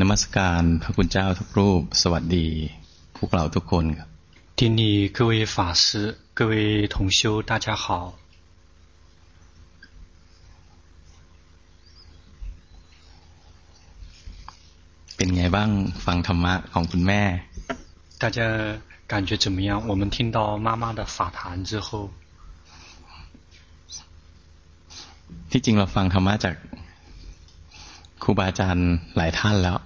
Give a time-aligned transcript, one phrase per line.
[0.00, 2.46] นมัสการพระคุณเจ้าทุกรูป สวัสดี
[3.16, 4.08] พวกเราทุกคนครับ
[4.58, 4.82] 顶礼
[5.16, 5.82] 各位法师，
[6.38, 6.52] 各位
[6.94, 7.20] 同修，
[7.50, 7.86] 大家好。
[15.16, 15.70] เป็นไงบ้าง
[16.04, 17.22] ฟังธรรมะของคุณแม่
[18.22, 18.38] 大家
[19.12, 19.70] 感觉怎么样？
[19.90, 21.88] 我们听到妈妈的法谈之后，
[25.50, 26.54] ที่จริงเราฟังธรรมะจาก
[28.22, 29.78] ครูบาอาจารย์หลายท่านแล้ว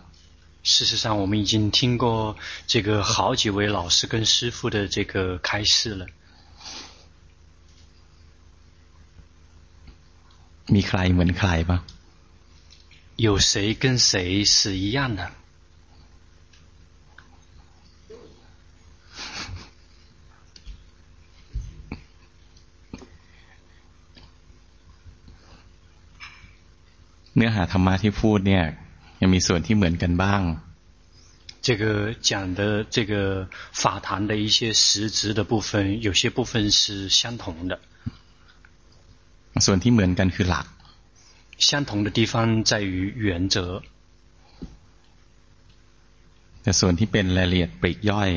[0.72, 2.36] 事实上，我们已经听过
[2.66, 6.06] 这个好几位老师跟师父的这个开示了。
[10.74, 11.78] มีใครเหมือนใครปะ
[13.16, 15.30] 有谁跟谁是一样的？
[27.38, 28.64] เนื้อหาธรรมะที่พูดเนี่ย
[29.20, 30.42] ยังมีส่วนที่เหมือนกันบ้าง
[31.66, 31.84] 这个
[32.28, 37.72] 讲的这个法坛的一些实质的部分，有些部分是相同的。
[39.66, 40.66] ส่วนที่เหมือนกันคือหลัก
[41.56, 43.56] 相同的地方在于原则。
[46.62, 48.30] แต่ส่วนที่เป็นรายละเอียดปลีกย่อย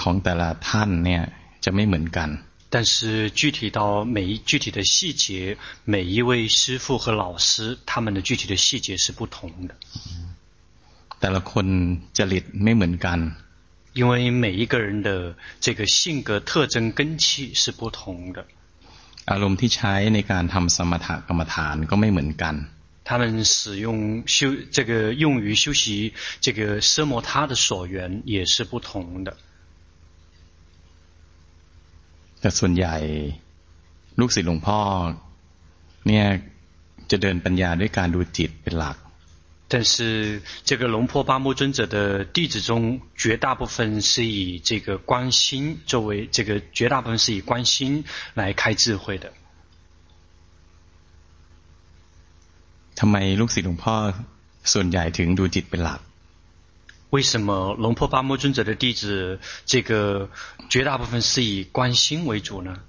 [0.00, 1.22] ของแต่ละท่านเนี่ย
[1.64, 2.28] จะไม่เหมือนกัน
[2.70, 9.74] 但是具体到每一具体的细节，每一位师父和老师，他们的具体的细节是不同的。
[11.20, 11.66] แต่ละคน
[12.16, 13.18] จริตไม่เหมือนกัน，
[13.94, 18.44] 因为每一个人的这个性格特征根器是不同的。
[19.30, 22.54] อารมณ์ที่ใช้ในการทำสมถกรรมฐานก็ไม่เหมือนกัน。
[23.04, 29.36] 他们使用修这个用于修习这个奢摩他的所缘也是不同的。
[32.40, 32.96] แต่ส่วนใหญ่
[34.20, 34.80] ลูกศิษย์หลวงพ่อ
[36.06, 36.26] เนี่ย
[37.10, 38.96] จะเดินปัญญาด้วยการดูจิตเป็นหลัก
[39.72, 48.04] 但是这个龙坡巴木尊者的弟子中，绝大部分是以这个观心作为这个绝大部分是以观心
[48.34, 49.32] 来开智慧的。
[52.98, 53.96] ทำไมลูกศิษย์หลวงพ่อ
[54.72, 56.00] ส่วนใหญ่ถึงดูจิตเป็นหลัก
[57.09, 60.29] 为什么龙婆巴木尊者的弟子这个
[60.69, 62.83] 绝大部分是以关心为主呢？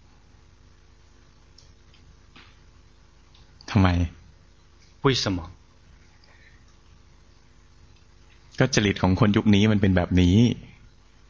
[5.02, 5.50] 为什么？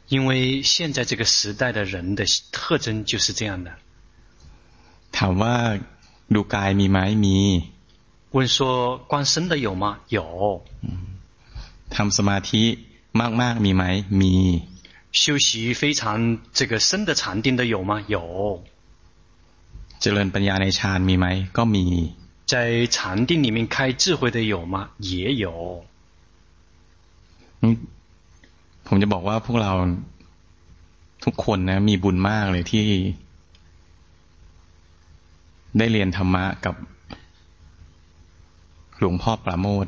[0.08, 3.76] 因为现在这个时代的人的特征就是这样的。
[5.12, 5.84] 他问
[6.26, 7.70] 路该迷买迷
[8.30, 10.00] 问说观身的有吗？
[10.08, 10.64] 有。
[10.80, 11.09] 嗯。
[11.95, 12.63] ทำสมาธิ
[13.41, 13.83] มากๆมีไหม
[14.21, 14.35] มี
[15.21, 15.47] 修习
[15.79, 16.01] 非常
[16.57, 17.91] 这个深的禅定的有吗？
[18.13, 18.17] 有。
[20.01, 21.85] เจริญปัญญาในฌานมีไหมก็มี
[22.51, 22.53] 在
[22.95, 22.97] 禅
[23.27, 24.75] 定里面开智慧的有吗？
[25.11, 25.45] 也有。
[28.87, 29.71] ผมจะบอกว่าพวกเรา
[31.25, 32.85] ทุกคนนะมีบุญมากเลยที่
[35.77, 36.75] ได้เรียนธรรมะกับ
[38.99, 39.85] หลวงพ่อปราโมท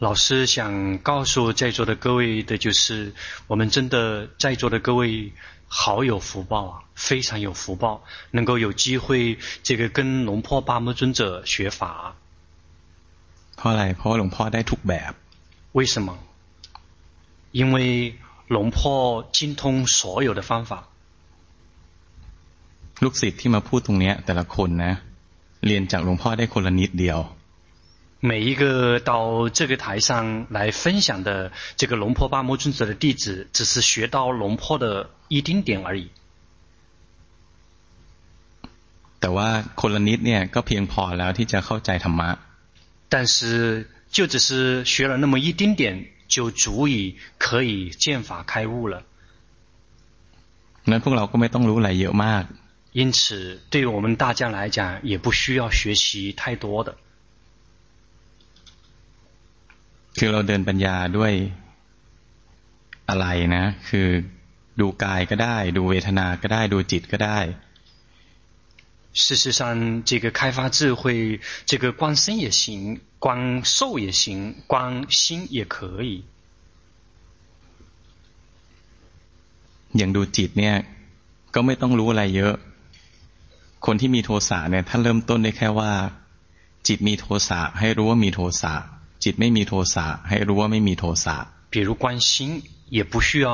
[0.00, 3.14] 老师想告诉在座的各位的就是，
[3.46, 5.32] 我们真的在座的各位
[5.68, 12.14] 好有福报啊，非常有福报，能够有机会这个跟龙坡巴木尊者学法。
[13.56, 15.12] เพราะอะไรเพราะหลวงพ่อได้ทุกแบบ
[15.72, 16.18] 为什么？
[17.52, 18.18] 因为
[18.48, 20.88] 龙坡精通所有的方法。
[23.02, 24.92] ลูกศิษย์ที่มาพูดตรงนี้แต่ละคนนะ
[25.66, 27.18] เรียนจากหลวงพ่อได้คนละนิดเดียว
[28.20, 36.08] 每一个到这个台上来分享的这个龙坡巴木尊者的弟子，只是学到龙坡的一丁点而已。
[39.20, 42.30] แต่ว่าคนละนิดเนี่ยก็เพียงพอแล้วที่จะเข้าใจธรรมะ。
[43.08, 49.04] 但是就只是学了那么一丁点，就足以可以见法开悟了。
[50.84, 52.46] 那พวกเราก็ไม่ต้องรู้อะไรเยอะมาก。
[52.92, 56.96] 因此，对于我们大家来讲，也不需要学习太多的。
[60.18, 61.32] คือเราเดินปัญญาด้วย
[63.08, 63.26] อะไร
[63.56, 64.06] นะ คือ
[64.80, 67.38] ดูกายก็ได้ ดูเวทนาก็ได้ ดูจิตก็ได้
[69.24, 76.24] 事实上，这个开发智慧，这个观身也行，观受也行，观心也可以。
[79.96, 80.76] อย่างดูจิตเนี่ย
[81.54, 82.54] ก็ไม่ต้องรู้อะไรเยอะ
[83.86, 85.92] คนที่มีโทสะเนี่ยท่านเริ่มต้นได้แค่ว่า
[86.86, 88.74] จิตมีโทสะให้รู้ว่ามีโทสะ
[89.24, 91.36] จิตไม่มีโทสะให้รู้ว่าไม่มีโทสะ
[91.72, 92.62] 比如观心
[92.96, 93.48] 也不需要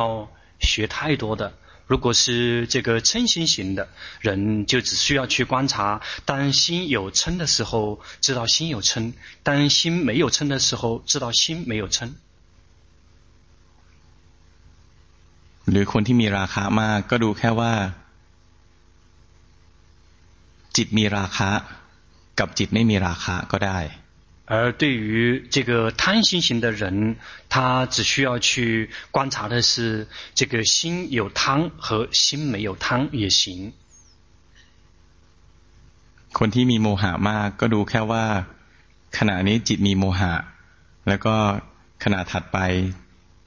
[0.61, 1.43] 学太多的
[1.87, 3.89] 如果是这个嗔心型的
[4.23, 9.13] 人，就只需要去观察，当心有嗔的时候，知道心有嗔；
[9.43, 12.13] 当心没有嗔的时候，知道心没有嗔。
[15.71, 17.73] หรือคนที่มีราคะมากก็ดูแค่ว่า
[20.77, 21.51] จิตมีราคะ
[22.39, 23.79] กับจิตไม่มีราคะก็ได้
[24.47, 27.17] 而对于这个贪心型的人，
[27.49, 33.73] 他只需要去观察的是这个心有贪和心没有贪也行。
[36.39, 38.25] คนที่มีโมหะมากก็ดูแค่ว่า
[39.19, 40.35] ขณะนี้จิตมีโมหะ
[41.09, 41.37] แล้วก็
[42.05, 42.59] ขณะถัดไป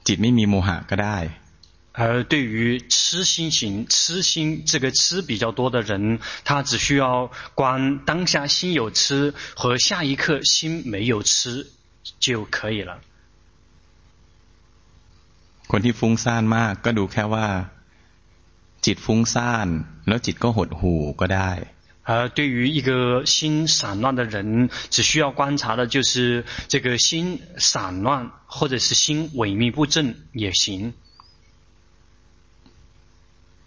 [0.06, 1.18] จิตไม่มีโมหะก็ได้
[1.92, 11.66] 而对于痴心型、痴心这个痴比较多的人，他只需要观当下心有痴和下一刻心没有痴
[12.20, 13.00] 就可以了。
[15.68, 17.48] คนที่ฟุ้งซ่านมากก็ดูแค่ว่า
[18.84, 19.68] จิตฟุ้งซ่าน
[20.08, 21.50] แล้วจิตก็หดหู่ก็ได้
[22.08, 30.94] 而对于一个心散乱的人，只需要观察的就是这个心散乱，或者是心萎靡不振也行。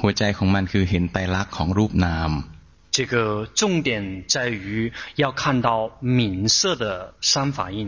[0.00, 2.30] หัวใจของมันคือเห็นไตรลักษณ์ของรูปนาม。
[2.96, 3.14] 这个
[3.60, 5.68] 重点在于要看到
[6.00, 7.78] 名色的三法印。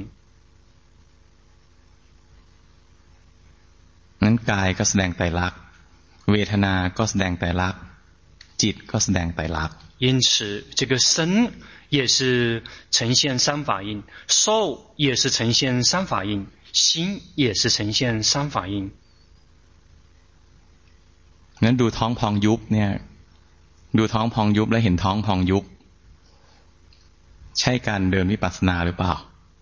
[4.24, 5.60] นั้นกายก็แสดงไตรลักษณ์
[6.30, 7.80] เวทนาก็แสดงไตรลักษณ์
[8.62, 9.76] จิตก็แสดงไตรลักษณ์
[10.06, 11.50] 因此，这个身
[11.88, 12.62] 也是
[12.92, 18.92] 呈现三法印，受也是呈现三法印，心也是呈现三法印。
[21.64, 22.90] งั้นดูท้องพองยุบเนี่ย
[23.98, 25.64] ดูท้องพองยุบแล้วเห็นท้องพองยุบ
[27.58, 29.14] ใช่การเดินวิปัสสนาหรือเปล่า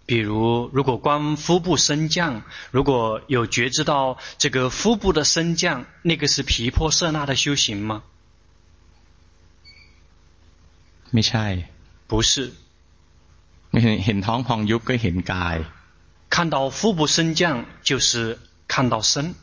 [0.09, 8.03] 比如，如果观腹部升降，如果有觉知到这个腹部的升降，那个是毗婆舍那的修行吗？
[11.13, 11.47] ไม่ใช่
[12.11, 12.53] 不是
[14.05, 15.57] เห็นท้องพองยุบก็เห็นกาย
[16.35, 18.39] 看到腹部升降就是
[18.69, 19.35] 看到身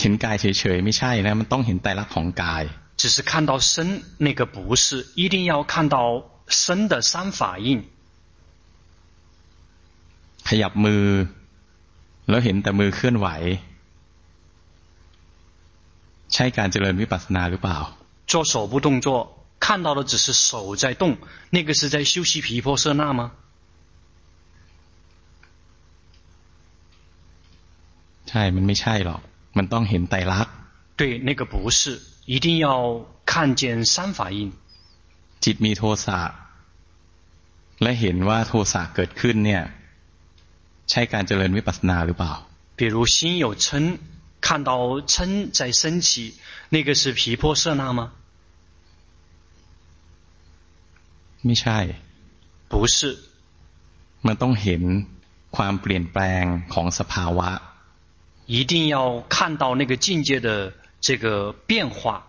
[0.00, 2.64] เห็นกายเฉยๆไม่ใช่นะมันต้องเห็นไตรลักษณ์ของกาย
[3.00, 5.96] 只是看到身那个不是一定要看到
[6.48, 7.68] 身的三法印
[10.48, 11.04] ขยับมือ
[12.28, 13.28] แล้วเห็นแต่มือเคลื่อนไหว
[16.34, 17.78] ใช่การเจริญวิปัสสนาหรือเปล่า
[18.30, 19.08] 做手部动作
[19.64, 21.16] 看到的只是手在动
[21.50, 23.20] 那个是在修习毗婆舍那吗
[28.28, 29.20] ใช่มันไม่ใช่หรอก
[29.56, 30.54] มันต้องเห็นไตรลักษณ์
[30.98, 31.80] 对那个不是
[32.32, 32.68] 一定要
[33.30, 33.62] 看见
[33.94, 34.38] 三法印
[35.44, 36.20] จิตมีโทสะ
[37.82, 39.62] และเห็นว่าโทสะเกิดขึ้นเนี่ย
[40.90, 42.32] ใช่การเจริญวิปัสสนาหรือเปล่า
[42.78, 43.64] 比如心有嗔
[44.46, 44.70] 看到
[45.12, 46.10] 嗔在升起
[46.74, 48.00] 那个是毗婆舍那吗
[51.44, 51.78] ไม่ใช่
[52.70, 52.98] 不是
[54.26, 54.82] มันต้องเห็น
[55.56, 56.44] ความเปลี่ยนแปลง
[56.74, 57.48] ของสภาวะ
[58.46, 62.24] 一定要看到那个境界的这个变化。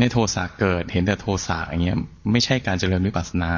[0.00, 1.98] ในโทสะเกิดเห็นแต่โทสะอย่างเงี้ย
[2.32, 3.52] ไม่ใช่การเจริญวิปัสสนา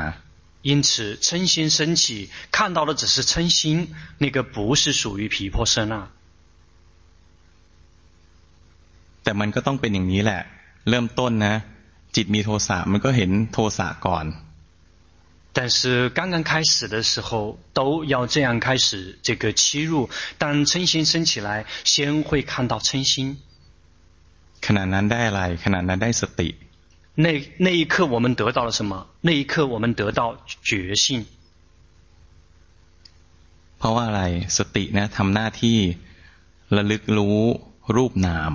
[0.69, 5.95] 因此嗔心升起看到的只是嗔心那个不是属于毗婆舍那
[9.23, 10.43] แต่มันก็ต้องเป็นอย่างนี้แหละ
[10.89, 11.55] เริ่มต้นนะ
[12.17, 14.25] จิตมีโทสะมันก็เห็นโทสะก่อน
[15.59, 20.11] 但是刚刚开始的时候都要这样开始这个切入。
[20.37, 23.39] 当嗔心升起来，先会看到嗔心。
[24.61, 26.49] ขณะนั้นได้อะไรขณะนั้นได้สติ
[27.15, 29.07] 那那一刻我们得到了什么？
[29.21, 31.25] 那一刻我们得到觉性。
[33.79, 34.23] เพราะว่าอะไร
[34.59, 35.79] สติ呢ทำหน้าที่
[36.77, 37.41] ระลึกรู้
[37.95, 38.53] รูปนาม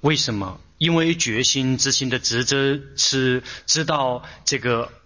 [0.00, 0.42] 为什么？
[0.78, 4.90] 因为觉心之心的职责是知道这个。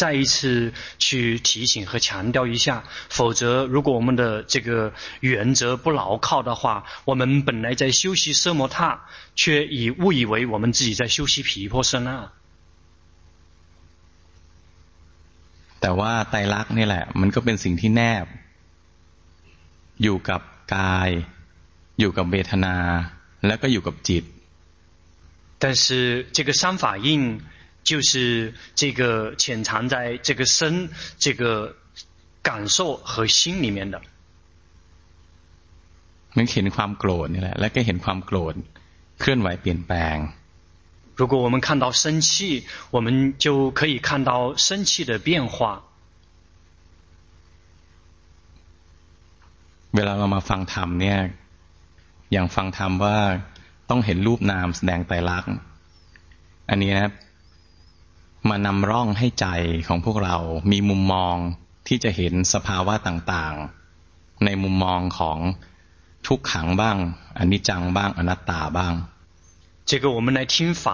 [0.00, 2.84] 再一次去提醒和强调一下。
[3.08, 9.00] 否则，如果我们的这个原则不牢靠的话，我们本来在修习奢摩他，
[9.34, 12.30] 却以误以为我们自己在修习毗婆舍那。
[15.80, 18.26] แต่ว่าไตรลักษณ์นี่แหละมันก็เป็นสิ่งที่แนบ
[20.02, 20.40] อยู่กับ
[20.74, 21.10] กาย
[22.00, 22.76] อยู่กับเวทนา
[23.46, 24.24] แล้วก็อยู่กับจิต
[25.62, 25.84] 但是
[26.32, 27.40] 这个三法印
[27.82, 31.74] 就是这个潜藏在这个身、这个
[32.42, 34.00] 感受和心里面的。
[36.36, 38.54] มันเห็นความโกรธนี่แหละแล้วก็เห็นความโกรธ
[39.20, 40.16] เคลื่อนไหวเปลี่ยนแปลง
[41.18, 42.28] 如果我们看到生气，
[42.90, 45.82] 我们就可以看到生气的变化。
[49.94, 51.18] เวลาเรามาฟังธรรมเนี่ย
[52.32, 53.16] อย่างฟังธรรมว่า
[53.90, 55.52] ต้องเห็นรูปนามแสดงไตรลักษณ์
[56.70, 57.10] อันนี้นะ
[58.48, 59.46] มานำร่องให้ใจ
[59.88, 60.36] ของพวกเรา
[60.70, 61.36] มีมุมมอง
[61.88, 65.38] ที่จะเห็นสภาวะต่างๆ ในมุมมองของ
[66.26, 66.96] ทุกขังบ้าง
[67.38, 68.94] อนิจจังบ้างอนัตตาบ้าง
[69.90, 70.86] 这个我们来听法，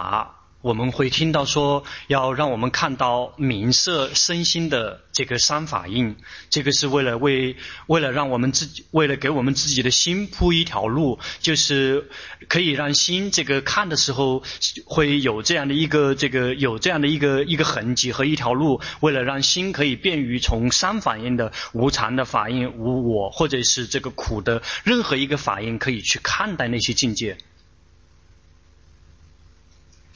[0.61, 6.15] 我们会听到说，要让我们看到名色身心的这个三法印，
[6.49, 12.09] 这个是为了为为了让我们自己，为了给我们自己的心铺一条路，就是
[12.49, 14.41] 可以让心这个看的时候
[14.85, 27.37] 会有这样的一个这个有这样的一个一个痕迹和一条路，为了让心可以便于从三法印的无常的法印、无我或者是这个苦的任何一个法印，可以去看待那些境界。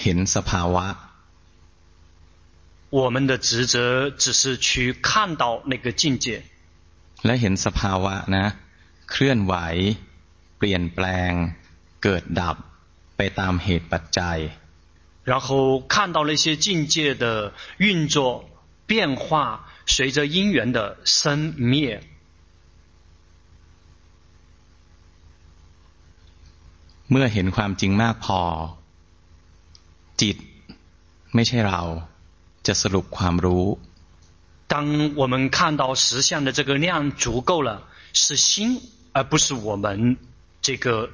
[0.00, 0.86] เห็นสภาวะ
[2.98, 3.76] 我们的职责
[4.22, 6.26] 只是去看到那个境界，
[7.24, 8.46] และเห็นสภาวะนะ
[9.10, 9.54] เคลื่อนไหว
[10.58, 11.32] เปลี่ยนแปลง
[12.02, 12.56] เกิดดับ
[13.16, 14.38] ไปตามเหตุปัจจัย
[15.30, 15.48] 然后
[15.94, 17.24] 看到那些境界的
[17.78, 18.16] 运作
[18.86, 19.24] 变化，
[19.86, 22.02] 随着因缘的生灭。
[27.10, 28.40] เมื่อเห็นความจริงมากพอ
[30.20, 30.36] จิต
[31.34, 31.80] ไม่ใช่เรา
[32.66, 33.66] จะสรุปความรู้
[34.72, 37.70] 当我们看到实相的这个量足够了，
[38.12, 38.80] 是心
[39.12, 40.16] 而不是我们
[40.60, 41.10] 这个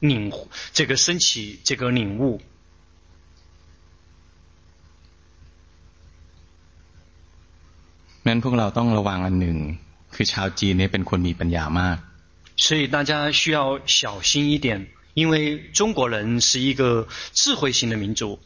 [0.00, 0.32] 领
[0.72, 2.40] 这个升起这个领悟。
[8.26, 9.58] นั้นพวกเราต้องระวังอันหนึ่ง
[10.14, 11.96] คือชาวจีนเนี่ยเป็นคนมีปัญญามาก
[12.64, 14.86] 所以大家需要小心一点。
[15.16, 15.34] 因为
[15.72, 18.38] 中国人是一个智慧型的民族，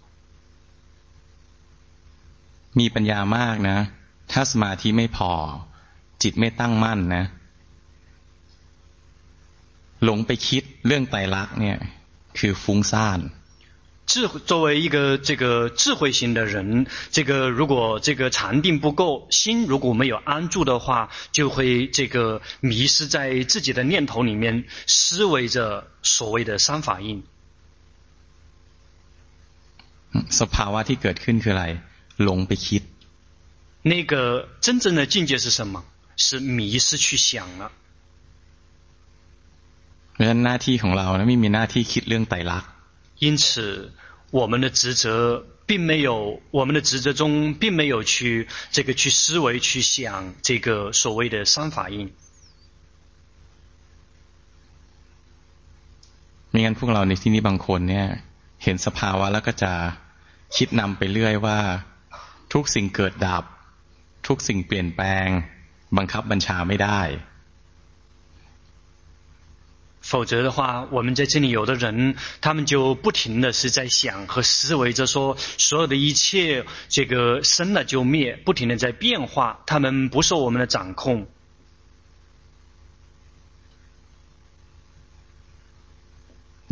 [2.79, 3.79] มีปัญญามากนะ
[4.33, 5.33] ถ้าสมาธิไม่พอ
[6.23, 7.25] จิตไม่ตั้งมั่นนะ
[10.05, 11.79] หลงไปคิดเรื่องไตรลักษณ์เนี่ย
[12.39, 13.21] คือฟุ้งซ่าน
[14.07, 27.25] 智作为一个这个智慧型的人，这个如果这个禅定不够，心如果没有安住的话，就会这个迷失在自己的念头里面，思维着所谓的三法印。
[30.31, 31.67] สภาวะที่เกิดขึ้นคืออะไร
[32.23, 32.83] หลงไปคิด
[33.83, 35.85] 那个真正的境界是什么？
[36.17, 37.71] 是迷失去想了。
[40.13, 42.70] เพราะฉะนั้นหน้าที่ของเรานะไม่มีหน้าที่คิดเรื่องไตรลักษณ์
[43.21, 43.93] 因此。
[44.33, 52.13] 我们的职责并没有，我们的职责中并没有去这个去思维去想这个所谓的三法印。
[56.51, 58.07] ไม่งั้นพวกเราในที่นี้บางคนเนี่ย
[58.65, 59.73] เห็นสภาวะแล้วก็จะ
[60.57, 61.59] คิดนำไปเรื่อยว่า
[62.53, 63.45] ทุกสิ่งเกิดดับ
[64.27, 65.27] ทุกสิ่งเปลี่ยนแปลง
[65.97, 67.01] บังคับบัญชาไม่ได้
[70.02, 81.28] 否则的话，我们在这里有的人，他们就不停的是在想和思维着说，所有的一切这个生了就灭，不停的在变化，他们不受我们的掌控。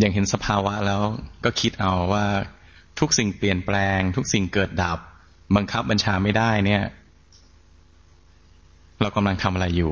[0.03, 1.01] ยังเห็นสภาพแล้ว
[1.43, 2.25] ก็คิดเอาว่า
[2.99, 4.99] ทุกสิ่งเปลี่ยนแปลง ทุกสิ่งเกิดดับ
[5.55, 6.83] บังคับบัญชาไม่ได้เนี่ย
[9.01, 9.91] เรากำลังทำอะไรอยู่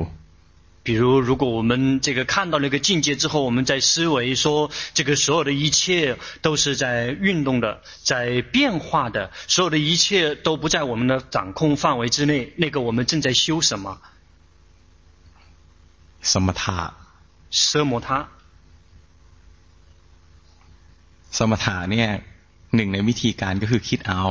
[0.87, 14.01] 比 比如，如果我们这个看到那个境界之后，我们在思维说，这个所有的一切都是在运动的，在变化的，所有的一切都不在我们的掌控范围之内，那个我们正在修什么？
[16.21, 16.93] 什么他？
[17.49, 18.27] 奢摩他。
[21.31, 22.07] สมถะเนี่ย
[22.75, 24.21] หนึ่งในวิธีการก็คือคิดเอา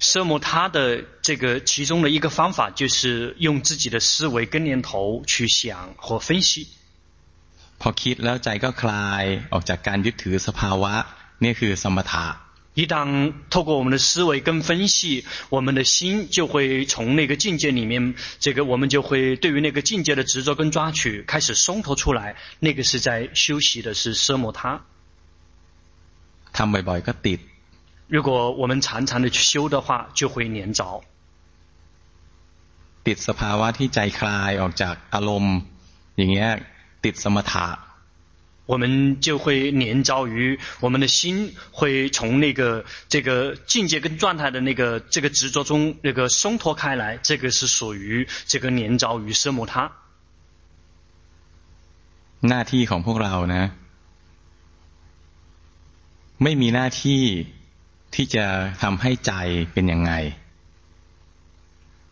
[0.00, 6.68] 奢摩他的这个其中的一个方法，就是用自己的思维跟念头去想和分析。
[7.78, 10.92] พอคิดแล้วใจก็คลายออกจากการยึดถือสภาวะ
[11.42, 12.26] นี่คือสมถะ
[12.74, 22.34] 一旦透过我们的思维跟分析，我们的心就会从那个境界里面，这个我们就会对于那个境界的执着跟抓取开始松脱出来。
[22.58, 24.82] 那个是在修习的是奢摩他。
[26.52, 27.40] ทำบ่อยๆก็ติด
[28.08, 31.02] 如果我们常常的去修的话，就会黏着。
[33.06, 35.56] ติดสภาวะที่ใจคลายออกจากอารมณ์
[36.16, 36.48] อย่างเงี้ย
[37.04, 37.66] ติดสมถะ
[38.66, 49.92] 我们就会黏着于我们的心会从那个这个境界跟状态的那个这个执着中那个松脱开来，这个是属于这个黏着于奢摩他。
[52.48, 53.64] หน้าที่ของพวกเรานะ
[56.42, 57.22] ไม่มีหน้าที่
[58.14, 58.46] ที่จะ
[58.82, 59.32] ทำให้ใจ
[59.72, 60.12] เป็นยังไง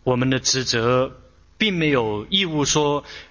[0.08, 0.74] 我们的职责
[1.60, 2.74] 并没有义务说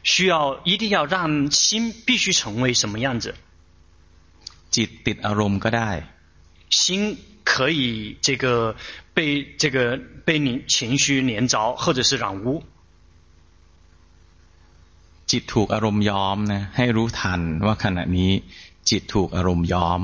[0.04, 3.36] 需要一定要让心必须成为什么样子。
[4.76, 5.92] จิตติดอารมณ์ก็ได้
[6.70, 8.76] 心可以这个
[9.14, 9.18] 被
[9.58, 12.64] 这个被你情绪黏着，或者是染污。
[15.30, 18.32] จิตถูกอารมณ์ย้อมนะให้รู้ทันว่าขณะนี้
[18.90, 20.00] จิตถูกอารมณ์ย้อม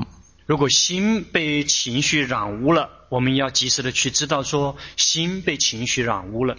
[0.46, 6.58] 如果心被情绪染污了，我们要及时的去知道说心被情绪染污了。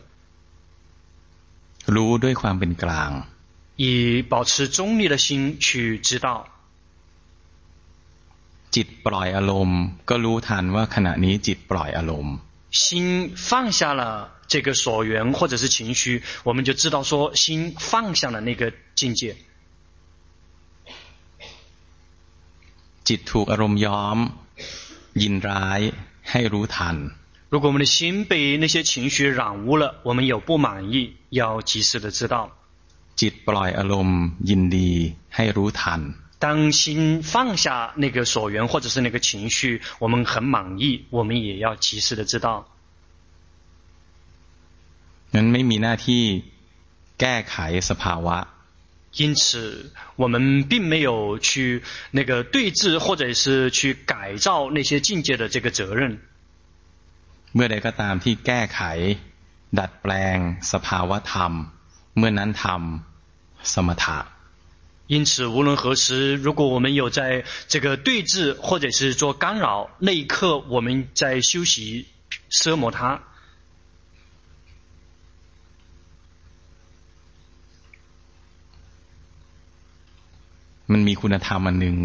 [1.87, 3.25] รู้ด้วยความเป็นกลาง，
[3.76, 6.47] 以保持中立的心去知道。
[8.71, 12.38] จิตปล่อยอารมณ์ก็รู้ทันว่าขณะนี้จิตปล่อยอารมณ์。
[12.71, 14.02] 心放下了
[14.47, 19.36] 这个所缘或者是情绪，我们就知道说心放下了那个境界。
[23.08, 24.19] จิตถูกอารมณ์ย้อม
[25.23, 25.80] ยินร้าย
[26.30, 26.97] ให้รู้ทัน
[27.52, 27.97] 如果我们的心
[28.30, 30.97] 被那些情绪染污了，我们有不满意，
[31.30, 32.34] 要及时的知道。
[33.21, 34.91] จิตปล่อยอารมณ์ยินดี
[35.34, 36.00] ให้รู้ทัน
[36.45, 42.49] 当心放下那个所缘或者是那个情绪，我们很满意，我们也要及时的知道。
[45.34, 46.23] นั้นไม่มีหน้าที่
[47.21, 47.56] แก้ไข
[47.91, 48.36] สภาวะ
[49.12, 56.21] 因此，我们并没有去那个对治，或者是去改造那些境界的这个责任。
[57.52, 58.80] เมื่อใดก็ตามที่แก้ไข
[59.78, 60.38] ดัดแปลง
[60.73, 61.52] สภาวะธรรม
[62.17, 64.19] เมื่อนั้นทำสมถะ
[65.12, 72.06] 因此，无论何时，如果我们有在这个对治或者是做干扰，那一刻我们在修习
[72.50, 73.23] 奢摩他。
[80.93, 81.97] มันมีคุณธรรมอันหนึ่ง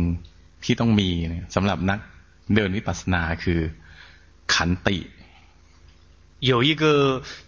[0.63, 1.09] ที่ต้องมี
[1.55, 1.99] สำหรับนัก
[2.55, 3.59] เดินวิปัสสนาคือ
[4.53, 4.97] ขันติ
[6.51, 6.83] 有一个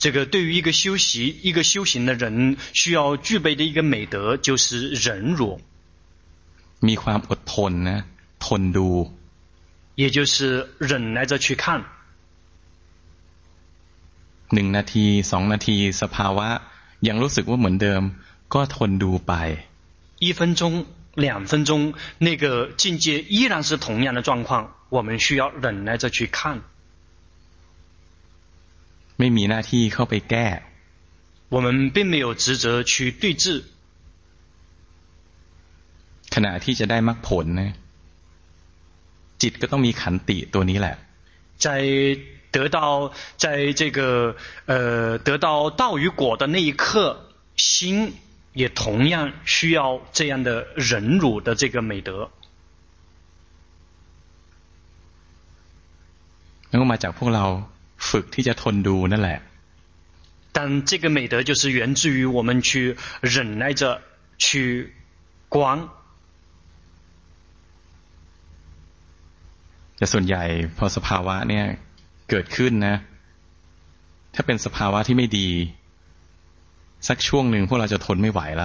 [0.04, 1.08] 这个对于一个修习
[1.44, 5.06] 一个修行的人需要具备的一个美德就是忍
[5.40, 5.42] 辱。
[6.88, 8.00] มีความอดทนนะ
[8.46, 8.90] ทนดู
[10.02, 10.36] 也就是
[10.90, 11.66] 忍耐着去看。
[14.54, 16.48] หนึ่งนาทีสองนาทีสภาวะ
[17.08, 18.02] ยังรู้สึกว่าเหมือนเดิม
[18.54, 19.34] ก็ทนดูไป
[20.24, 20.62] 一分钟
[21.16, 26.62] 两分钟，那个境界依然是同样的状况，我们需要忍耐着去看。
[29.18, 30.64] ไม่มีหน้าที่เข้าไปแก้。
[31.50, 33.64] 我们并没有职责去对治。
[36.34, 37.64] ขณะที่จะได้มรรคผล呢，
[39.42, 40.96] จิตก็ต้องมีขันติตัวนี้แหละ。
[41.58, 41.68] 在
[42.52, 44.36] 得到，在这个，
[44.66, 48.14] 呃，得到道与果的那一刻，心。
[48.54, 52.32] 也同样需要这样的忍辱的这个美德。
[56.72, 57.46] 然后มาจากพวกเรา
[58.10, 59.40] ฝึกที่จะทนดูนั่นแหละ。
[60.56, 64.02] 但这个美德就是源自于我们去忍耐着
[64.38, 64.94] 去
[65.50, 65.90] 观。
[69.98, 70.44] แต่ส่วนใหญ่
[70.78, 71.66] พอสภาวะเนี่ย
[72.30, 72.96] เกิดขึ้นนะ
[74.36, 75.50] ถ้าเป็นสภาวะที่ไม่ดี
[77.08, 78.64] สักช่วงหนึ่งพวกเราจะทนไม่ไหว了。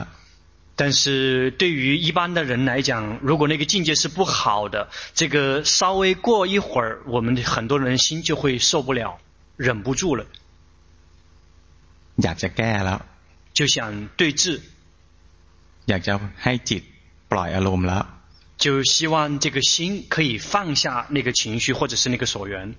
[0.80, 9.18] 但是对于一般的人来讲，如果那个境界是不好的，这个稍微过一会儿，我们很多人心就会受不了，
[9.56, 10.24] 忍不住了。
[12.16, 13.00] อยากจะแก้แล้ว，
[13.52, 14.62] 就想对治。
[15.88, 16.12] อยากจะ
[16.44, 16.82] ให้จิต
[17.32, 18.04] ปล่อยอารมณ์แล้ว
[18.64, 22.74] 就希望这个心可以放下那个情绪或者是那个所缘。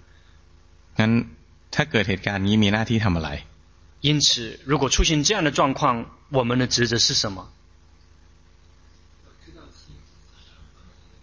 [1.00, 1.12] งั้น
[1.76, 3.30] ถ้าเกิดเหตุการณ์นี้มีหน้าที่ทำอะไร
[4.06, 7.48] 因此，如果出现这样的状况，我们的职责是什么？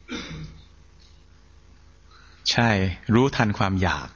[2.45, 2.71] ใช่
[3.15, 4.09] รู้ทันความอยาก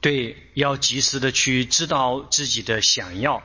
[0.00, 3.42] 对，要及时的去知道自己的想要。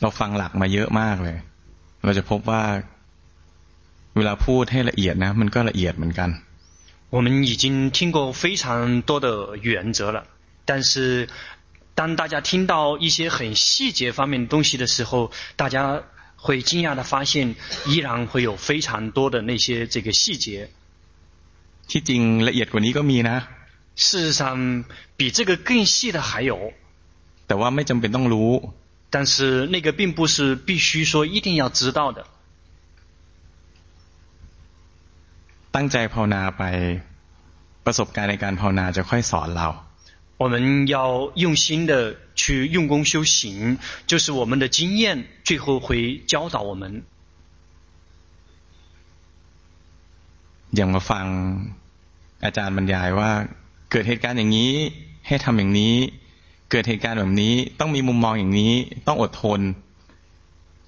[0.00, 1.36] เราฟังหลักมาเยอะมากเลย
[2.04, 2.62] เราจะพบว่า
[4.16, 6.30] เวลาพูดให้ละเอียดนะมันก็ละเอียดเหมือนกัน
[7.14, 9.26] 我们已经听过非常多的
[9.58, 10.24] 原则了，
[10.64, 11.28] 但是
[11.94, 16.02] 当大家听到一些很细节方面的东西的时候，大家
[16.36, 17.54] 会惊讶的发现，
[17.86, 20.70] 依然会有非常多的那些这个细节。
[21.86, 23.36] ที่จริงละเอียดกว่านี้ก็มีนะ
[23.94, 24.84] 事实上，
[25.18, 26.72] 比这个更细的还有，
[27.46, 28.50] แต่ว่าไม่จำเป็นต้องรู้
[29.10, 32.24] 但是那个并不是必须说一定要知道的。
[35.76, 36.62] ตั้งใจภาวนาไป
[37.84, 39.68] ประสบการณ์ในการภาวนาจะค่อยสอนเรา
[40.42, 40.54] 我们
[40.94, 40.96] 要
[41.44, 41.92] 用心的
[42.40, 43.78] 去用功修行，
[44.10, 45.02] 就是我们的经验
[45.44, 45.86] 最后会
[46.32, 46.84] 教导我们。
[50.76, 51.26] อย่างมาฟัง
[52.44, 53.30] อาจารย์บรรยายว่า
[53.90, 54.72] เกิดเหตุการณ์อย่างนี้
[55.26, 55.94] ให้ทำอย่างนี้
[56.70, 58.72] เกิดเหตุการณ์แบบนี้ต้องมีมุมมองอย่างนี้
[59.06, 59.60] ต้องอดทน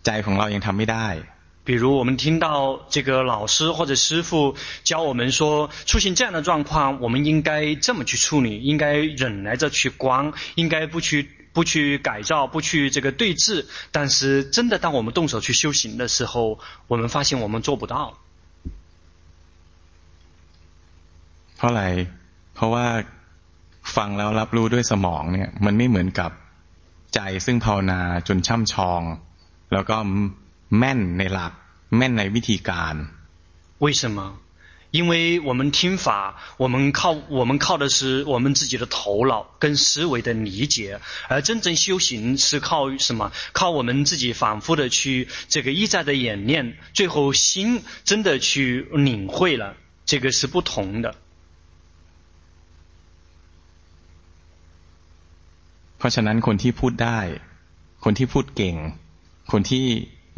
[0.06, 1.06] ใจของเรายังทำไม่ได้
[1.64, 13.64] 比如我们听到这个老师或者师父教我们说，出现这样的状况，我们应该这么去处理，应该忍耐着去观，应该不去不去改造，不去这个对峙。
[13.92, 18.18] 但是真的当我们动手去修行的时候，我们发现我们做不到。
[21.56, 21.84] เพราะอะไร
[22.54, 22.86] เพราะว่า
[23.96, 26.30] ฟังแล้วรับรู้ด้วยสมองเนี่ยมันไม่เหมือนกับ
[27.14, 29.02] ใจซึ่งภาวนาจนช่ำชอง
[29.72, 29.96] แล้วก็
[30.78, 31.52] แม่นในหลัก
[31.96, 32.94] แม่นในวิธีการ
[33.84, 34.18] 为什么？
[34.98, 43.32] 因为我们听法，我们靠我们靠的是我们自己的头脑跟思维的理解，而真正修行是靠什么？
[43.52, 49.74] 靠我们自己反复的去这个一再的演练，最后心真的去领会了，
[50.06, 51.16] 这个是不同的。
[55.98, 57.18] เพราะฉะนั้นคนที่พูดได้
[58.04, 58.76] คนที่พูดเก่ง
[59.52, 59.86] คนที่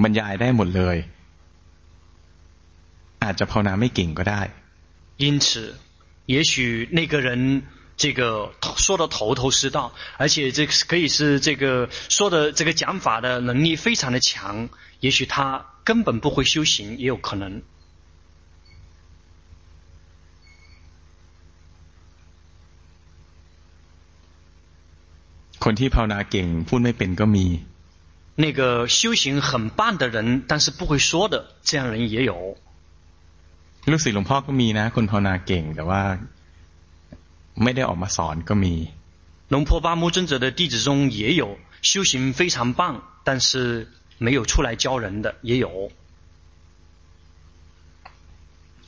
[0.02, 0.96] บรรยายได้หมดเลย
[3.22, 4.42] อาจจะภาวนาไม่เก่งก็ได้
[5.22, 5.46] 因此
[6.34, 7.28] 也许那个人
[7.96, 9.78] 这个说的头头是道
[10.18, 14.68] 而且这可以是这个说的这个讲法的能力非常的强
[15.00, 17.62] 也许他根本不会修行也有可能
[25.68, 27.46] คนที่ภาวนาเก่งพูดไม่เป็นก็มี
[28.40, 32.56] 那个修行很棒的人，但是不会说的，这样人也有。
[33.90, 36.02] ลูกศิษย์หลวงพ่อก็มีนะคนภาวนาเก่งแต่ว่า
[37.62, 38.74] ไม่ได้ออกมาสอนก็มี
[39.54, 45.90] 龙坡巴木尊者的弟子中也有修行非常棒，但是没有出来教人的也有。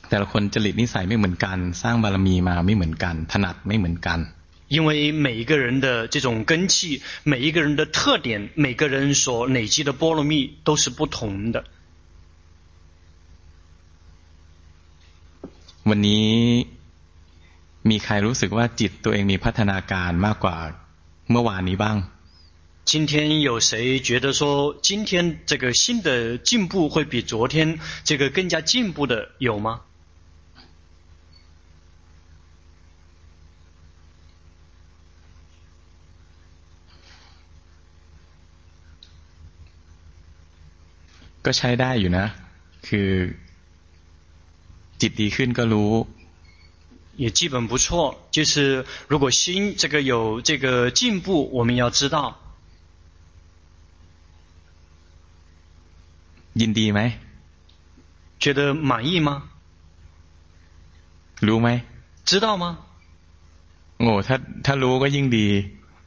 [0.09, 4.19] แต่ละคนจริตนิสัยไม่เหมือนกันสร้างบารมีมาไม่เหมือนกันถนัดไม่เหมือนกัน
[4.67, 11.65] 因为每一个人的这种根器，每一个人的特点，每个人所累积的波罗蜜都是不同的。
[15.83, 16.67] วันนี้
[17.89, 20.57] มีใครรู้สึกว่าจิตตัวเองมีพัฒนาการมากกว่า
[21.31, 21.97] เมื่อวานนี้บ้าง
[22.91, 29.81] 今天有谁觉得说今天这个新的进步会比昨天这个更加进步的有吗？
[41.45, 42.25] ก็ใช้ได้อยู่นะ
[42.87, 43.09] คือ
[45.01, 45.93] จิตดีขึ้นก็รู้
[47.21, 47.85] 也基本不错
[48.31, 52.17] 就是如果心这个有这个进步我们要知道
[56.61, 57.01] ยินดีไหม
[58.43, 59.29] 觉得满意吗
[61.47, 61.69] รู้ไหม
[62.29, 62.65] 知道吗
[63.99, 65.47] โอ้ถ้าถ้ารู้ก็ยิ่งดี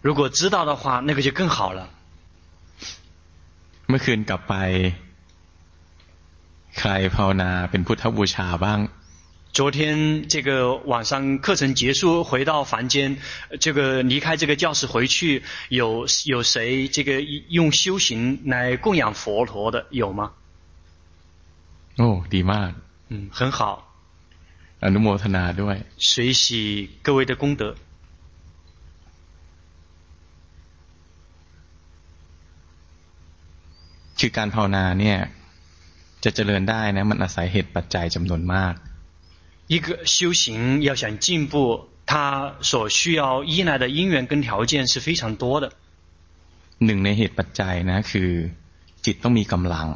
[0.06, 1.80] 如果知道的话那个就更好了
[3.88, 4.54] เมื่อคืนกลับไป
[6.78, 8.80] ใครภาวนาเป็นพุทธบูชาบ้าง
[9.58, 13.18] 昨天这个晚上课程结束，回到房间，
[13.60, 20.32] 这个离开这个教室回去，有有谁这个用修行来供养佛陀的有吗？
[21.98, 22.72] 哦，ดีมาก
[23.10, 23.60] 嗯，很好。
[24.80, 27.76] อนุโมทนาด้วย 随喜各位的功德。
[34.18, 35.18] คือการภาวนาเนี่ย
[36.24, 38.74] จะเจริญได้นะมันอาศัยเหตุปัจจัยจำนวนมาก
[39.72, 45.72] 一个修行要想进步，它所需要依赖的因缘跟条件是非常多的。
[46.86, 48.30] หนึ่งในเหตุปัจจัยนะคือ
[49.04, 49.86] จิตต้องมีกำลัง。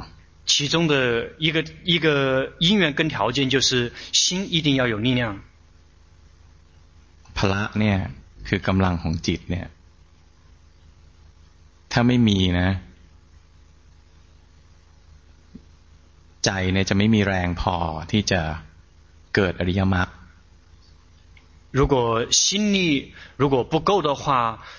[0.46, 0.94] 其中的
[1.38, 5.22] 一个一个因缘跟条件就是心一定要有力量。
[7.36, 7.96] พละเนี่ย
[8.48, 9.66] คือกำลังของจิตเนี่ย
[11.92, 12.68] ถ้าไม่มีนะ
[16.44, 17.76] ใจเนี่ยจะไม่มีแรงพอ
[18.10, 18.40] ที่จะ
[19.34, 20.08] เกิดอริยมรรค
[21.78, 21.96] 如果
[22.30, 22.78] 心力
[23.36, 24.24] 如果不够的话，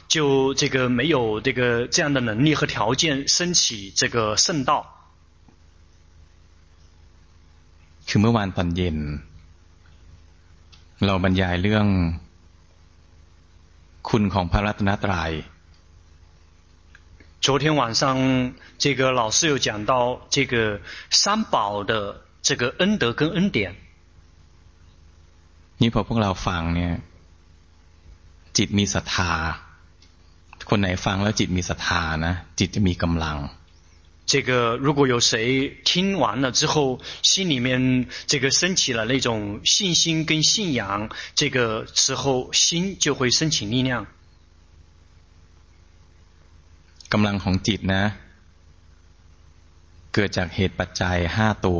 [0.08, 4.72] 就这个没有这个这样的能力和条件升起这个圣道。
[8.08, 8.98] คือเมื่อวานตอนเย็น
[11.06, 11.88] เราบรรยายเรื่อง
[14.10, 15.32] คุณของพระรัตนตรัย
[17.42, 23.76] 昨天晚上，这个老师有讲到这个三宝的这个恩德跟恩典。
[25.80, 26.94] นี่พอพวกเราฟังเนี่ย
[28.58, 29.32] จิตมีศรัทธา
[30.70, 33.38] คนไหนฟังแล้วจิตมีศรัทธานะ จิตจะมีกำลัง。
[34.26, 44.08] 这个如果有谁听完了之后，心里面这个升起了那种信心跟信仰，这个时候心就会升起力量。
[47.14, 48.04] กำลังของจิตนะ
[50.14, 51.76] เกิดจากเหตุปัจจัยห้าตั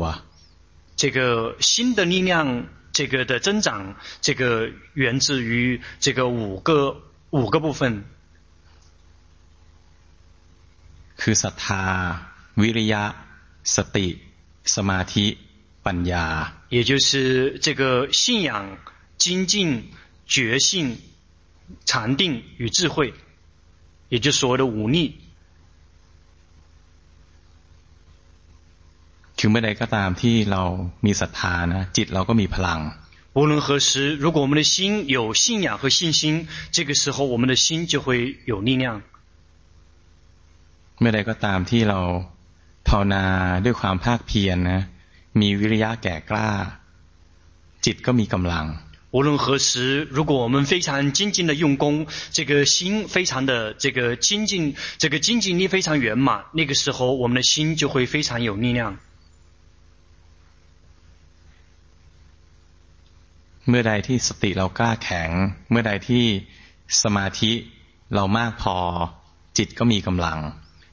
[1.00, 2.66] 这个心的力量。
[2.90, 8.02] 这个的增长，这个源自于这个五个五个部分，
[11.16, 11.84] คือศรัทธา、
[12.60, 13.02] วิริยะ、
[13.62, 14.18] สติ、
[14.64, 15.36] สมาธิ、
[15.84, 16.26] ปัญญา，
[16.70, 18.78] 也就是这个信仰、
[19.16, 19.92] 精进、
[20.26, 20.98] 觉性、
[21.84, 23.14] 禅定与智慧，
[24.08, 25.20] 也就是所谓的五力。
[29.42, 30.62] คือเมื่อใดก็ตามที่เรา
[31.06, 32.80] มีศรัทธานะจิตเราก็มีพลัง
[33.38, 39.02] 无论何时，如果我们的心有信仰和信心，这个时候我们的心就会有力量。
[40.98, 42.00] เมื่อใดก็ตามที่เรา
[42.88, 43.24] ภาวนา
[43.64, 44.80] ด้วยความภาคเพียรนะ
[45.40, 46.50] มีวิริยะแก่กล้า
[47.84, 48.66] จิตก็มีกำลัง
[49.10, 58.98] 无论何时，如果我们非常精进的用功，这个心非常的这个精进，这个精进力非常圆满，那个时候我们的心就会非常有力量。
[63.68, 65.30] เมื่อใดที่สติเรากล้าแข็ง
[65.70, 66.24] เมื่อใดที่
[67.02, 67.52] สมาธิ
[68.14, 68.76] เรามากพอ
[69.58, 70.38] จิตก็มีกำลัง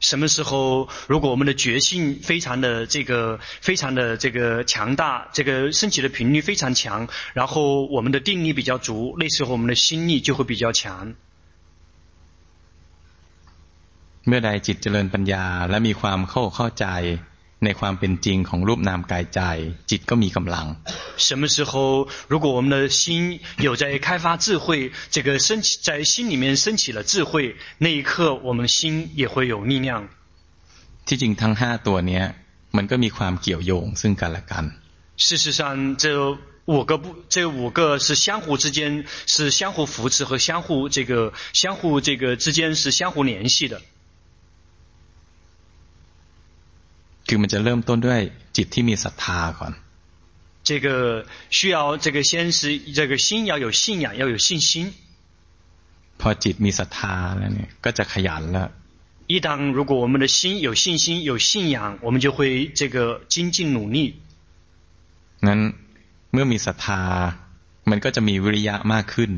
[0.09, 11.15] 什么时候，如果我们的觉性非常的这个非常的这个强大，这个升起的频率非常强，然后我们的定力比较足，那时候我们的心力就会比较强。
[14.27, 16.85] เมื่อใดจิตเจริญปัญญาและมีความเข้าเข้าใจ
[17.63, 19.39] ในความเป็นจริงของรูปนามกายใจ
[19.89, 20.65] จิตก็มีกำลัง
[21.27, 21.71] 什么时候
[22.31, 29.89] 如果我们的心有在开发智慧这个升起在心里面升起了智慧那一刻我们心也会有力量
[31.07, 32.23] ที่จริงทั้งห้าตัวเนี้ย
[32.77, 34.65] มันก็มีความเกี่ยวโยงซึ่งกันและกัน
[35.25, 35.61] 事实上
[36.03, 36.05] 这
[36.65, 43.81] 五个不这五个是相互之间是相互扶持和相互这个相互这个之间是相互联系的
[47.29, 48.21] คือมันจะเริ่มต้นด้วย
[48.57, 49.73] จิตที่มีศรัทธาก่อน
[50.67, 50.87] 这个
[51.57, 54.93] 需要这个先是这个心要有信仰要有信心
[56.19, 58.67] พอจิตมีศรัทธาแล้วเนี่ยก็จะขยันแล้ว
[59.31, 62.97] 一当如果我们的心有信心有信仰我们就会这个
[63.33, 63.97] 精进努力
[65.47, 65.59] งั้น
[66.33, 67.01] เมื่อมีศรัทธา
[67.89, 69.31] มันก็จะมีวิริยะมากขึ้น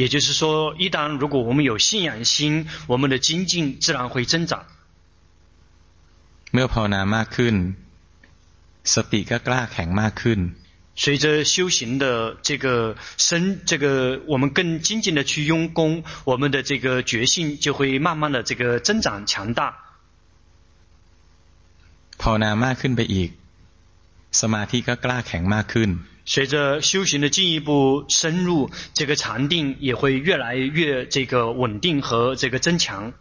[0.00, 0.42] 也就是说
[0.78, 4.64] 一当如果我们有信仰心我们的精进自然会增长
[6.54, 7.54] เมื่อภาวนามากขึ้น
[8.94, 10.40] สติก็กล้าแข็งมากขึ้น
[11.02, 19.60] 随着修行的这个深，这个我们更精进的去用功，我们的这个觉性就会慢慢的这个增长强大。
[22.22, 23.30] ภาวนามากขึ้นไปอีก
[24.40, 25.90] สมาธิก็กล้าแข็งมากขึ้น
[26.32, 33.12] 随着修行的进一步深入，这个禅定也会越来越这个稳定和这个增强。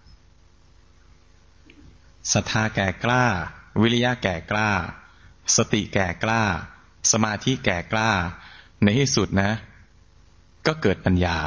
[2.34, 3.26] ศรัทธาแก่กล้า
[3.82, 4.70] วิริยะแก่กล้า
[5.56, 6.42] สติแก่กล้า
[7.12, 8.10] สมาธิแก่กล้า
[8.84, 9.52] ในที่สุดนะ
[10.68, 11.38] ก็เกิดปัญญา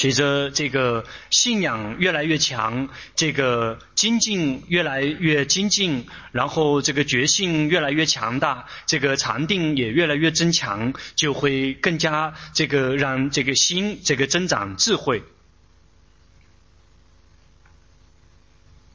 [0.00, 15.24] 随着这个信仰越来越强，这个精进越来越精进，然后这个决心越来越强大，这个禅定也越来越增强，就会更加这个让这个心这个增长智慧。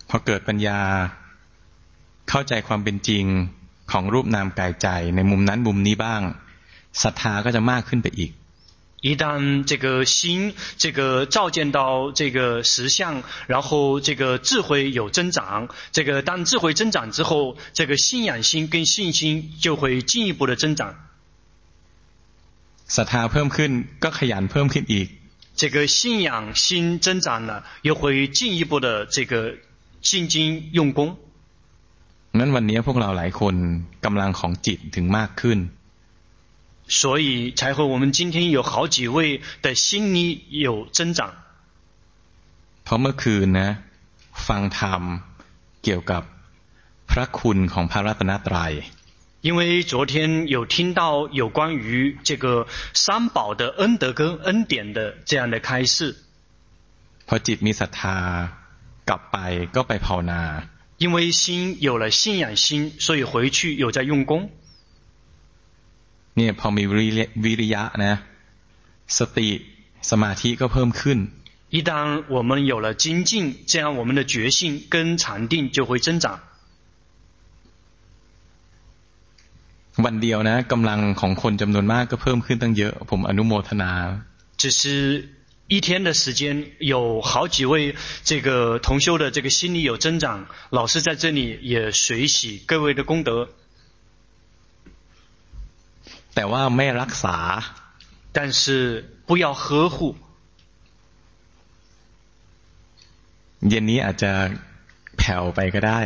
[0.10, 0.80] พอเกิดปัญญา
[2.30, 3.26] เข้าใจความเป็นจริง
[3.92, 6.22] ของรูปนามกายใจในมุมนั้นมุมนี้บ้าง
[7.02, 8.32] ศรัทธาก็จะมากขึ้นไปอีก
[9.08, 10.16] 一旦这个心
[10.78, 20.96] 这个照见到这个实相，然后这个智慧有增长，这个当智慧增长之后，这个信仰心跟信心就会进一步的增长。
[22.88, 23.72] ศรัทธาเพิ่มขึ้น
[24.04, 25.08] ก็ขยันเพิ่มขึ้นอีก。
[25.58, 29.56] 这个信仰心增长了，又会进一步的这个
[30.02, 30.36] 精进
[30.78, 31.00] 用功。
[32.40, 33.56] งั้นวันนี้พวกเราหลายคน
[34.06, 35.60] กำลังของจิตถึงมากขึ้น
[36.88, 41.20] 所以才会我们今天有好几位的心理有增长。
[42.84, 43.70] เพราะเมื่อคืนนะ
[44.48, 45.02] ฟังธรรม
[45.84, 46.24] เกี่ยวกับ
[47.12, 48.74] พระคุณของพระรัตนตรัย。
[49.48, 56.16] 因为昨天有听到有关于这个三宝的恩德跟恩典的这样的开示。
[57.28, 58.18] พอจิตมีศรัทธา
[59.10, 59.38] กลับไป
[59.76, 60.42] ก็ไปภาวนา。
[61.04, 61.42] 因为心
[61.88, 64.32] 有了信仰心，所以回去有在用功。
[66.36, 66.84] เนี่ยพอมี
[67.44, 68.14] วิริยะนะ
[69.18, 69.50] สติ
[70.10, 71.20] สมาธิก็เพิ่มขึ้น
[71.76, 71.92] 一旦
[72.36, 73.32] 我们有了精进，
[73.72, 76.26] 这样我们的觉性跟禅定就会增长。
[80.06, 83.92] วันเดียวนะกำลังของคนจำนวนมากก็เพิ่มขึ้นตั้งเยอะผมอนุโมทนา
[84.62, 84.82] 只是
[85.68, 93.50] 一天的时间，有好几位这个同修的这个心理有增长，老师在这里也随喜各位的功德。
[96.36, 97.36] แต่ว่าไม่รักษา
[98.36, 100.16] 但是不要呵护
[103.70, 104.32] เย็นนี้อาจจะ
[105.18, 106.00] แผ่วไปก็ได้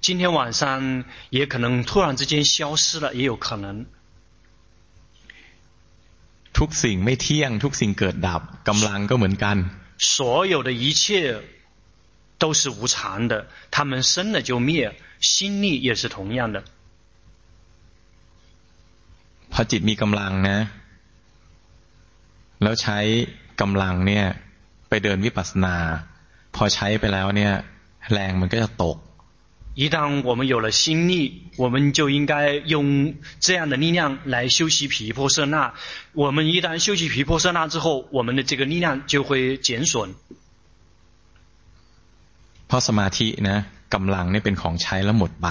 [0.00, 3.86] 今天晚上也可能突然之间消失了也有可能
[6.58, 9.56] ทุกสิ่งไม่เที่ยงทุกสิ่งเกิดดับกำลังก็เหมือนกัน
[10.14, 11.02] 所有的一切
[12.42, 12.96] 都是无常
[13.30, 13.32] 的
[13.74, 14.70] 他们生了就灭
[15.20, 16.56] 心力也是同样的
[19.52, 20.58] พอจิตมีกำลังนะ
[22.62, 22.98] แล้วใช้
[23.60, 24.24] กำลังเนี่ย
[24.88, 25.76] ไปเดินวิปัสสนา
[26.54, 27.52] พอใช้ไปแล้วเนี่ย
[28.12, 28.96] แรงมันก็จะตก
[29.74, 35.72] 一旦我们有了心力，我们就应该用这样的力量来修习毗婆舍那。
[36.14, 40.14] 我们一旦修习毗婆舍那之后，我们的这个力量就会减损。
[42.66, 43.58] เพราะสมาธินะ
[43.94, 45.48] กำลังเนี่ยเป็นของใช้แล้วหมดไป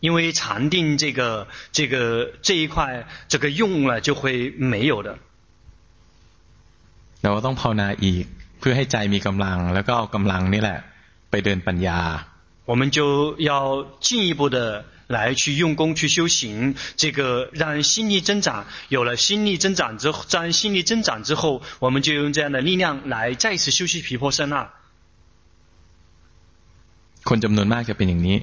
[0.00, 5.18] 因为禅定这个这个这一块，这个用了就会没有的。
[7.22, 8.24] เราต้องภาวนาอีก
[8.58, 10.78] เพื่อให้ใจมีกำลังแล้วก็เอากำลังนี่แหละ
[11.30, 11.98] ไปเดินปัญญา。
[12.66, 18.66] 我们就要进一步的来去用功去修行，这个让心力增长。
[18.88, 24.68] 有了心力增长之后，当心力增长之后，我们就用这样的力量来再次修习毗婆舍那。
[27.24, 28.38] คนจำนวนมากจะเป็นอย่างนี้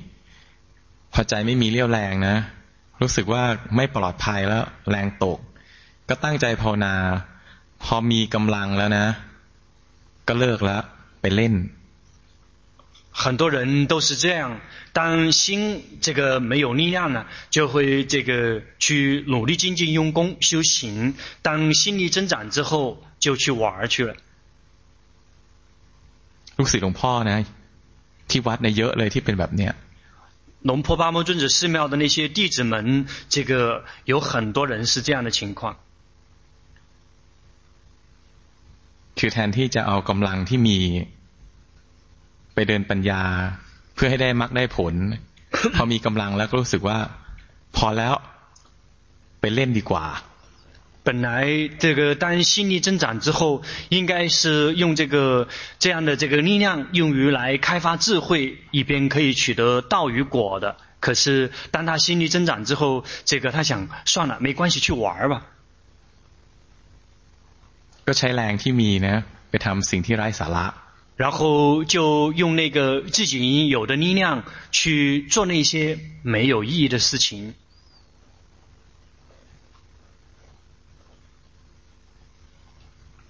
[1.13, 2.35] พอใจไม่มีเรี่ยวแรงนะ
[3.01, 3.43] รู้สึกว่า
[3.75, 5.39] ไม่ปลอดภัยแล้วแรงตก
[6.09, 6.93] ก็ตั้งใจภาวนา
[7.83, 9.05] พอมีกำลังแล้วนะ
[10.27, 10.81] ก็เลิกแล้ว
[11.21, 11.53] ไปเล่น
[13.13, 14.61] 很多人都是这样，
[14.93, 21.15] 当心这个没有力量了，就会这个去努力精进用功修行。
[21.41, 24.15] 当心力增长之后，就去玩去了。
[26.57, 27.37] ลูกศิษย์หลวงพ่อนะ
[28.29, 29.73] ที่วัด呢เยอะเลยที่เป็นแบบเนี้ย
[30.61, 35.77] 龙坡巴摩尊者寺庙的那些弟子们，这个有很多人是这样的情况。
[39.17, 40.77] คือแทนที่จะเอากำลังที่มี
[42.53, 43.21] ไปเดินปัญญา
[43.95, 44.93] เพื่อให้ได้มรรคได้ผล
[45.75, 46.97] พอมีกำลังแล้วก็รู้สึกว่า
[47.77, 48.13] พอแล้ว
[49.39, 50.05] ไปเล่นดีกว่า
[51.07, 51.29] 本来
[51.83, 55.47] 这个当心力增长之后，应该是用这个
[55.79, 60.75] 这样的这个力量用于来开发智慧，以便可以取得道与果的。
[60.99, 65.41] 可是当他心力增长之后，这个他想算了，没关系，去玩吧。
[68.05, 70.65] ก็ใช้แรงที่มีนะไปทำสิ่งที่ไร้สาระ
[71.15, 77.53] 然后就用那个自己有的力量去做那些没有意义的事情。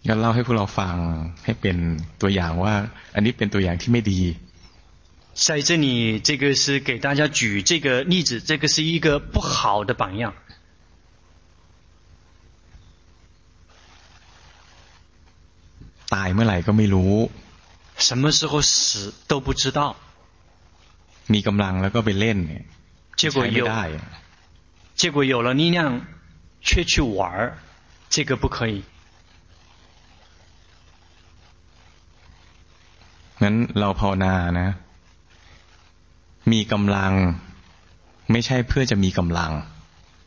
[0.08, 0.96] งั้นเล่าให้พวกเราฟัง
[1.44, 1.78] ให้เป็น
[2.22, 2.74] ตัวอย่างว่า
[3.16, 4.22] อันนี้เป็นตัวอย่างที่ไม่ดี
[5.46, 10.34] 在这里，这个是给大家举这个例子，这个是一个不好的榜样。
[16.12, 17.14] ต ตายเมื่อไหร่ก็ไม่รู้
[18.04, 19.96] 什么时候死都不知道。
[21.34, 22.64] มีกำลังแล้วก็ไปเล่นเนี่ย
[23.22, 23.68] 结果有，
[24.96, 26.02] 结果有了力量，
[26.62, 27.54] 却去玩，
[28.10, 28.84] 这个不可以。
[33.42, 34.70] งั้นเราภาวนานะ
[36.52, 37.14] มีกำลัง
[38.32, 39.52] ไม่ใช่เพื่อจะมีกำลัง。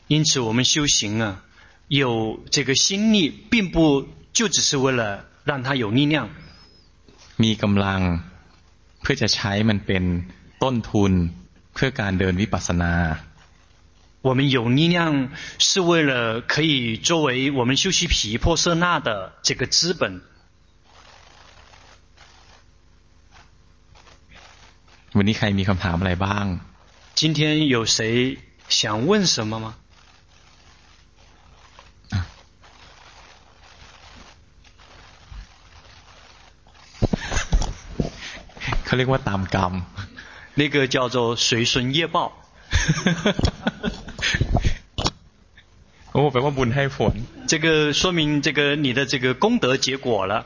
[0.09, 1.43] 因此，我们修行啊，
[1.89, 6.29] 有这个心力，并不就只是为了让它有力量。
[7.43, 8.01] มีกำลัง
[9.01, 10.05] เพื่อจะใช้มันเป็น
[10.63, 11.13] ต้นทุน
[11.75, 12.93] เพื่อการเดินวิปัสสนา。
[14.27, 20.03] 我们有力量，是为了可以作为我们修习毗婆舍那的这个资本。
[25.17, 26.47] วันนี้ใครมีคำถามอะไรบ้าง？
[27.21, 28.39] 今天有谁
[28.69, 29.67] 想问什么吗？
[38.97, 39.73] เขาเรียกว่าตามกรรม，
[40.61, 42.17] 那个叫做随顺业报。
[46.13, 47.15] โอ้แปลว่าบุญให้ผล。
[47.51, 50.45] 这个说明这个你的这个功德结果了。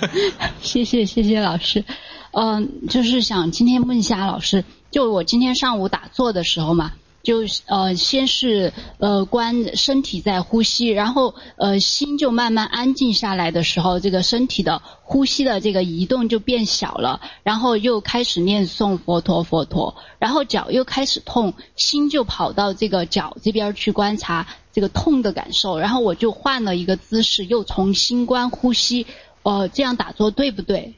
[0.61, 1.85] 谢谢谢谢老师，
[2.31, 6.93] 嗯、呃，就是想今天问一下老师，就我今天上午打坐的时候嘛。
[7.23, 29.07] 就呃，先是呃观身体在呼吸，然后呃心就慢慢安静下来的时候，这个身体的呼吸的这个移动就变小了，然后又开始念诵佛陀佛陀，然后脚又开始痛，心就跑到这个脚这边去观察这个痛的感受，然后我就换了一个姿势，又重新观呼吸，
[29.41, 30.93] 呃，这样打坐对不对？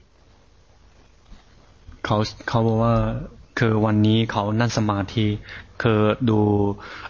[2.02, 3.16] 考考我啊，
[3.54, 5.28] 可วันนี้เขานั่งสมาธิ
[5.83, 6.41] คือดู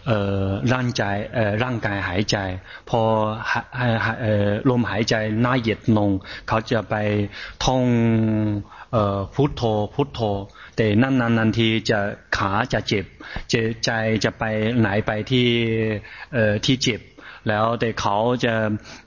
[0.06, 1.02] เอ่อร่างใจ
[1.62, 2.36] ร่างกายหายใจ
[2.90, 3.00] พอ
[4.70, 6.10] ลมหายใจหน้าเหยียดลง
[6.48, 6.94] เขาจะไป
[7.64, 7.84] ท่อง
[9.34, 9.62] พุทโธ
[9.94, 10.20] พุทโธ
[10.76, 11.98] แต่นั่นนานๆทีจะ
[12.36, 13.04] ขาจะเจ็บ
[13.52, 13.54] จ
[13.84, 13.90] ใจ
[14.24, 14.44] จะไป
[14.78, 15.48] ไหนไปที่
[16.64, 17.00] ที่เจ็บ
[17.48, 18.54] แล้วแต่เขาจะ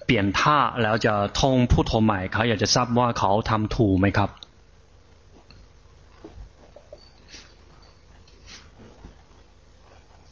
[0.06, 4.30] เปลี่ยนท่าแล้วจะท่องพุทโธใหม่เขาอยากจะทราบว่าเขาทำถูกไหมครับ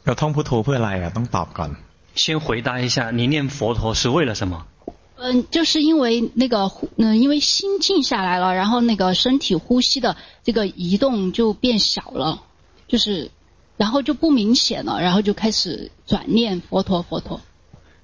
[0.05, 1.71] เราท่องพุทโธเพื่ออะไรอ่ะต้องตอบก่อน
[2.21, 4.53] 先回答一下你念佛陀是为了什么
[5.21, 12.43] 嗯就是因为那个嗯因为心静下来了然后那个身体呼吸的这个移动就变小了
[12.87, 13.31] 就是
[13.77, 17.41] 然后就不明显了然后就开始转念佛陀佛陀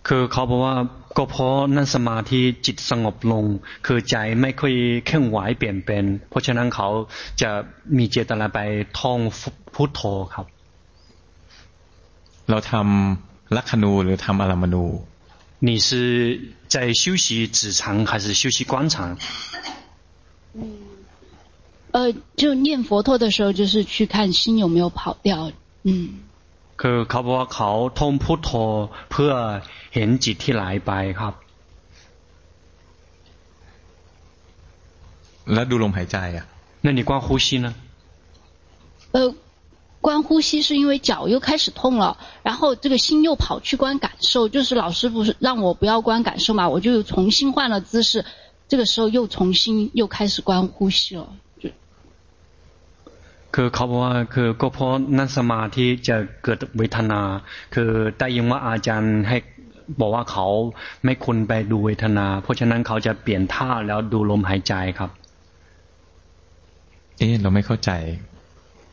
[0.07, 0.75] คือเขาบอกว่า
[1.17, 3.43] ก็เพราะนั่งสมาธิจิตสงบลง
[3.85, 4.73] คือใจไม่ค่อย
[5.05, 6.87] เคลื่อนไหวเปลี่ยนเป็นเพราะฉะนั้นเขา
[7.41, 7.49] จะ
[7.97, 8.59] มีเจตนาไป
[8.99, 9.19] ท่อง
[9.75, 10.01] พุทโธ
[10.33, 10.45] ครับ
[12.49, 14.85] เราทำลักขณูหรือทำอารมณู
[15.67, 15.89] 你是
[16.67, 19.17] 在修习止禅还是修习观禅？
[20.53, 20.61] 嗯，
[21.91, 25.51] 呃，就念佛陀的时候，就是去看心有没有跑掉。
[25.83, 25.89] 嗯，
[26.81, 27.69] คือเขาบอกว่าเขา
[27.99, 28.51] ท่องพุทโธ
[29.11, 29.31] เพื่อ
[29.95, 31.33] เห็นจิตที่ไหลไปครับ
[35.53, 36.45] แล้วดูลมหายใจอ่ะ
[36.83, 37.67] 那你观呼吸呢？
[39.13, 39.33] 呃。
[40.01, 48.23] 观呼吸是因为脚又开始痛了，然后这个心又跑去观感受，就是老师不是让我不要观感受嘛，我就重新换了姿势，
[48.67, 51.27] 这个时候又重新又开始观呼吸了。
[51.59, 51.69] 就，
[53.51, 57.21] คือเขาบอกว่าคือก็เพราะนั่งสมาธิจะเกิดเวทนา
[57.73, 59.37] คือได้ยินว่าอาจารย์ให้
[59.99, 60.45] บอกว่าเขา
[61.05, 65.09] ไม่ควรไปดูเวทนา เพราะฉะนั้นเขาจะเปลี่ยนท่าแล้วดูลมหายใจครับ
[67.17, 67.91] เอ๊ะเราไม่เข้าใจ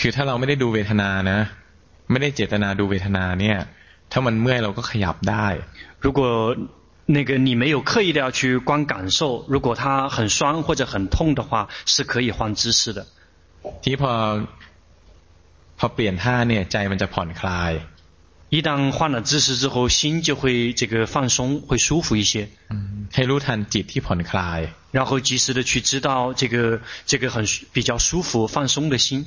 [0.00, 1.38] คือถ้าเราไม่ได้ดูเวทนานะ
[2.10, 3.58] ไม่ได้เจตนาดูเวทนาเนี่ย
[4.12, 5.46] ถ้ามันเมื่อยเราก็ขยับได้
[6.04, 6.20] 如果
[7.16, 13.06] 那个你没有刻意的要去观感受如果它很酸或者很痛的话是可以换姿势的
[13.84, 14.12] ที่พอ
[15.78, 17.72] พอเปลี่ยนท่าเนี่ยใจมันจะผ่อนคลาย
[18.50, 22.48] 一旦换了姿势之后心就会这个放松会舒服一些
[23.14, 24.60] ให้รู้ทันจิตที่ผ่อนคลาย
[24.96, 29.26] 然后及时的去知道这个这个很比较舒服放松的心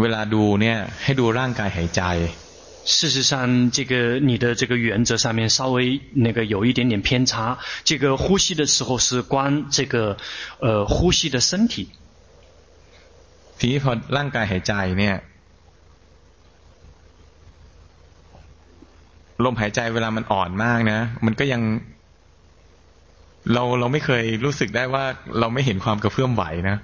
[0.00, 2.02] เวลาดูเนี่ยให้ดูร่างกายหายใจ
[2.84, 7.58] 事实上，这个你的这个原则上面稍微那个有一点点偏差。
[7.84, 10.16] 这个呼吸的时候是观这个，
[10.58, 11.74] 呃，呼吸的身体。
[13.58, 15.16] ทีนี้พอร่างกายหายใจเนี่ย
[19.44, 21.62] ลมหายใจเวลามันอ่อนมากนะมันก็ยัง
[23.52, 25.04] เราเราไม่เคยรู้สึกได้ว่า
[25.40, 26.76] เราไม่เห็นความกระเพื่อมไหวนะ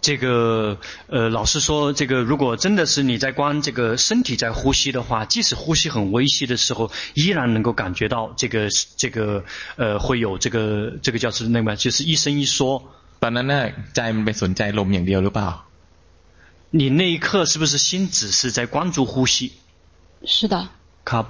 [0.00, 0.78] 这个
[1.08, 9.44] 呃，老师说，这个如果真的是你在观这个身体在呼吸的话，即使呼吸很微细的时候，依然能够感觉到这个这个
[9.76, 12.82] 呃，会有这个这个叫是那么就是一伸一缩。
[13.18, 15.50] ตอนนั้นน่ะใจมันไปสนใจลมอย่างเดียวหรือเปล่า？
[16.78, 19.52] 你那一刻是不是心只是在关注呼吸？
[20.24, 20.68] 是的。
[21.10, 21.26] ครับ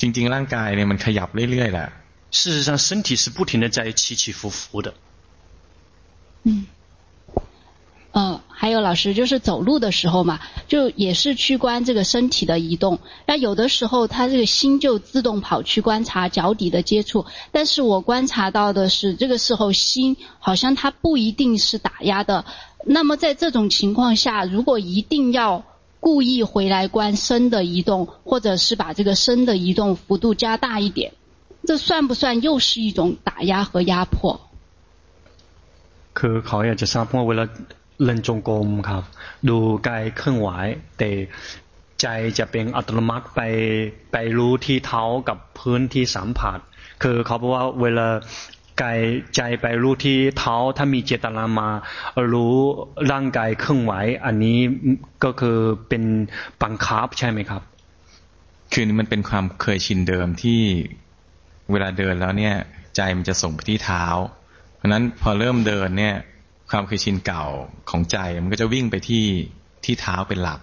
[0.00, 1.88] จริงๆร่างกายเนี่ยมันขยับเรื่อยๆแหละ。
[2.30, 4.94] 事实上，身体是不停的在起起伏伏的。
[6.47, 6.65] 嗯，
[8.11, 12.99] 呃，还有老师，就是走路的时候嘛，就也是去观这个身体的移动。
[13.25, 17.25] 那有的时候，他这个心就自动跑去观察脚底的接触。
[17.51, 22.45] 但是我观察到的是，这个时候心好像它不一定是打压的。
[22.85, 25.63] 那么在这种情况下，如果一定要
[25.99, 31.13] 故意回来观身的移动，或者是把这个身的移动幅度加大一点，
[31.65, 34.39] 这算不算又是一种打压和压迫？
[36.19, 37.45] คือเขาอยากจะทราบว่าเวลา
[38.03, 39.03] เล่นจงกรมครับ
[39.49, 39.57] ดู
[39.87, 40.49] กายเคลื่อนไหว
[40.97, 41.09] แต่
[42.01, 42.07] ใจ
[42.39, 43.41] จะเป็นอัตโนมัติไป
[44.11, 46.59] ไปรู้ที่เท้ากับพื้นที่สัมผัส
[47.03, 48.07] คือเขาบอกว่าเวลา
[48.81, 48.99] กาย
[49.35, 51.69] ใจไปรู้ที่เท้าถ้ามีเจตนามา
[52.33, 52.55] รู้
[53.11, 53.93] ร่างกายเคลื่อนไหว
[54.25, 54.57] อันนี้
[55.23, 55.57] ก็คือ
[55.89, 56.03] เป็น
[56.63, 57.61] บังคับใช่ไหมครับ
[58.73, 60.61] คือมันเป็นความเคยชินเดิมที่
[61.71, 62.55] เวลาเดินแล้วเนี่ย
[62.95, 64.05] ใจมันจะส่งไปที่เท้า
[64.84, 66.14] ราะนั้นพอเริ่มเดินเนี่ย
[66.70, 67.44] ความเคยชินเก่า
[67.90, 69.24] ของใจมันก็จะวิ่งไปที่
[69.84, 70.60] ที่เท้าเป็นหลัก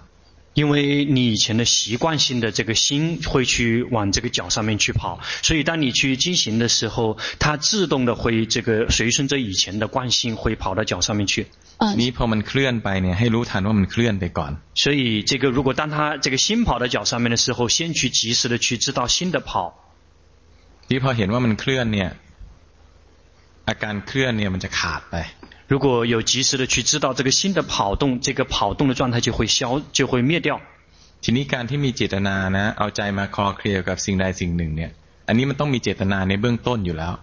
[0.60, 11.45] 因为你以前的习惯性的这个心会去往这个脚上面去跑，所以当你去进行的时候，它自动的会这个随顺着以前的惯性会跑到脚上面去。
[12.01, 14.51] นี้พอมันเคลื่อนไปเนี่ยให้รู้ทันว่ามันเคลื่อนไปก่อน。
[14.74, 19.49] 所以这个如果当它这个心跑到脚上面的时候，先去及时的去知道心的跑。
[20.89, 22.10] ที่พอเห็นว่ามันเคลื่อนเนี่ย
[23.70, 25.16] อาการเคลื่อนเนี่ยมันจะขาดไป
[25.72, 30.62] 如果有及时的去知道这个心的跑动，这个跑动的状态就会消，就会灭掉。
[31.24, 34.91] ทีนี้การที่มีเจตนานะเอาใจมาคลอเคลียกับสิ่งใดสิ่งหนึ่งเนี่ย
[35.28, 37.14] อันนี้มันต้องมีเจตนาในเบื้องต้นอยู่แล้ว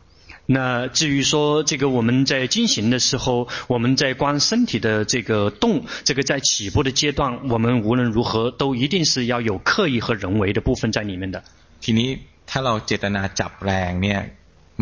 [0.47, 11.43] 那至于说这个我们在进行的时候，我们在观身体的这个动，这个在起步的阶段，我们无论如何都一定是要有刻意和人为的部分在里面的。
[11.81, 12.19] ทีนี้
[12.51, 14.21] ถ้าเราเจตนาจับแรงเนี่ย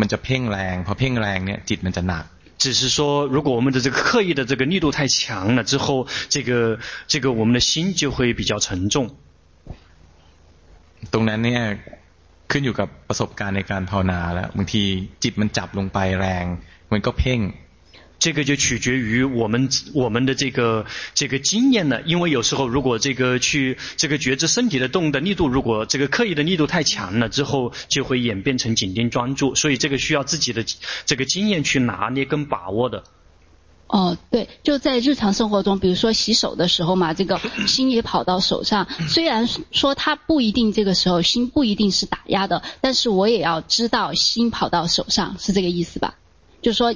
[0.01, 2.25] มันจะเพ่งแรงพอเพ่งแรงเนี่ยจิตมันจะหนัก
[2.63, 6.79] 只是说，如果我们的这个刻意的这个力度太强了之后，这个
[7.09, 9.11] 这个我们的心就会比较沉重。
[11.13, 11.63] ตรงนั้นเนี่ย
[12.51, 14.83] ขึ้นอยู่กับประสบการณ์ในการภาวนาแล้วบางที
[15.23, 16.45] จิตมันจับลงไปแรง
[16.93, 17.41] มันก็เพ่ง
[18.20, 30.66] 这个就取决于我们我们的这个这个经验了，因为有时候如果这个去这个觉知身体的动的力度，如果这个刻意的力度太强了之后，就会演变成紧盯专注，所以这个需要自己的
[31.06, 33.04] 这个经验去拿捏跟把握的。
[33.86, 46.16] 哦，对，就在日常生活中，比如说洗手的时候嘛，这个 心也跑到手上，虽然说它不一定这个时候心不一定是打压的，但是我也要知道心跑到手上是这个意思吧？
[46.64, 46.96] 就是说。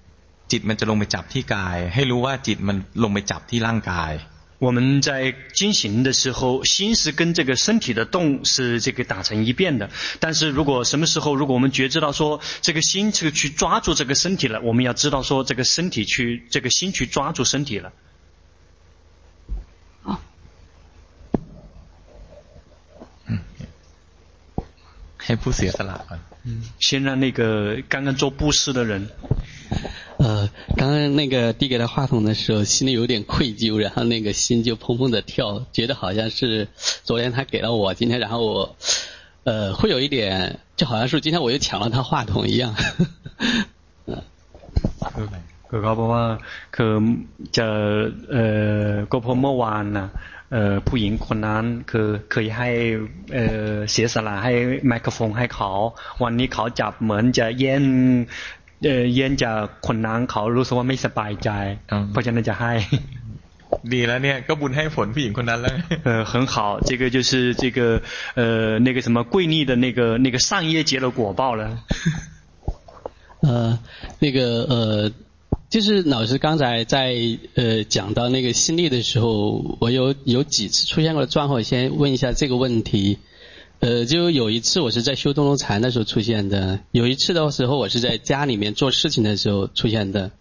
[0.50, 4.12] จิตมันจะลงไปจับที่กาย ให้รู้ว่าจิตมันลงไปจับที่ร่างกาย
[4.58, 9.90] 我们在进行的时候，心是跟这个身体的动是这个打成一片的。
[10.18, 17.92] 但是如果什么时候，如果我们觉知到说这个心这个去抓住这个身体了，我们要知道说这个身体去这个心去抓住身体了。
[25.24, 26.20] ให้ผู้เสียสละก่อน
[26.84, 27.40] 先让那个
[27.92, 28.92] 刚刚做布施的人。
[30.18, 36.68] 呃，刚刚那个递给他话筒的时候，心里有点愧疚，然后那个心就砰砰的跳，觉得好像是
[37.04, 38.76] 昨天他给了我，今天然后我，
[39.44, 42.74] 呃，会有一点，就好像是今天我又抢了他话筒一样。
[45.68, 46.24] คือเขาบอกว่า
[46.76, 46.92] คือ
[47.56, 47.66] จะ
[48.32, 48.44] เอ่
[48.88, 50.08] อก็เพราะเมื่อวานนะ
[50.52, 52.68] เอ่อผู้หญิงคนนั้นคือเคยให้
[53.34, 54.52] เอ่อเสียสละให้
[54.88, 55.70] ไมโครโฟนให้เขา
[56.22, 57.82] วันนี้เขาจับเหมือนจะแย่ง
[58.84, 61.50] เอ่อแย่งจากคนนั้นเขารู้สึกว่าไม่สบายใจ
[62.10, 62.74] เพราะฉะนั้นจะให้
[63.92, 65.74] ดีแล้วเนี่ยก็บุญให้ผลผู้หญิงคนนั้นแล้ว
[66.06, 66.54] 呃很好
[66.88, 67.30] 这个就是
[67.62, 67.78] 这个
[68.40, 68.42] 呃
[68.86, 71.62] 那个什么贵逆的那个那个上业结了果报了
[73.46, 73.78] 呃
[74.24, 74.38] 那个
[74.72, 75.10] 呃
[75.71, 77.15] 就是老师刚才在
[77.55, 83.19] 呃讲到那个心力的时候，我有有几次出现过的状况，先问一下这个问题。
[83.79, 90.31] 呃，就有一次我是在修东龙禅的时候出现的，有一次的时候我是在家里面做事情的时候出现的，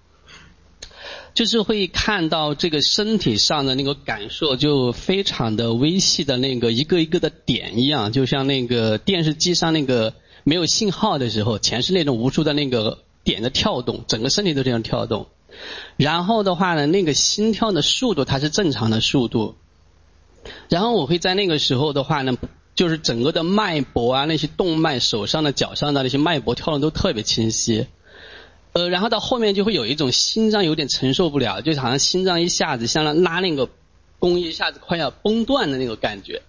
[1.33, 10.12] 就是会看到这个身体上的那个感受就非常的微细的那个一个一个的点一样，就像那个电视机上那个
[10.43, 12.99] 没有信号的时候，全是那种无数的那个。
[13.23, 15.27] 点的跳动，整个身体都这样跳动，
[15.97, 19.57] 然后的话呢，那个心跳的速度它是正常的速度，
[20.68, 22.39] 然后我会在那个时候的话呢，
[22.75, 27.87] 就是整个的脉搏啊，那些动脉，手上的、脚上的那些脉搏跳动都特别清晰，
[28.73, 33.68] 呃，然后到后面就会有一种心脏有点承受不了，就好像心脏一下子像拉那个
[34.18, 36.43] 弓一下子快要崩断的那个感觉，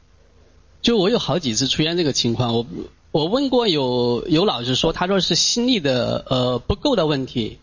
[0.82, 2.66] 就我有好几次出现这个情况，我。
[3.12, 7.60] 我问过有有老师说，他说是心力的呃不够的问题，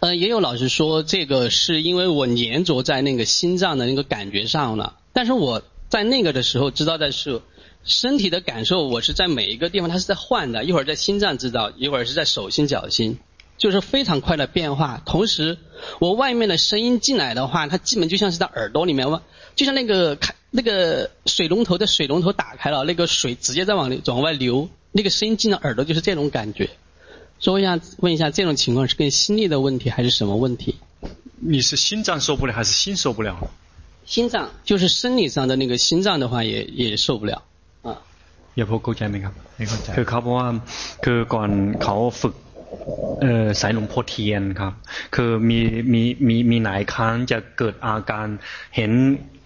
[0.00, 7.40] 呃也有老师说这个是因为我粘着在那个心脏的那个感觉上了，但是我在那个的时候知道的是
[7.82, 13.18] 身体的感受，我是在每一个地方它是在换的，一会儿在心脏知道，一会儿是在手心脚心，
[13.56, 15.00] 就是非常快的变化。
[15.06, 15.56] 同时
[15.98, 19.08] 我外面的声音进来的话，它基本就像是在耳朵里面，
[19.55, 20.35] 就像那个开。
[20.53, 26.69] 那个水龙头的水龙头打开了，那个水直接在往里往外流，那个声音进了耳朵就是这种感觉。
[27.39, 30.75] 所以我想问一下，这种情况是跟心力的问题还是什么问题？
[31.39, 33.49] 你是心脏受不了还是心受不了？
[34.05, 37.43] 心脏就是生理上的那个心脏的话也也受不了
[37.81, 38.01] 啊。
[38.55, 39.33] 有朋友เข้าใจไหมครับ
[39.95, 40.47] คือเขาบอกว่า
[41.03, 41.49] คือก่อน
[41.83, 42.35] เขาฝึก
[43.22, 44.72] เออสายหลวงพ่อเทียนครับ
[45.14, 45.60] คือมี
[45.92, 48.28] มีมีมีหลายครั้งจะเกิดอาการ
[48.76, 48.92] เห็น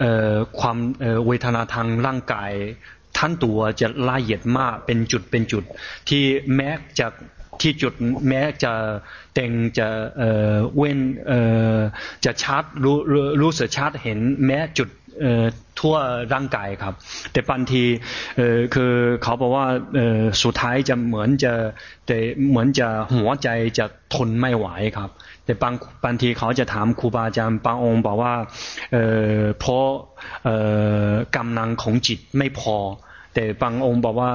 [0.00, 2.52] เอ่อความเอ่อเวทนาทางร่างกาย
[3.16, 5.64] ท่านตัวจะละเอียดมากเป็นจุดเป็นจุด
[6.08, 6.24] ที่
[6.54, 7.06] แม้จะ
[7.60, 7.94] ที่จุด
[8.28, 8.72] แม้จะ
[9.34, 11.40] เต็งจะเอ่อเว้นเอ่
[11.76, 11.78] อ
[12.24, 12.96] จะชัดรู้
[13.42, 14.88] รู้สึกชัดเห็นแม้จุด
[15.80, 15.96] ทั่ว
[16.34, 16.94] ร่างกายครับ
[17.32, 17.82] แต่บางที
[18.36, 18.92] เอ่อคือ
[19.22, 21.52] เขาบอกว่าเอ่อสุดท้ายจะเหมือนจะ
[22.06, 23.48] แต่เหมือนจะหัวใจ
[23.78, 25.10] จะทนไม่ไหวครับ
[25.44, 28.34] แต่บางบางทีเขาจะถามครูบาอาจารย์บางองค์บอกว่า
[28.92, 29.04] เอ่
[29.38, 29.86] อเพราะ
[30.44, 30.56] เอ่
[31.08, 32.76] อกำลังของจิตไม่พอ
[33.34, 34.32] แต่บางองค์บอกว่า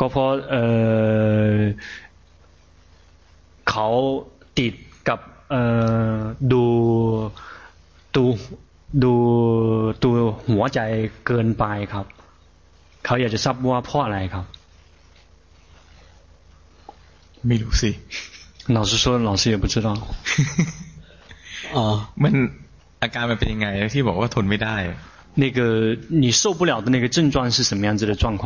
[0.00, 0.64] ก็เพราะเอ่
[1.54, 1.56] อ
[3.70, 3.88] เขา
[4.58, 4.74] ติด
[5.08, 5.20] กับ
[5.50, 5.62] เอ่
[6.14, 6.16] อ
[6.52, 6.64] ดู
[9.03, 9.13] ดู
[10.03, 10.79] ดูดูหัวใจ
[11.25, 12.05] เกินไปครับ
[13.05, 14.45] เขาอยากจะทราบว่าเพราะอะไรครับ
[17.47, 17.91] ไม่รู้สิ
[18.77, 19.87] 老师说老师也不知道
[21.75, 21.85] อ๋อ
[22.23, 22.33] มัน
[23.03, 24.75] อาการมันเป็นยังไงที่บอกว่าทนไม่ได้
[25.43, 25.59] 那个
[26.23, 28.43] 你受不了的那个症状是什么样子的状况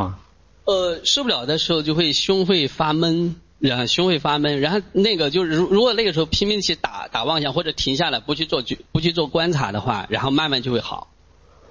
[0.66, 11.08] 呃受不了的时候就会胸会发闷 然后胸会发闷，然后那个就是如如果那个时候拼命去打打妄想或者停下来不去做不去做观察的话，然后慢慢就会好。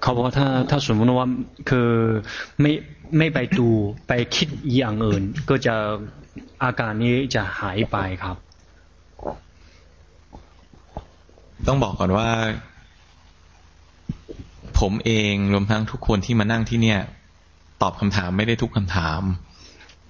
[0.01, 1.27] เขาบอกถ้าถ้าสมมติว่า
[1.69, 1.89] คือ
[2.61, 2.71] ไม่
[3.17, 3.69] ไม่ไปดู
[4.07, 5.75] ไปคิดอย่างอื่นก็จะ
[6.63, 8.35] อาการนี้จะหายไปครับ
[11.67, 12.29] ต้องบอกก่อนว่า
[14.79, 16.99] ผมเองรวมทั้งทุกคนที่มานั่งที่เนี่ย
[17.81, 19.21] ตอบคำถามไม่ได้ทุกคำถาม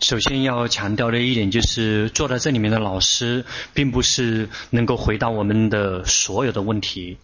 [0.01, 7.17] 首先要强调的一点就是，坐在这里面的老师，并不是能够回答我们的所有的问题。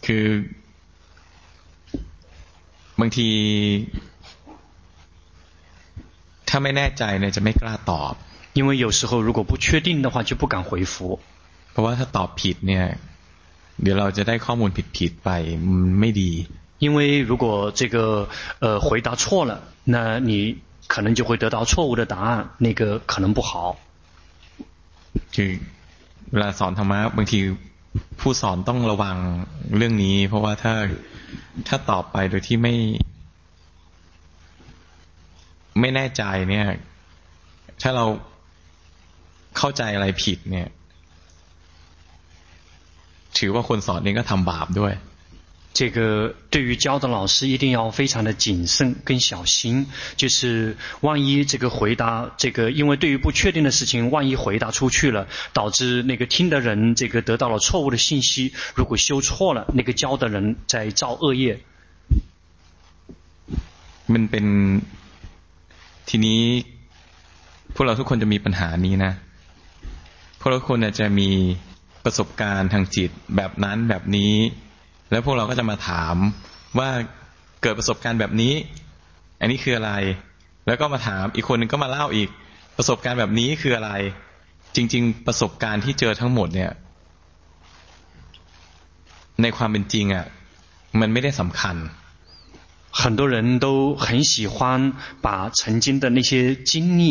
[0.00, 0.44] คือ
[3.00, 3.30] บางที
[6.48, 8.14] ถ้าไม่แน่ใจเนี่ยจะไม่กล้าตอบ。
[8.54, 11.20] 因为有时候如果不确定的话，就不敢回复。
[11.72, 12.84] เพราะว่าถ้าตอบผิดเนี่ย
[13.82, 15.30] เดี๋ยวเราจะได้ข้อมูลผิดๆไป
[16.00, 16.32] ไม่ดี。
[16.78, 18.28] 因为如果这个
[18.60, 19.52] 呃回答错了，
[19.84, 20.56] 那你。
[20.92, 23.76] 可能就会得到错误的答案，那个可能不好。
[25.34, 25.50] คือ
[26.32, 27.40] เวลาสอนธรรมะบางที
[28.20, 29.16] ผู้สอนต้องระวัง
[29.76, 30.74] เรื่องนี้ เพราะว่าถ้า
[31.68, 32.74] ถ้าตอบไปโดยที่ไม่
[35.80, 36.66] ไม่แน่ใจเนี่ย
[37.82, 38.04] ถ้าเรา
[39.58, 40.68] เข้าใจอะไรผิดเนี่ย
[43.38, 44.92] ถือว่าคนสอนเองก็ทำบาปด้วย
[45.78, 49.86] 这个对于教的老师一定要非常的谨慎跟小心，
[50.16, 61.58] 就是万一这个回答这个，因为对于不确定的事情，万一回答出去了，导致那个听的人这个得到了错误的信息，如果修错了，那个教的人在造恶业。
[64.12, 64.46] มันเป็น
[66.08, 66.42] ทีนี้
[67.74, 69.12] พวกเราทุกคนจะมีปัญหานี้นะ
[70.38, 71.30] พวกเราทุกคนจะมี
[72.04, 74.32] ประสบการณ์ทางจิตแบบนั้นแบบนี้
[75.10, 76.14] แล้วพวกเราก็จะมาถาม
[76.78, 76.88] ว่า
[77.62, 78.54] เกิดประสบการณ์แบบนี้
[79.40, 79.92] อันนี้คืออะไร
[80.66, 82.28] แล้วก็มาถามอีกคนหนึ่งก็มาเล่าอีก
[82.76, 83.90] ประสบการณ์แบบนี้คืออะไร
[84.76, 86.72] จริง ๆ ประสบการณ์ที่เจอทั้งหมดเนี่ย
[89.42, 90.26] ในความเป็นจริงอ่ะ
[91.00, 91.76] มันไม่ได้สำคัญ
[93.00, 93.66] 很多人都
[93.96, 97.02] 很喜欢把曾经的那些经历，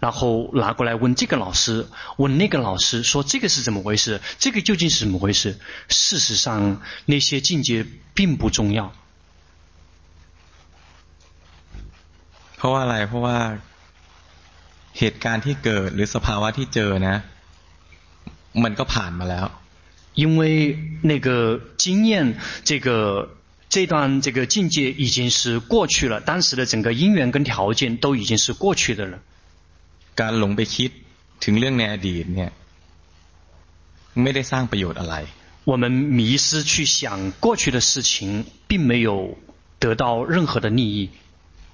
[0.00, 4.20] 然后拿过来问这个老师，问那个老师，说这个是怎么回事？
[4.38, 5.58] 这个究竟是怎么回事？
[5.88, 8.92] 事实上，那些境界并不重要。
[12.56, 13.38] เพราะว่าอะไรเพราะว่า
[14.98, 17.16] เหตุการณ์ที่เกิดหรือสภาวะที่เจอนะ
[18.62, 19.46] มันก็ผ่านมาแล้ว
[20.14, 23.30] 因为那个经验，这个。
[23.70, 29.18] 这段这个境界已经是过去了，当时的整个因缘跟条件都已经是过去的了。
[30.20, 30.90] การหลงไปคิด
[31.44, 32.50] ถึงเรื่องในอดีตเนี่ย
[34.22, 35.16] ไม่ได้สร้างประโยชน์อะไร。
[35.70, 35.84] 我们
[36.18, 39.38] 迷失去想过去的事情，并没有
[39.78, 41.10] 得到任何的利益。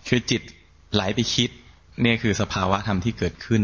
[0.07, 0.43] คือจิต
[0.95, 1.51] ไหลไปคิด
[2.03, 3.63] เนี่ยคือสภาวะธรรมที่เกิดขึ้น。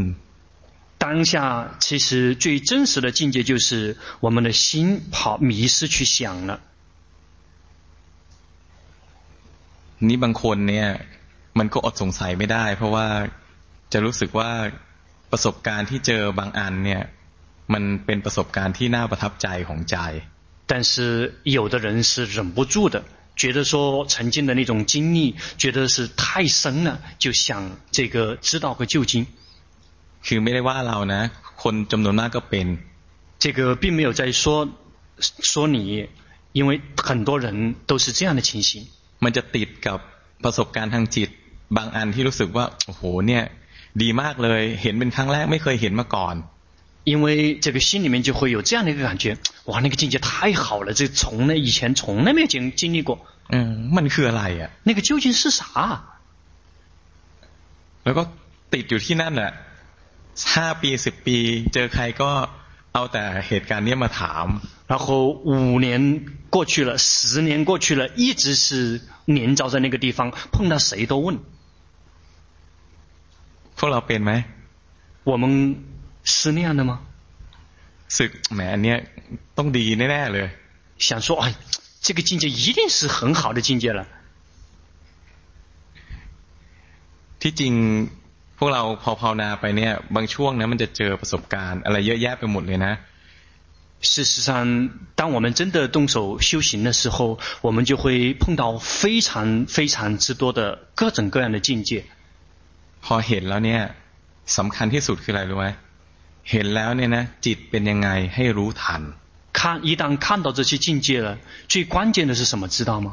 [0.99, 1.33] 当下
[1.79, 6.61] 其实最真实的境界就是我们的心跑迷失去想了。
[10.07, 10.89] นี่บางคนเนี่ย
[11.59, 13.07] มันก็อดสงสัยไม่ได้ เพราะว่า
[13.93, 14.51] จะรู้สึกว่า
[15.33, 17.03] ประสบการณ์ที่เจอบางอันเนี่ย
[17.73, 19.97] มันเป็นประสบการณ์ที่น่าประทับใจของใจ
[20.71, 20.93] 但是
[21.59, 22.97] 有的人是忍不住的
[23.41, 29.27] 觉得说曾经的那种经历觉得是太深了就想这个知道个究竟
[30.27, 31.23] คือไม่ได้ว่าเรานะ
[31.63, 32.67] คนจำนวนมากก็เป็น
[33.43, 34.69] 这个并没有在说
[35.51, 36.09] 说你
[36.53, 38.71] 因为很多人都是这样的情形
[39.25, 39.99] มันจะติดกับ
[40.45, 41.29] ประสบการณ์ทางจิต
[41.77, 43.43] บางอันที่รู้สึกว่าโอ้โหเนี่ย
[44.03, 46.37] ดีมากเลยเห็นเป็นครั้งแรกไม่เคยเห็นมาก่อน
[47.11, 47.27] 因为
[47.65, 53.25] 这个心里面就会有这样的一个感觉，哇，那个境界太好了，这从来以前从来没有经经历过。
[53.49, 55.63] 嗯，มันคืออะไรอ่ะ那个究竟是啥？
[58.05, 58.23] แล้วก็
[58.73, 59.51] ติดอยู่ที่นั่นแหละ
[60.53, 61.39] ห้าปีสิบปี
[61.75, 62.31] เจอใครก็
[62.95, 64.47] เอาแต่เหตุการณ์นี้มาถาม
[64.91, 65.07] 然后
[65.51, 65.87] 五年
[66.51, 71.39] 过去了，十年过去了，一直是黏着在那个地方，碰到谁都问。
[73.81, 74.33] พวกเราเป็นไหม
[75.31, 75.45] 我们
[76.25, 76.93] 是那样的吗？
[78.17, 78.99] สึกแหมอันเนี้ย
[79.57, 80.47] ต้องดีแน่ๆเลย
[81.07, 81.55] 想说哎，
[82.01, 84.07] 这个境界一定是很好的境界了。
[87.41, 87.73] ที่จริง
[88.59, 92.93] พวกเราพอภาวนาไปเนี่ยบางช่วงนะมันจะเจอประสบการณ์อะไรเยอะแยะไปหมดเลยนะ
[94.03, 102.05] 事实上，当我们真的动手修行的时候，我们就会碰到非常非常之多的各种各样的境界。
[103.05, 103.83] พอเห็นแล้วเนี่ย
[104.57, 105.67] สำคัญที่สุดคืออะไรรู้ไหม
[106.51, 109.03] เห็นแล้วเนี่ยนะจิตเป็นยังไงให้รู้ทัน。
[109.59, 112.69] 看一旦看到这些境界了，最关键的是什么？
[112.69, 113.09] 知道吗？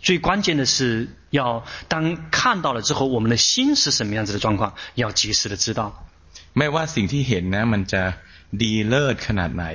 [0.00, 5.80] 最关键的是要当看到了之后，我们的心是什么样子的状况，要及时的知道。
[6.54, 8.02] ไม่ว่าสิ่งที่เห็นนะมันจะ
[8.62, 9.66] ดีเลิศขนาดไหน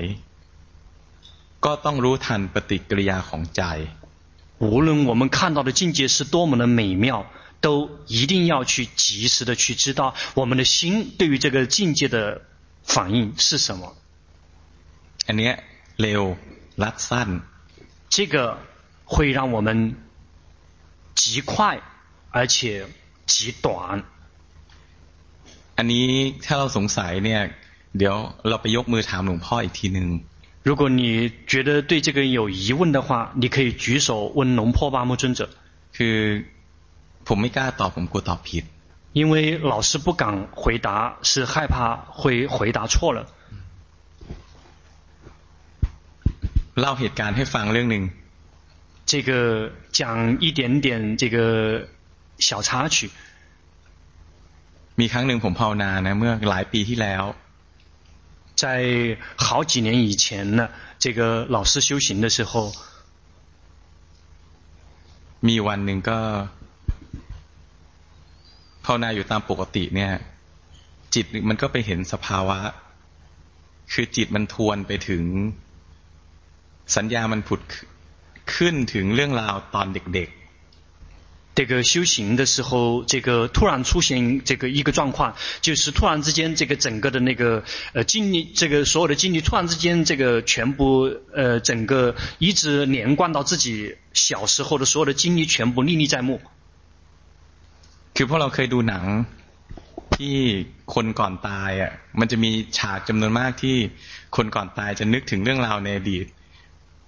[1.65, 3.63] ก็ต้องรู้ทันปฏิกิริยาของใจ
[4.59, 7.26] 无论我们看到的境界是多么的美妙，
[7.61, 12.41] 都一定要去及时的去知道我们的心对于这个境界的
[12.84, 13.95] 反应是什么。
[15.28, 15.51] อันนี้
[16.01, 16.24] เร็ว
[16.84, 17.30] รัดสั้น
[18.09, 18.36] 这个
[19.05, 19.95] 会让我们
[21.15, 21.80] 极快
[22.32, 22.86] 而且
[23.26, 24.03] 极短。
[25.78, 26.07] อันนี้
[26.45, 27.41] ถ้าเราสงสัยเนี่ย
[27.97, 28.15] เดี๋ยว
[28.47, 30.07] เราไปยกมือถามหลวงพ่ออีกทีหนึ่ง
[30.67, 35.49] 如果你觉得对这个有疑问的话，你可以举手问龙坡巴木尊者。
[35.95, 36.45] คือ
[37.28, 38.63] ผมไม่กล้าตอบผมกลัวตอบผิด
[39.19, 39.34] 因为
[39.74, 40.24] 老师不敢
[40.61, 40.88] 回答，
[41.21, 41.76] 是害怕
[42.19, 43.19] 会回答错了。
[46.80, 48.03] เล่าเหตุการณ์ให้ฟังเรื่องหนึ่ง
[49.11, 49.32] 这个
[49.91, 50.01] 讲
[50.43, 50.88] 一点点
[51.21, 51.38] 这个
[52.47, 52.97] 小插曲。
[54.99, 57.24] มีครั้งหนึ่งผมภาวนานะเมื่อหลายปีที่แล้ว
[58.55, 58.63] 在
[59.45, 60.69] 好几年以前呢，
[61.03, 62.71] 这个老师修行的时候，
[65.47, 66.19] มีวันหนึ่งก็
[68.88, 70.11] ภาวนาอยู่ตามปกติเนี่ย
[71.13, 72.59] จิตมันก็ไปเห็นสภาวะ
[73.93, 75.24] คือจิตมันทวนไปถึง
[76.95, 77.61] สัญญามันผุด
[78.55, 80.30] ขึ้นถึงเรื่องราวตอนเด็ก
[81.55, 87.63] 这个修行的时候，这个突然出现这个一个状况，就是突然之间，这个整个的那个
[87.93, 96.41] 呃经历，这个所有的经历，突然之间，这个全部呃整个一直连贯到自己小时候的所有的经历，全部历历在目。
[98.20, 99.04] คือพวกเราเคยดูหนัง
[100.16, 100.36] ที่
[100.94, 103.76] คนก่อนตายอะ มันจะมีฉากจำนวนมากที่
[104.36, 106.26] คนก่อนตายจะนึกถึงเรื่องราวในอดีต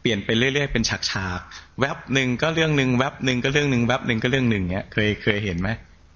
[0.00, 5.68] เปลี่ยนไปเรื่อยๆเป็นฉากๆแวบหนึ่งก็เรื่องหนึ่งแวบหนึ่งก็เรื่องหนึ่งแวบหนึ่งก็เรื่องหนึ่งเนี้ย เคยเคยเห็นไหม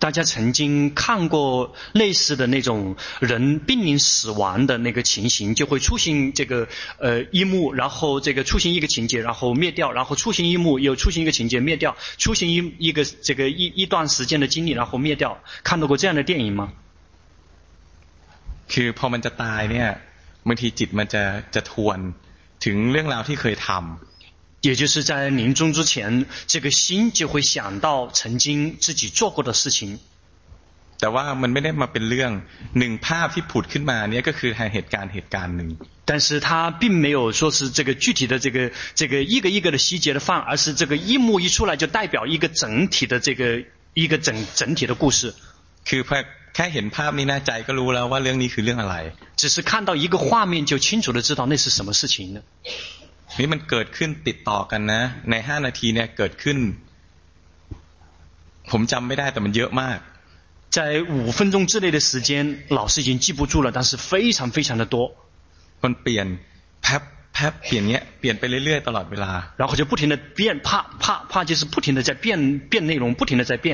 [0.04, 6.70] 大家曾经看过类似的那种人濒临死亡的那个情形，就会出现这个
[7.00, 15.44] 呃一幕，然后这个出现一个情节，然后灭掉，然后出现一幕，又出现一个情节灭掉，出现一一个这个一一段时间的经历，然后灭掉。
[15.64, 16.72] 看到过这样的电影吗？
[18.72, 19.90] คือพอมันจะตายเนี่ย
[20.48, 21.24] บางทีจิตมันจะ
[21.56, 22.00] จะทวน
[22.66, 24.13] ถึงเรื่องราวที่เคยทำ
[24.64, 30.00] 也就是在临终之前，这个心就会想到曾经自己做过的事情。
[31.02, 32.32] แต่ว่ามันไม่ได้มาเป็นเรื่อง
[32.80, 35.70] หนึ่งภาพที่ผุดขึ้นมาเนี่ยก็คือเหตุการณ์เหตุการณ์หนึ่ง。
[36.10, 45.34] 但是它并没有说是这个具体的这个这个一个一个的细节的放，而是这个一幕一出来就代表一个整体的这个一个整整体的故事。
[45.88, 46.02] คือ
[46.56, 48.96] แค่เห็นภาพนี้นะใจก็รู้แล้วว่าเรื่องนี้คือเรื่องอะไร。
[49.38, 52.42] 只是看到一个画面就清楚的知道那是什么事情呢？
[53.40, 56.58] นี่มันเกิดขึ้นติดต่อกันนะ ในห้านาทีเนี่ยเกิดขึ้น
[58.72, 60.00] ผมจำไม่ได้แต่มันเยอะมาก
[60.78, 60.80] 在
[61.16, 62.30] 五分钟之内的时间，
[62.80, 64.96] 老师已经记不住了，但是非常非常的多。
[65.84, 66.28] มันเปลี่ยน
[66.84, 67.02] แพบ
[67.34, 70.70] แพบเปลี่ยนเนี้ยเปลี่ยนไปเรื่อยๆตลอดเวลา然后就不停的变，啪
[71.00, 73.68] 啪啪，就是不停的在变变内容，不停的在变。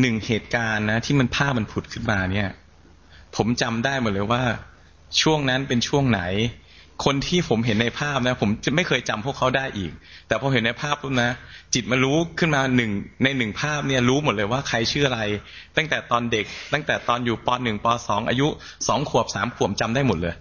[0.00, 2.48] หนึ่งเหตุการณ์นะที่มันภาพมันผุดขึ้นมาเนี่ย
[3.36, 4.42] ผมจำได้หมดเลยว่า
[5.21, 6.21] ช่วงนั้นเป็นช่วงไหน
[7.05, 9.91] คนที่ผมเห็นในภาพนะ ผมจะไม่เคยจำพวกเขาได้อีก
[10.27, 11.31] แต่พอเห็นในภาพปุ๊บนะ
[11.73, 12.91] จิตมารู้ขึ้นมาหนึ่ง
[13.23, 15.21] ในหนึ่งภาพเนี่ยรู้หมดเลยว่าใครชื่ออะไร
[15.77, 18.47] ตั้งแต่ตอนเด็ก ตั้งแต่ตอนอยู่ปหนึ่งปสองอายุ
[18.87, 20.35] สองขวบสามขวบจำได้หมดเลย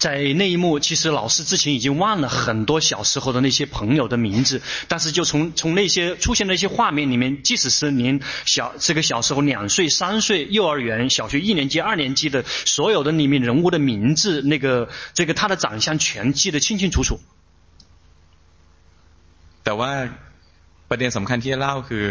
[0.00, 17.18] 在那一幕，其实老师之前已经忘了很多小时候的那些朋友的名字，但是就从从那些出现的那些画面里面，即使是您小这个小时候两岁、三岁、幼儿园、小学一年级、二年级的所有的里面人物的名字，那个这个他的长相全记得清清楚楚。
[19.64, 19.92] แต่ว่า
[20.88, 22.04] ประเด็นสำคัญที่จะเล่าคือ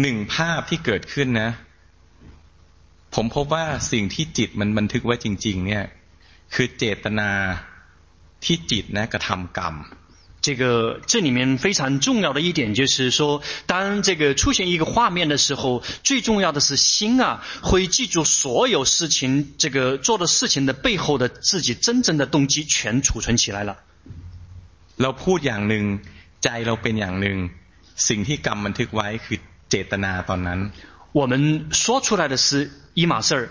[0.00, 1.50] หนึ่งภาพที่เกิดขึ้นนะ
[3.14, 5.84] ผมพบว่าสิ่งที่จิตมันบันทึกไว้จริง ๆ เนี่ย
[6.54, 7.30] คือเจตนา
[8.44, 9.76] ที่จิตนะกระทำกรรม
[10.46, 23.76] 这个这里面非常重要的一点就是说，当这个出现一个画面的时候，最重要的是心啊，会记住所有事情，这个做的事情的背后的自己真正的动机全储存起来了。
[24.98, 25.84] เราพูดอย่างหนึ่ง
[26.42, 27.36] ใจเราเป็นอย่างหนึ่ง
[28.08, 29.38] สิ่งที่กรรมบันทึกไว้คือ
[29.70, 30.58] เจตนาตอนนั้น
[31.12, 31.32] 我们
[31.70, 33.50] 说出来的是一码事儿。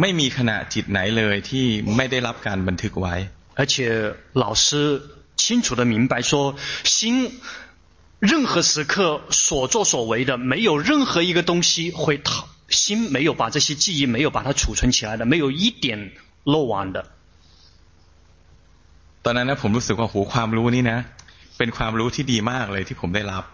[0.00, 1.66] ไม่มีขณะจิตไหนเลยที่
[1.96, 3.14] ไม่ได้รับการบันทึกไว้
[3.58, 3.74] 而且
[4.32, 4.66] 老师
[5.36, 7.40] 清楚的明白说，心
[8.18, 16.12] 任何时刻所作所为的，没有任何一个东西会逃，心没有把这些记忆没有把它储存起来的，没有一点
[16.44, 17.04] 漏网的。
[19.24, 20.98] ตอนนั้นนะผมรู้สึกว่าหูความรู้นี่นะ
[21.58, 23.44] เป็นความรู้ที่ดีมากเลยที่ผมได้รับ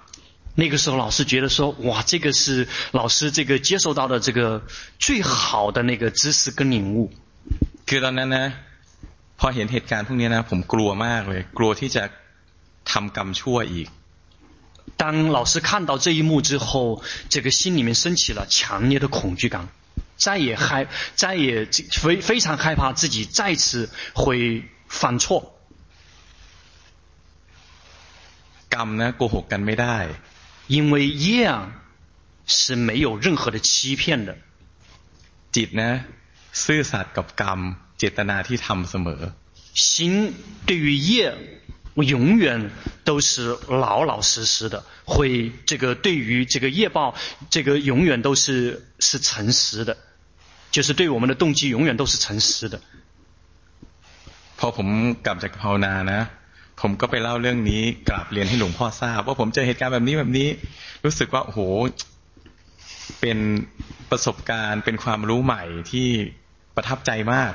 [0.55, 4.62] 那个时候，老师觉得说：“哇，这个是老师这个接受到的这个
[4.99, 7.12] 最好的那个知识跟领悟。”
[7.86, 8.53] คือตอนนั้นนะ
[9.39, 12.03] พอเห็นเหตุการณ์พวกนี้นะผมกลัวมากเลยกลัวที่จะ
[12.91, 13.89] ทำกรรมชั่วอีก
[15.01, 19.68] 当老师看到这一幕之后，这个心里面升起了强烈的恐惧感，
[20.16, 25.55] 再也害再也非非常害怕自己再次会犯错。
[28.74, 29.99] กรรมนะโกหกกันไม่ได้
[30.66, 31.72] 因为业啊
[32.47, 34.36] 是没有任何的欺骗的。
[35.55, 35.91] จิตนะ
[36.62, 37.61] ซื่อสัตย์กับกรรม
[37.99, 39.20] เจตนาที่ทำเสมอ
[39.74, 40.34] 心
[40.66, 41.34] 对于业
[41.95, 42.70] 我永远
[43.05, 47.16] 都是老老实实的，会这个对于这个业报，
[47.51, 49.97] 这个永远都是是诚实的，
[50.70, 52.80] 就是对我们的动机永远都是诚实的。
[54.59, 54.89] พอผม
[55.26, 56.20] กลับจากภาวนานะ
[56.82, 60.49] ผมก็ไปเล่าเรื่องนี้กราบเรียนให้หลวงพ่อทราบว่าผมเจอเหตุการณ์แบบนี้แบบนี้
[61.05, 61.61] รู้สึกว่าโอ้โห
[63.20, 63.39] เป็น
[64.11, 66.09] ประสบการณ์เป็นความรู้ใหม่ที่
[66.76, 67.53] ประทับใจมาก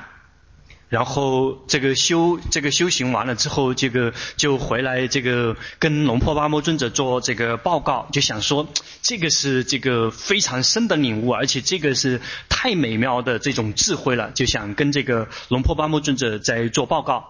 [0.96, 8.68] 然后这个修这个修行完了之后，这个就回来这个跟龙婆巴摩尊者做这个报告，就想说
[9.02, 17.26] 这个是这个非常深的领悟，而且这个是太美妙的这种智慧了，就想跟这个龙婆巴摩尊者在做报告。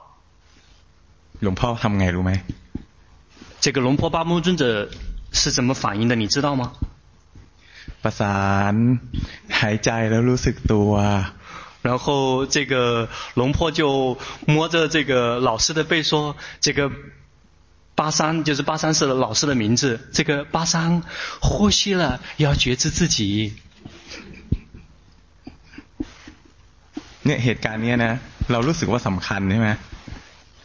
[1.45, 2.31] 龙婆ทำไงรู้ไหม？
[3.63, 4.63] 这个龙婆巴摩尊者
[5.31, 6.15] 是怎么反应的？
[6.15, 6.73] 你知道吗？
[8.03, 8.39] ประสา
[8.71, 8.73] น
[9.59, 10.89] หายใจแล้วรู้สึกตัว。
[11.81, 16.89] 然后这个龙婆就摸着这个老师的背说：“这个
[17.95, 20.09] 巴桑就是巴桑是老师的名字。
[20.13, 21.03] 这个巴桑
[21.41, 23.53] 呼吸了，要觉知自己。”
[27.25, 28.13] เนี่ยเหตุการณ์นี้นะ
[28.51, 29.69] เรารู้สึกว่าสำคัญใช่ไหม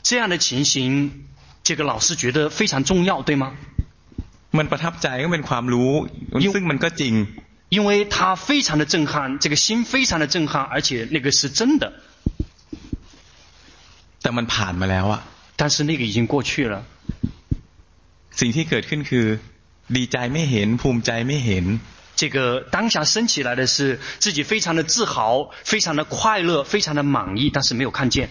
[0.03, 1.27] 这样的情形，
[1.63, 3.53] 这个老师觉得非常重要，对吗？
[4.53, 5.93] มันประทับใจก็เป็นความรู้
[6.55, 7.15] ซึ่งมันก็จริง
[7.77, 11.93] 因为他非常的震撼，这个心非常的震撼，而且那个是真的。
[14.23, 15.21] แต่มันผ่านมาแล้วอะ
[15.57, 16.85] 但是那个已经过去了。
[18.41, 19.27] สิ่งที่เกิดขึ้นคือ
[19.97, 21.65] ดีใจไม่เห็นภูมิใจไม่เห็น。
[22.17, 28.31] 这个当下升起来的是自己非常的自豪，非常的快乐，非常的满意，但是没有看见。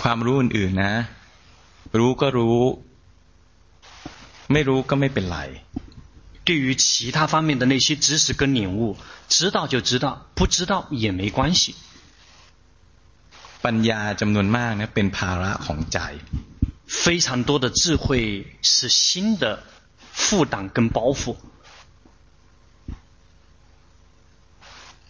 [0.00, 0.94] ความรู้อื่นๆนะ
[1.98, 2.60] รู้ก็รู้
[4.52, 5.40] ไม่รู้ก็ไม่เป็นไร
[6.46, 6.86] 对于其
[7.16, 8.80] 他方面的那些知识跟领悟，
[9.28, 11.62] 知道就知道，不知道也没关系。
[13.64, 15.98] ปัญญาจำนวนมาก呢เป็นภาระของใจ
[17.02, 18.04] 非常多的智慧
[18.60, 19.44] 是心的
[20.12, 21.22] 负担跟包袱。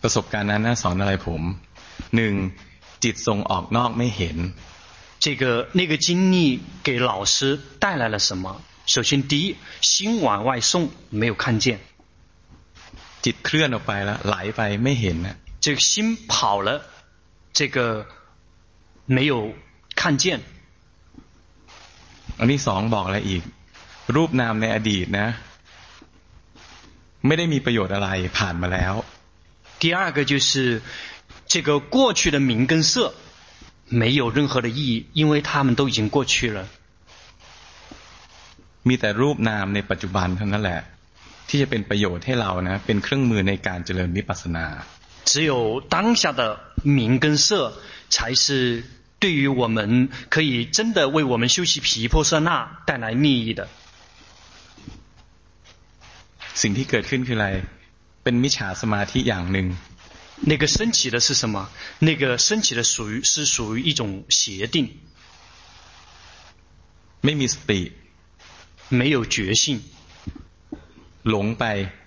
[0.03, 1.43] ประสบการณ์นั้นสอนอะไรผม
[2.17, 2.35] หนึ่ง
[3.05, 4.37] จิตส่งออกนอกไม่เห็น
[5.19, 8.61] 这个那个经历给老师带来了什么？
[8.87, 11.81] 首先，第一，心往外送，没有看见。
[13.23, 16.83] จิตเคลื่อนออกไปแล้วไหลไปไม่เห็นนะ这个心跑了，
[17.55, 18.07] 这个
[19.07, 19.55] 没有
[19.97, 20.41] 看见。
[22.39, 23.43] อันที่สองบอกอะไรอีก
[24.15, 25.27] รูปนามในอดีตนะ
[27.27, 28.93] ไม่ได้มีประโยชน์อะไรผ่านมาแล้ว。
[29.81, 30.83] 第二个就是
[31.47, 33.15] 这个过去的名跟色。
[33.89, 36.67] 没有任何的意义，因为他们都已经过去了。
[38.89, 40.81] มีแต่รูปนามในปัจจุบันเท่านั้นแหละ
[41.49, 44.67] ที่จะเป็นประโยชน์ให้เรานะเป็นเครื่องมือในการเจริญวิปัสสนา
[45.31, 46.41] 只有当下的
[46.83, 47.49] 名跟色，
[48.11, 48.85] 才是
[49.19, 53.69] 对于我们可以真的为我们修习毗婆舍那带来利益的。
[56.61, 57.49] สิ่งที่เกิดขึ้นคืออะไร
[58.23, 59.67] เป็นมิจฉาสมาธิอย่างหนึ่ง
[60.43, 61.69] 那个升起的是什么？
[62.01, 64.91] 那个升起的属于是属于一种协定，
[67.23, 67.93] 没มีสติ，
[68.89, 69.81] 没有觉性，
[71.23, 71.65] หลงไป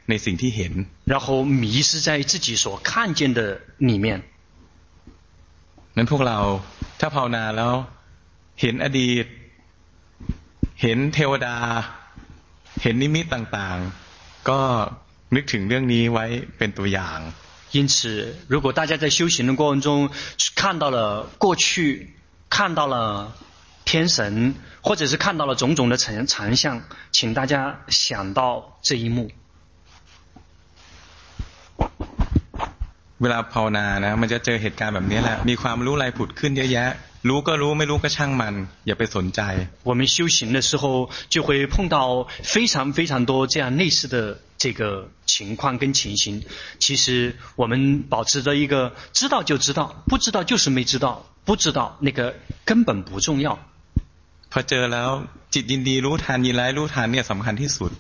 [0.09, 3.39] ในสิ่งที่เห็น，然后迷失在自己所看见的
[3.79, 4.23] 里面。
[5.95, 6.39] นั้นพวกเรา
[6.99, 7.73] ถ้าภาวนาแล้ว
[8.61, 9.25] เห็นอดีต
[10.81, 11.57] เห็นเทวดา
[12.81, 14.59] เห็นนิมิตต่างๆ ก็
[15.35, 16.25] นึกถึงเรื่องนี้ไว้
[16.57, 17.19] เป็นตัวอย่าง
[17.71, 20.09] 因此，如果大家在修行的过程中
[20.55, 22.15] 看到了过去，
[22.49, 23.35] 看到了
[23.83, 26.81] 天神，或者是看到了种种的成长相，
[27.11, 29.31] 请大家想到这一幕。
[33.19, 36.89] เวลาภาวนานะมันจะเจอเหตุการณ์แบบนี้แหละมีความรู้อะไรผุดขึ้นเยอะแยะ
[37.27, 38.55] รู้ก็รู้ไม่รู้ก็ช่างมัน
[38.88, 39.41] อย่าไปสนใจ
[39.89, 40.83] 我们修行的时候
[41.33, 44.15] 就会碰到非常非常多这样类似的
[44.57, 46.43] 这个情况跟情形。
[46.79, 52.35] 其实我们保持着一个知道就知道，不知道就是没知道，不知道那个
[52.65, 53.59] 根本不重要。
[54.51, 55.09] พอเจอแล้ว
[55.53, 57.91] จิตยินดีรู้ทันยินร้ายรู้ทันเนี่ยสำคัญที่สุด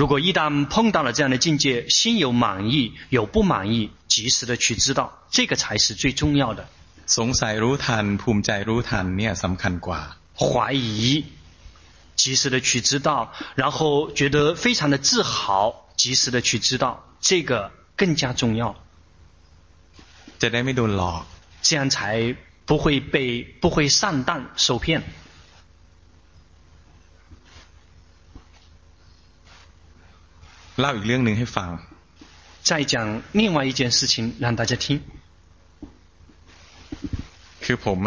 [0.00, 6.68] 如果一旦碰到了这样的境界，心有满意，有不满意，及时的去知道，这个才是最重要的。
[7.18, 9.98] สงสัยรู้ทันภูมิใจรู้ทันเนี่ยสำคัญกว่า。
[10.42, 11.24] 怀疑，
[12.20, 13.10] 及时的去知道，
[13.54, 18.76] 然后觉得非常的自豪，及时的去知道，这个更加重要。
[20.40, 21.26] จะได้ไม่โดนหลอก。
[21.62, 22.36] 这样才
[22.66, 25.02] 不会被不会上当受骗。
[30.80, 31.68] เล่าอีกเรื่องหนึ่งให้ฟัง。
[32.62, 35.00] 再讲另外一件事情让大家听。
[37.64, 37.98] คือผม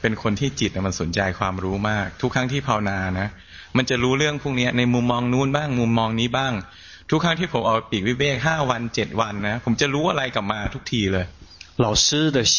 [0.00, 3.28] เป็นคนที่จิตมันสนใจความรู้มาก ทุกครั้งที่ภาวนานะ
[3.76, 6.52] มันจะรู้เรื่องพวกนี้ในมุมมองนู้นบ้าง มุมมองนี้บ้าง
[7.10, 11.26] ทุกครั้งที่ผมออกปีกวิเวกห้าวันเจ็ดวันนะ ผมจะรู้อะไรกลับมาทุกทีเลย
[11.86, 12.54] 老师的心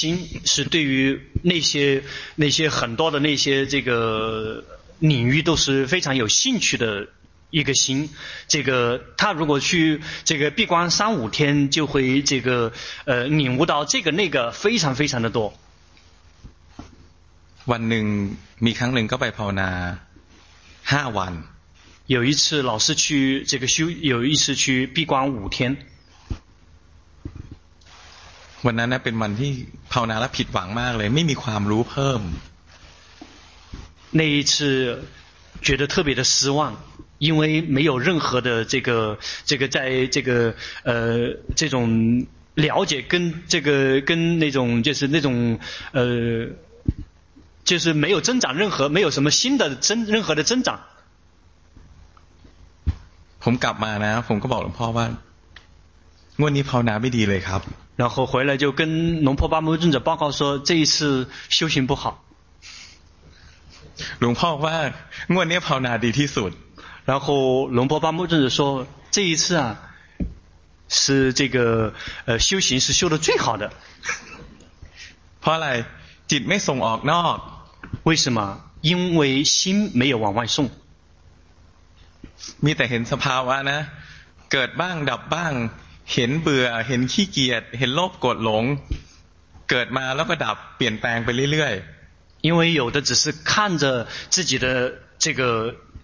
[0.46, 2.04] 是对于那些
[2.36, 4.64] 那些很多的那些这个
[5.00, 7.08] 领域都是非常有兴趣的
[7.50, 8.10] 一个心。
[8.48, 12.72] 这个他如果去这个闭关三五天，就会这个
[13.06, 15.58] 呃领悟到这个那个非常非常的多。
[17.72, 18.06] วันหนึ่ง
[18.66, 19.70] มีครั้งหนึ่งก็ไปภาวนา
[20.92, 21.32] ห้าวัน。
[22.16, 25.78] 有一次老师去这个修，有一次去闭关五天。
[28.66, 29.52] วันนั้นเป็นวันที่
[29.92, 32.22] ภาวนาแล้วผิดหวังมากเลยไม่มีความรู้เพิ่ม
[34.12, 35.04] 那一次
[35.62, 36.76] 觉得特别的失望，
[37.20, 42.26] 因为没有任何的这个这个在这个呃这种
[42.56, 45.60] 了解跟这个跟那种就是那种
[45.92, 46.48] 呃
[47.72, 50.80] 就是没有增长任何没有什么新的增任何的增长。
[53.44, 55.06] ผมกลับมานะผมก็บอกหลวงพ่อว่า
[56.40, 57.62] งวดนี้ภาวนาไม่ดีเลยครับ
[58.02, 62.24] 然后回来就跟龙婆巴木尊者报告说，这一次修行不好。
[64.20, 64.76] หลวงพ่อว่า
[65.34, 66.52] งวดนี้ภาวนาดีที่สุด。
[67.10, 69.78] 然后龙婆巴木尊者说，这一次啊，
[70.90, 71.94] 是这个
[72.26, 73.72] 呃修行是修得最好的。
[75.42, 75.86] เพราะอะไร
[76.28, 77.40] จิตไม่ส่งออกนอก。
[78.04, 78.40] 为什么？
[78.82, 80.70] 因为心没有往外送。
[82.66, 83.80] มีแต่เห็นสภาวะนะ
[84.52, 85.54] เกิดบ้างดับบ้าง
[86.14, 88.64] เห็นเบื่อเห็นขี้เกียจเห็นโลภโกรธหลง
[89.70, 94.66] เกิดมาแล้วก็ดับเปลี่ยนแปลงไปเรื่อยๆ因为有的只是看着自己的
[95.24, 95.42] 这个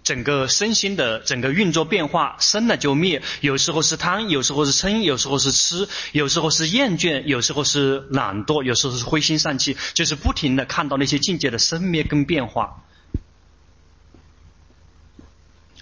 [0.07, 12.83] 整个身心的整个运作变化生了就灭有时候是贪有时候是嗔有时候是痴有时候是厌倦有时候是懒惰有时候是灰心丧气就是不停的看到那些境界的生灭跟变化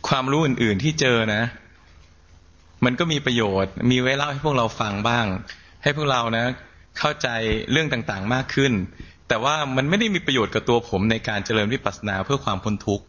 [0.08, 1.44] ความรู้อื่นๆที่เจอนะ
[2.86, 5.26] มันก็มีประโยชน์ มีไว้เล่าให้พวกเราฟังบ้าง
[5.84, 6.46] ให้พวกเรานะ
[7.00, 7.28] เข้าใจ
[7.72, 8.72] เรื่องต่างๆมากขึ้น
[9.28, 13.06] แต่ว่ามันไม่ได้มีประโยชน์กับตัวผมในการเจริญวิปัสสนาเพื่อความพ้นทุกข์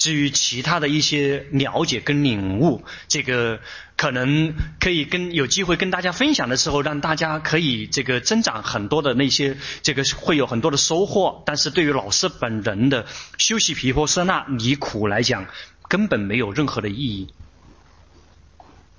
[0.00, 3.60] 至于其他的一些了解跟领悟，这个
[3.96, 11.42] 可能可以跟有机会跟大家分享的时候，让大家可以这个增长很多的那些，这个会有很多的收获。
[11.46, 13.06] 但是对于老师本人的
[13.38, 15.46] 修习毗婆舍那离苦来讲，
[15.88, 17.28] 根本没有任何的意义。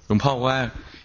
[0.08, 0.58] หลวงพ่อว่า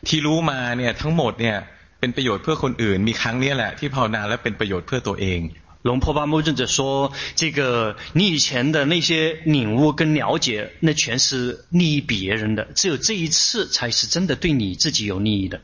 [0.09, 1.57] ที่รู้มาเนี่ยทั้งหมดเนี่ย
[2.01, 5.41] เป็นประโยชน์เพื่อคนอื่นมีครั้งนี้แหละที่ภาวนาแล้วเป็นประโยชน์เพื่อตัวเอง
[5.87, 15.61] 龙婆巴木尊者说：“这个你以前的那些领悟跟了解，那全是利益别人的，只有这一次才是真的对你自己有利益的。”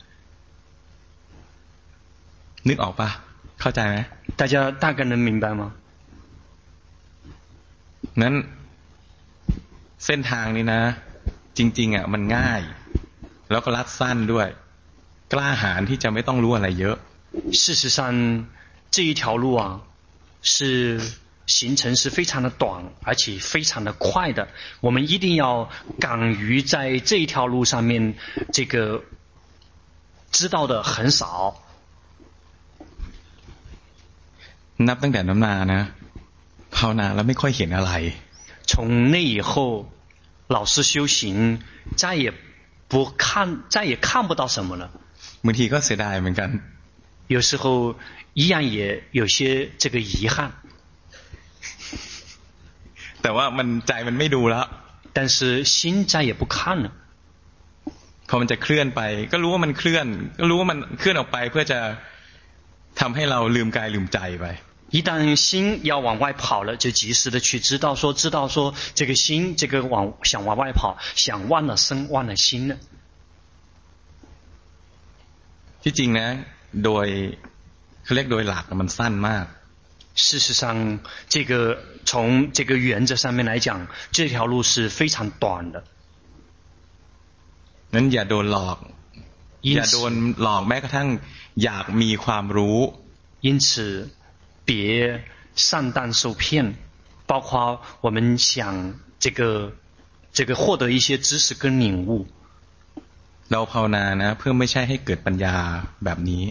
[2.66, 3.08] นึกออกปะ
[3.60, 3.96] เข้าใจไหม
[4.36, 5.62] 大家大概能明白吗？
[8.22, 8.34] นั้น
[10.04, 10.80] เส้นทางนี้นะ
[11.58, 12.60] จริงๆอ่ะมันง่าย
[13.50, 14.48] แล้วก็รัดสั้นด้วย
[15.32, 16.96] กล้าหาญที่จะไม่ต้องรู้อะไรเยอะ
[17.62, 17.98] 事实上
[18.94, 19.62] 这一条路啊
[20.42, 21.00] 是
[21.46, 24.48] 行程是非常的短而且非常的快的
[24.80, 28.14] 我们一定要敢于在这一条路上面
[28.52, 29.02] 这个
[30.30, 31.62] 知道的很少
[34.88, 35.82] นับตั้งแต่นั้นมานะ
[36.76, 37.92] ภาวนาแล้วไม่ค่อยเห็นอะไร
[38.70, 39.52] 从那以后
[40.48, 41.60] 老师修行
[41.96, 42.32] 再也
[42.88, 44.90] 不看，再也看不到什么了。
[45.44, 46.50] บางทีก็เสียดายเหมือนกัน。
[47.28, 47.96] 有时候
[48.34, 50.52] 一样也有些这个遗憾。
[53.22, 54.66] แต่ว่ามันใจมันไม่ดูแล้ว。
[55.12, 56.92] 但是心再也不看了。
[58.28, 59.00] พอมันจะเคลื่อนไป
[59.32, 60.06] ก็รู้ว่ามันเคลื่อน
[60.38, 61.78] ก็รู้ว่ามันเคลื่อนออกไปเพื่อจะ
[63.00, 64.44] ทำให้เราลืมกายลืมใจไป。
[64.90, 72.76] 一旦心要往外跑了，就及时的去知道说，知道说，这个心这个往想往外跑，想忘了身，忘了心了。
[75.82, 76.44] ที่จริง呢，
[76.84, 77.38] โดย
[78.04, 79.46] เขาเรียกโดยหลักมันสั้นมาก。
[80.26, 80.98] 事实上，
[81.28, 81.52] 这个
[82.04, 85.84] 从这个原则上面来讲，这条路是非常短的。
[87.94, 88.78] นั้นอย่าโดนหลอก
[89.66, 91.08] อย่าโดนหลอกแม้กระทั่ง
[91.62, 92.78] อยากมีความรู้
[93.46, 93.66] 因此
[94.66, 94.70] 别
[95.54, 96.42] 上当受骗
[97.30, 98.50] 包括我们想
[99.24, 99.40] 这个
[100.32, 102.10] 这个获得一些知识跟领悟
[103.50, 105.54] เราภาวนานะเพื่อไม่ใช่ให้เกิดปัญญา
[106.04, 106.42] แบบนี้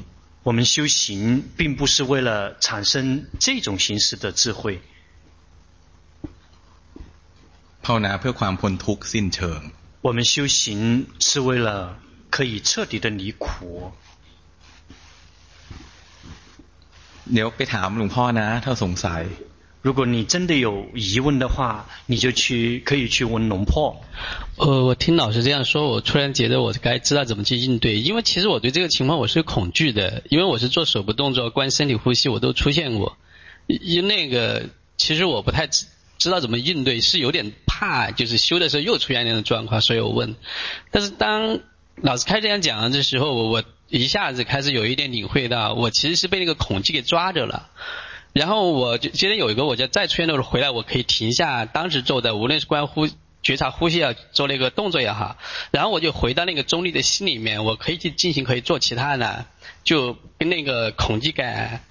[0.47, 4.81] 我们修行并不是为了产生这种形式的智慧
[7.83, 9.61] ภาวนาเพื่อความพ้นทุกข์สิ้นเชิง
[10.07, 11.69] 我们修行是为了
[12.29, 13.45] 可以彻底的离苦
[17.33, 19.23] เดี๋ยวไปถามหลวงพ่อนะถ้าสงสัย
[19.82, 24.00] 如果你真的有疑问的话，你就去可以去问龙破。
[24.56, 33.16] 呃，我听老师这样说，我突然觉得我该知道怎么去应对，因为其实我对这个情况我是恐惧的，因为我是做手部动作、关身体呼吸，我都出现过。
[33.66, 35.86] 因那个其实我不太知
[36.16, 40.36] 知道怎么应对，是有点怕，就是修的时候又出现那种状况，所以我问。
[40.92, 41.58] 但是当
[41.96, 47.68] 老师开这样讲的时候，我我一下子开始有一点领会到，我其实是被那个恐惧给抓着了。
[48.33, 53.07] 然后我就今天有一个，我就再出现的时候回来，我可以停下当时做的，无论是观呼
[53.41, 55.37] 觉察呼吸也好，做那个动作也好，
[55.71, 59.45] 然后我就回到那个中立的心里面，我可以去进行，可以做其他的，
[59.83, 61.81] 就跟那个恐惧感，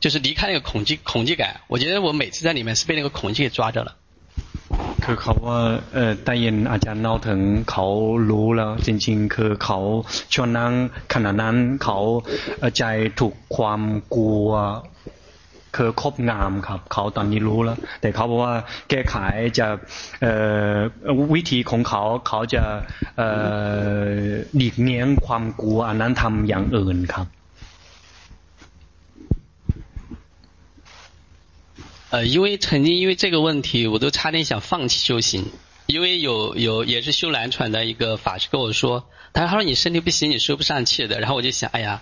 [0.00, 1.60] 就是离开那个恐惧恐惧感。
[1.68, 3.96] 我觉得我每次在里面是被那个恐惧给抓着了。
[5.04, 5.60] คือเขาว่า
[5.92, 7.40] เออได้ยินอาจารย์เล่าถึง
[7.70, 7.86] เขา
[8.30, 9.78] รู้แล้วจริงๆคือเขา
[10.34, 10.72] ช่วงนั้น
[11.12, 11.98] ขณะนั้นเขา
[12.76, 12.82] ใจ
[13.18, 13.82] ถูกความ
[14.14, 14.48] กลัว
[15.76, 18.54] คือครบงามครับเขาตอนนี้รู้แล้ว แต่เขาบอกว่า
[18.90, 19.16] แก้ไข
[19.58, 19.66] จะ
[21.34, 22.62] วิธีของเขาเขาจะ
[24.56, 27.26] หลีกเลี่ยงความกลัวอันนั้นทำอย่างอื่นครับ
[32.10, 35.44] 呃，因为曾经因为这个问题，我都差点想放弃修行。
[35.84, 41.19] 因为有有也是修南传的一个法师跟我说， 他说你身体不行，你收不上去的。
[41.19, 42.01] 然后我就想，哎呀。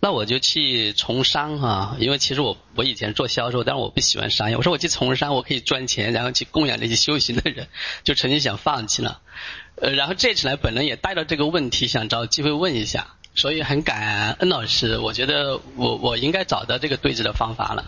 [0.00, 4.56] 那我就去从商啊，因为其实我我以前做销售，但是我不喜欢商业。
[4.56, 7.68] 我说我去从商，我可以赚钱，然后去供养那些修行的人，
[8.02, 9.22] 就曾经想放弃了。
[9.76, 14.98] 呃，然后这次来本人也带着这个问题，想找机会问一下，所以很感恩老师。
[14.98, 17.86] 我觉得我我应该找到这个对治的方法了。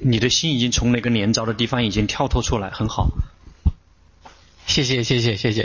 [0.00, 3.08] 你的心已经从那个黏着的地方已经跳脱出来，很好。
[4.67, 5.59] 谢谢谢谢谢谢。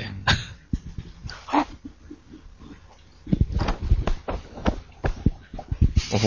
[6.10, 6.26] โอ้โห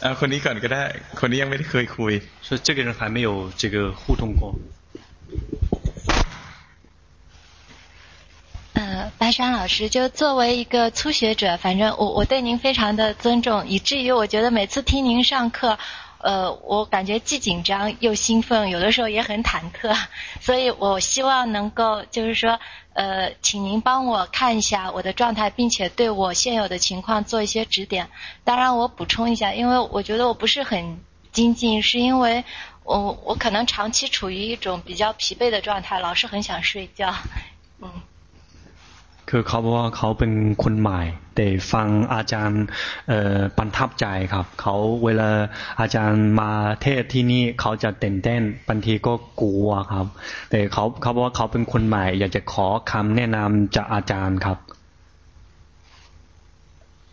[0.01, 0.85] เอาคนนี้ก่อนก็ได้
[1.19, 2.13] คนนี้ยังไม่ได้เคยคุย
[2.45, 4.53] 所以这个人还没有这个互动过。
[8.73, 15.79] 呃，白山老师，就作为一个初学者，反正我我对您非常的尊重，以至于我觉得每次听您上课，
[16.22, 19.96] 呃，我感觉既紧张又兴奋，有的时候也很忐忑，
[20.40, 22.58] 所以我希望能够就是说。
[22.92, 28.10] 呃，请您帮我看一下我的状态，并且对我现有的情况做一些指点。
[28.42, 32.44] 当然，我补充一下，因为我觉得我不是很精进，是因为
[32.82, 37.14] 我我可能长期处于一种比较疲惫的状态，老是很想睡觉。
[37.80, 37.88] 嗯。
[39.29, 40.31] คือเขาบอกว่าเขาเป็น
[40.63, 41.01] คนใหม่
[41.35, 42.63] แต่ฟังอาจารย์
[43.57, 44.75] ประทับใจครับเขา
[45.05, 45.29] เวลา
[45.79, 46.51] อาจารย์มา
[46.81, 50.07] เทศที่นี่เขาจะเต้นเต้นบางทีก็กลัวครับ
[50.49, 54.57] แต่เขาเขาบอกว่าเขาเป็นคนใหม่อยากจะขอคำแนะนำจากอาจารย์ครับ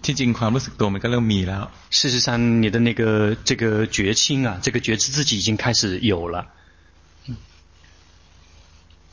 [0.04, 1.62] ที่จริงความรู้สึกตัวมันก็เริ่มมีแล้ว
[1.98, 2.28] 事实上
[2.62, 3.02] 你的那个
[3.48, 3.64] 这个
[3.96, 5.82] 觉清啊这个觉知自己已经开始
[6.12, 6.36] 有了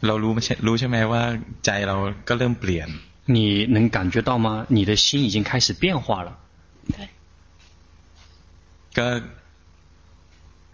[0.08, 1.24] เรารู้ไม่ใช่รู้ใช่ไหมว่า
[1.66, 1.96] ใจเรา
[2.28, 2.90] ก็เริ่มเปลี่ยน
[3.36, 3.38] 你
[3.76, 4.48] 能感觉到吗？
[4.70, 6.30] 你的心已经开始变化了。
[6.96, 6.98] 对。
[8.98, 9.08] ก็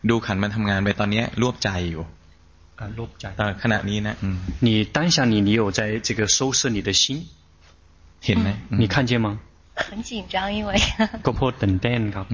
[0.10, 2.04] ดูขันมันทำงานไปตอนนี้รวบใจอยู่
[2.80, 3.26] อ่ารวบใจ
[3.64, 4.16] ขณะนี้นะ
[4.66, 7.04] 你当下你你有在这个收拾你的心
[8.26, 8.50] เห็นไหม
[8.82, 9.28] 你看见吗
[9.90, 10.70] 很紧张因为
[11.26, 12.26] ก็เพราะตื่นเต้นครับ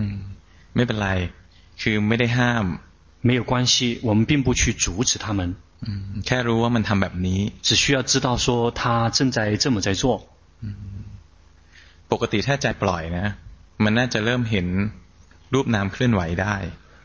[0.75, 1.09] ไม่เป็นไร
[1.81, 2.65] คือไม่ได้ห้าม
[3.27, 3.73] 没有关系
[4.07, 5.39] 我们并不去阻止他们
[6.25, 8.47] แค่รู้ว่ามันทำแบบนี้只需要知道说
[8.79, 8.81] 他
[9.17, 10.03] 正在这么在做
[12.11, 13.27] ปกติถ้าใจปล่อยนะ
[13.83, 14.67] มันน่าจะเริ่มเห็น
[15.53, 16.55] รูปนามเคลื่อนไหวได้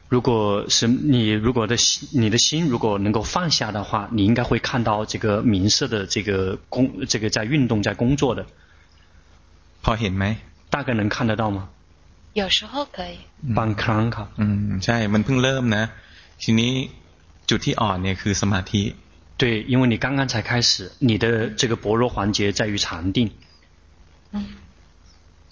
[0.09, 0.31] 如果
[0.77, 8.47] 是你如果的心你的心如果能够放下的话你应该会看到这个明色的这个工这个在运动在工作的
[9.83, 10.25] พอเห็นไหม
[10.71, 11.69] 大概能看得到吗
[12.41, 13.17] 有时候可以
[13.59, 15.85] บางครั้งครับอืมใช่มันเพิ่งเริ่มนะ
[16.43, 16.73] ทีนี้
[17.51, 18.83] จุดที่อ่อนเนี่ยคือสมาธิ
[19.41, 19.43] 对
[19.73, 21.25] 因为你刚刚才开始你的
[21.61, 22.87] 这个薄弱环节在于禅
[23.17, 23.19] 定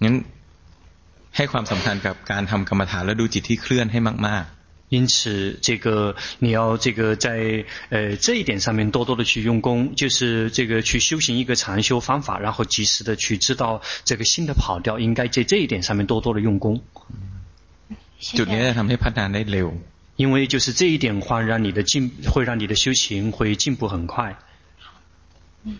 [0.04, 0.14] งั้น
[1.36, 4.54] ให้ความสำคัญกับการทำกรรมฐานแล้วดูจิตที่เคลื่อนให้มากๆ
[4.94, 16.80] 因此，这个你要这个在呃这一点上面多多的去用功，就是这个去修行一个禅修方法，然后及时的去知道这个心的跑调，应该在这一点上面多多的用功。
[18.38, 19.68] จุดนี้จะทำให้พัฒนาได้เร็ว。
[20.19, 24.35] 因为就是这一点话，让你的进会让你的修行会进步很快。
[25.63, 25.79] 嗯，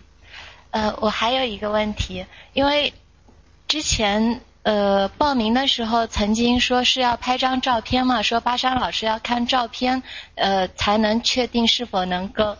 [0.70, 2.94] 呃，我还有一个问题，因为
[3.68, 4.40] 之前。
[4.62, 10.02] 呃，报名的时候曾经说是要拍张照片嘛，说巴山老师要看照片，
[10.34, 12.58] 呃，才能确定是否能够。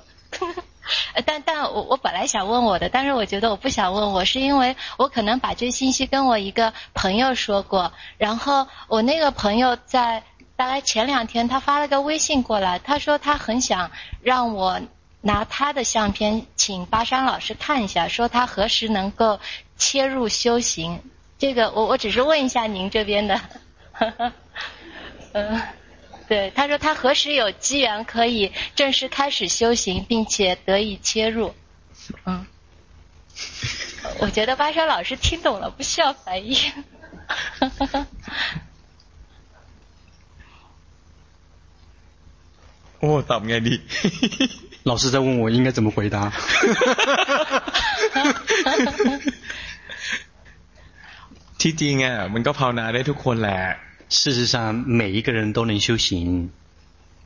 [1.26, 10.22] 但但我我本来想问我的，但是我觉得我不想问我，是因为我可能把这信息跟我一个朋友说过，然后我那个朋友在
[10.60, 14.78] 大概前两天他发了个微信过来，他说他很想让我
[15.22, 19.40] 拿他的相片请巴山老师看一下，说他何时能够
[19.78, 21.00] 切入修行。
[21.38, 23.40] 这个我我只是问一下您这边的，
[25.32, 25.62] 嗯，
[26.28, 31.54] 对，他说他何时有机缘可以正式开始修行，并且得以切入，
[32.26, 32.46] 嗯，
[34.18, 36.70] 我觉得巴山老师听懂了，不需要翻译。
[43.01, 43.81] 哦，答应你，
[44.83, 46.31] 老师在问我应该怎么回答。
[51.59, 53.61] ที่จริงอ่ะมันก็ภาวนาได้ทุกคนแหละ
[54.17, 54.55] 事实上
[54.99, 56.07] 每一个人都能修行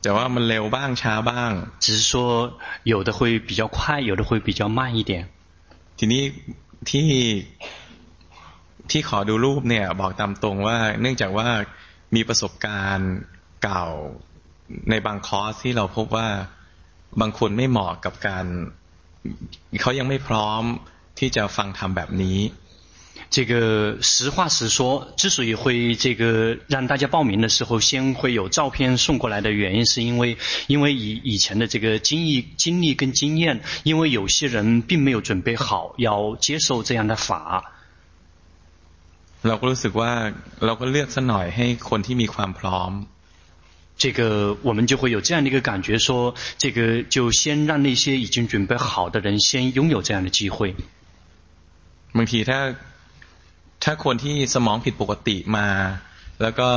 [0.02, 1.50] แต่ว่ามันเร็วบ้างช้าบ้าง
[1.84, 2.12] 只是说
[2.92, 5.12] 有的会比较快有的会比较慢一点
[5.98, 6.22] ทีนี้
[6.88, 7.08] ที่
[8.90, 11.48] ที่ขอดูรูปเนี่ยบอกตามตรงว่าเนื่องจากว่า
[12.14, 13.12] มีประสบการณ์
[13.62, 13.86] เก่า
[14.90, 16.28] ในบางคอร์สที่เราพบว่า
[17.20, 18.44] บางคนไม่เหมาะกับการ
[19.82, 20.62] เขายังไม่พร้อม
[21.18, 22.40] ที่จะฟังธรรมแบบนี้
[23.36, 30.36] 这个实话实说，之所以会这个让大家报名的时候先会有照片送过来的原因，是因为
[30.66, 37.72] 因为以以前的这个经历经历跟经验，因为有些人并没有准备好要接受这样的法。
[39.42, 40.12] เราก็รู้สึกว่า
[40.64, 42.90] เราก็เลือกสักหน่อยให้คนที่มีความพร้อม。
[43.96, 50.74] 这个我们就会有这样的一个感觉，说这个就先让那些已经准备好的人先拥有这样的机会。
[52.16, 52.60] บางทีถ้า
[53.84, 55.68] ถ้าคนที่สมองผิดปกติมา
[56.42, 56.70] แล้วก็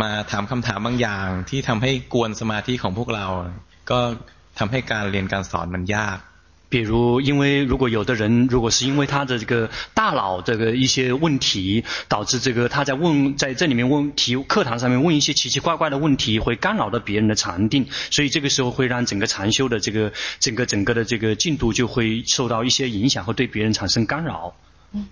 [0.00, 3.26] มาถามคำถามบางอย่างที่ทำให้กวนสมาธิของพวกเรา
[3.90, 4.00] ก็
[4.58, 6.18] ทำให้การเรียนการสอนมันยาก
[6.71, 24.55] 比如，因为如果有的人，如果是因为他的这个大脑这个一些问题，导致这个他在问在这里面问题课堂上面问一些奇奇怪怪的问题，会干扰到别人的禅定，所以这个时候会让整个禅修的这个整个整个的这个进度就会受到一些影响，和对别人产生干扰。
[24.93, 25.05] 嗯。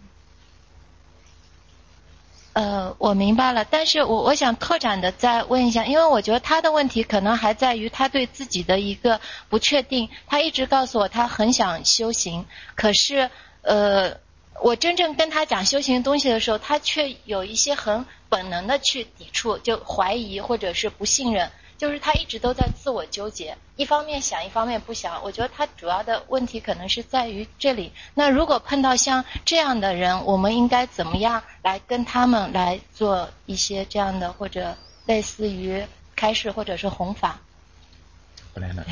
[2.60, 10.10] 呃，我明白了，但是我我想拓展的再问一下，因为我觉得他的问题可能还在于他对自己的一个不确定。
[10.28, 12.46] 他一直告诉我他很想修行，
[12.76, 13.30] 可是
[13.62, 14.18] 呃，
[14.62, 21.50] 我真正跟他讲修行东西的时候，他却有一些很本能的去抵触，就怀疑或者是不信任。
[21.79, 25.23] 就是他一直都在自我纠结，一方面想，一方面不想。
[25.25, 27.93] 我觉得他主要的问题可能是在于这里。
[28.15, 34.77] 那如果碰到像这样的人，我们应该怎么样来跟他们来做一些这样的或者
[35.07, 35.83] 类似于
[36.15, 37.41] 开示或者是弘法？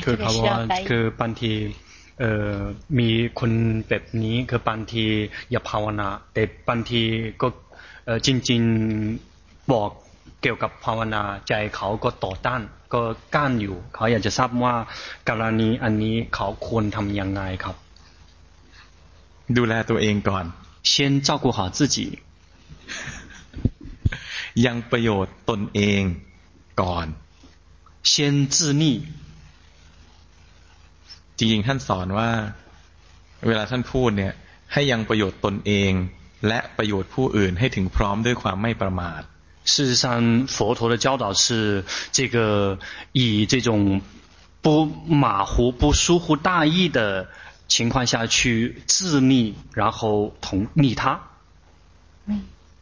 [0.03, 1.51] คือบางที
[2.19, 2.59] เอ่อ
[2.99, 3.09] มี
[3.39, 3.51] คน
[3.89, 5.05] แบบนี้คือบางที
[5.51, 7.01] อย่าภาวนาแต่บางที
[7.41, 7.47] ก็
[8.05, 9.89] เอ่อจริงๆบอก
[10.41, 12.61] เกี่ยวกับภาวนาใจเขาก็ต่อต้าน
[12.93, 13.01] ก็
[13.35, 14.75] ก้านอยู่เขาอยากจะทราบว่า
[15.29, 17.75] กรณีอันนี้เขาควรทำยังไงครับ
[19.57, 20.45] ดูแลตัวเองก่อน
[20.89, 20.93] 先
[21.27, 21.97] 照顾好自己
[24.65, 26.01] ยังประโยชน์ตนเอง
[26.81, 27.07] ก่อน
[28.11, 28.13] 先
[28.53, 28.83] 自利
[31.37, 32.29] จริงๆท่านสอนว่า
[33.47, 34.33] เวลาท่านพูดเนี่ย
[34.73, 35.91] ให้ยังประโยชน์ตนเอง
[36.47, 39.21] และประโยชน์ผู้อื่นให้ถึงพร้อมด้วยความไม่ประมาท
[39.67, 42.79] 事实上，佛陀的教导是这个
[43.13, 44.01] 以这种
[44.61, 47.29] 不马虎、不疏忽大意的
[47.67, 51.21] 情况下去自利，然后同利他。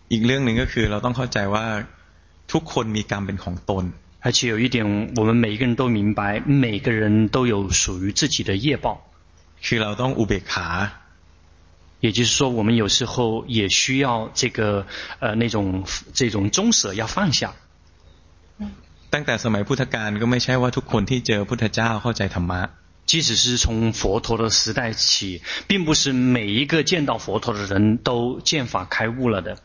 [0.09, 1.65] อีกเรื่องหนึ่งก็คือเราต้องเข้าใจว่า
[2.51, 3.85] ทุกคนมีกรรมเป็นของตน。
[4.23, 9.01] 而且有一点，我们每一个人都明白，每个人都有属于自己的业报。
[9.65, 10.67] คือเราต้องอุเบกขา。
[11.99, 14.85] 也就是说，我们有时候也需要这个
[15.19, 15.83] 呃那种
[16.13, 17.53] 这种终舍要放下。
[19.11, 22.61] ตั้งแต่สมัยพุทธกาลก็ไม่ใช่ว่าทุกคนที่เจอพุทธเจ้าเข้าใจธรรมะ。
[23.05, 29.57] 即使是从佛陀的时代起，并不是每一个见到佛陀的人都见法开悟了的。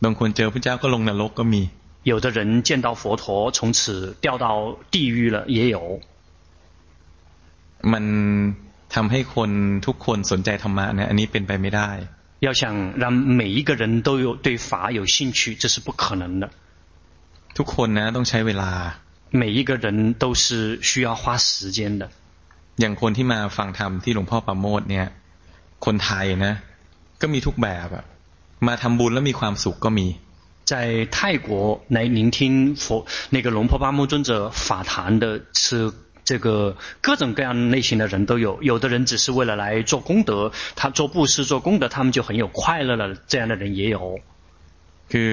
[0.00, 1.68] บางคนเจอพุทธเจ้าก็ลงนรกก็มี。
[2.02, 6.00] 有的人见到佛陀，从此掉到地狱了，也有。
[7.82, 8.04] มัน
[8.94, 9.50] ทำให้คน
[9.86, 11.90] ทุกคนสนใจธรรมะเนี่ยอันนี้เป็นไปไม่ได้
[12.46, 12.62] 要想
[13.02, 13.04] 让
[13.40, 16.44] 每一个人都有对法有兴趣，这是不可能的。
[17.56, 18.70] ทุกคนนะต้องใช้เวลา
[19.40, 19.86] 每一个人
[20.22, 20.46] 都是
[20.88, 22.02] 需要花时间的。
[22.80, 25.06] อย่างคนที่มาฟังธรรมที่หลวงพ่อประโมทเนี่ย
[25.84, 26.54] คนไทยนะ
[27.20, 28.04] ก็มีทุกแบบอะ
[28.66, 30.06] มาทำบุญแล้วมีความสุขก็มี
[30.70, 30.72] 在
[31.16, 31.16] 泰
[31.46, 31.48] 国
[31.96, 32.38] 来聆听
[32.74, 35.92] 佛那个龙婆巴木尊者法谈的是
[36.30, 43.16] 这个各种各样类型的人都有，有的人只是为了来做功德，他做布施做功德，他们就很有快乐了。
[43.28, 44.20] 这样的人也有。
[45.08, 45.30] คือ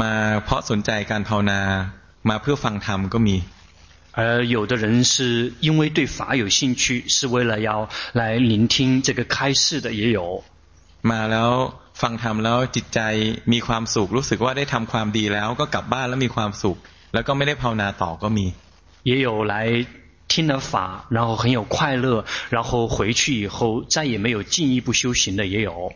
[0.00, 0.12] มา
[0.44, 1.60] เพราะสนใจการภาวนา
[2.28, 3.36] มาเพื่อฟังธรรมก็มี。
[4.12, 10.42] 而有的人是因为对法有兴趣，是为了要来聆听这个开示的也有。
[11.10, 11.50] มาแล้ว
[12.02, 13.00] ฟังธรรมแล้วจิตใจ
[13.52, 16.76] มีความสุขรู้สึกว่าได้ทำความดีแล้วก็กลับบ้านแล้วมีความสุข
[17.14, 18.46] แล้วก็ไม่ได้ภาวนาต่อก็มี
[19.08, 19.54] 也有来
[20.32, 25.94] 听了法然后很有快乐然后回去以后再也没有进一步修行的也有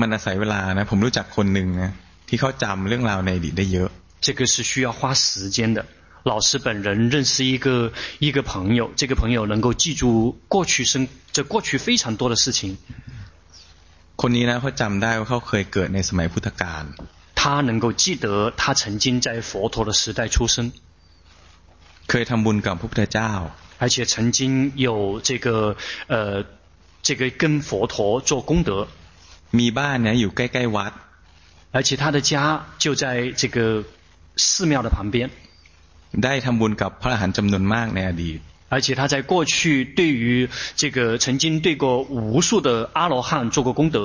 [0.00, 1.90] มันอาศัยเวลานะผมรู้จักคนหนึ่งนะ
[2.28, 3.90] ที่เขาจำเรื่องราวในอดีตได้เยอะ
[4.24, 5.84] 这个是需要花时间的
[6.30, 12.78] 老师本人认识一个一个朋友，这个朋友能够记住过去生这过去非常多的事情。
[14.16, 16.84] คนนี้นะเขาจำได้ว่าเขาเคยเกิดในสมัยพุทธกาล。
[17.34, 20.70] 他能够记得他曾经在佛陀的时代出生。
[22.10, 23.32] เคยทำบุญกับพระพุทธเจ้า。
[23.82, 24.40] 而且曾经
[24.76, 25.76] 有这个
[26.06, 26.44] 呃
[27.02, 28.70] 这个跟佛陀做功德。
[29.58, 30.92] มีบ้านเนี่ยอยู่ใกล้ๆวัด。
[31.74, 32.32] 而且他的家
[32.78, 33.04] 就在
[33.40, 33.84] 这个
[34.36, 35.30] 寺庙的旁边。
[36.24, 38.38] ได้ทำบุญกับพระอรหันต์จำนวนมากในอดีต
[38.72, 43.98] 而且他在过去对于这个曾经对过无数的阿罗汉做过功德。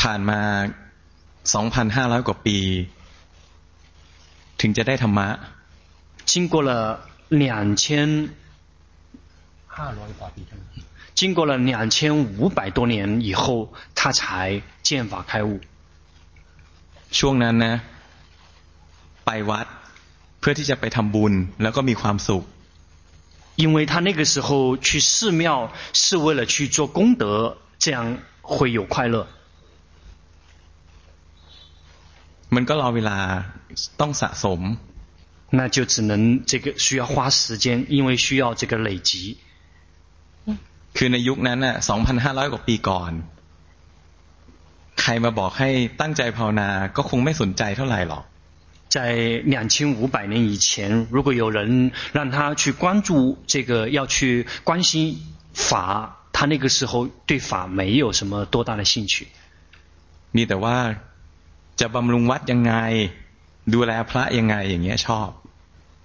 [0.00, 0.40] ผ่านมา
[1.54, 2.58] สองพันห้าร้อยกว่าปี
[4.64, 5.28] ถึงจะได้ธรรมะ
[6.30, 6.70] 经过了
[7.42, 7.82] 两千
[9.76, 10.42] ห้าร้อยกว่าปี
[11.18, 11.98] 经过了两千
[12.38, 15.60] 五百多年以后他才见法开悟
[17.16, 17.74] ช่วงนั้นนะ
[19.24, 19.66] ไปวัด
[20.38, 21.32] เพื่อที่จะไปทำบุญ
[21.62, 22.44] แล้วก็มีความสุข
[23.62, 29.26] 因为他那个时候去寺庙是为了去做功德，这样会有快乐。
[32.54, 33.18] มันก็รอเวลา
[34.00, 34.60] ต้องสะสม
[35.58, 36.12] 那就只能
[36.50, 39.10] 这个需要花时间，因为需要这个累积。
[40.96, 43.12] คือในยุคนั้นน่ะสองพันห้าร้อยกว่าปีก่อน
[45.00, 45.70] ใครมาบอกให้
[46.00, 48.24] ตั้งใจภาวนา ก็คงไม่สนใจเท่าไหร่หรอก
[48.94, 48.96] 在
[49.54, 55.16] 两千五百年以前，如果有人让他去关注这个，要去关心
[55.52, 59.28] 法，他那个时候对法没有什么多大的兴趣。
[60.32, 60.76] มีแต่ว่า
[61.80, 62.72] จะบำรุงวัดยังไง
[63.74, 65.30] ดูแลพระยังไงอย่างเงี้ยชอบ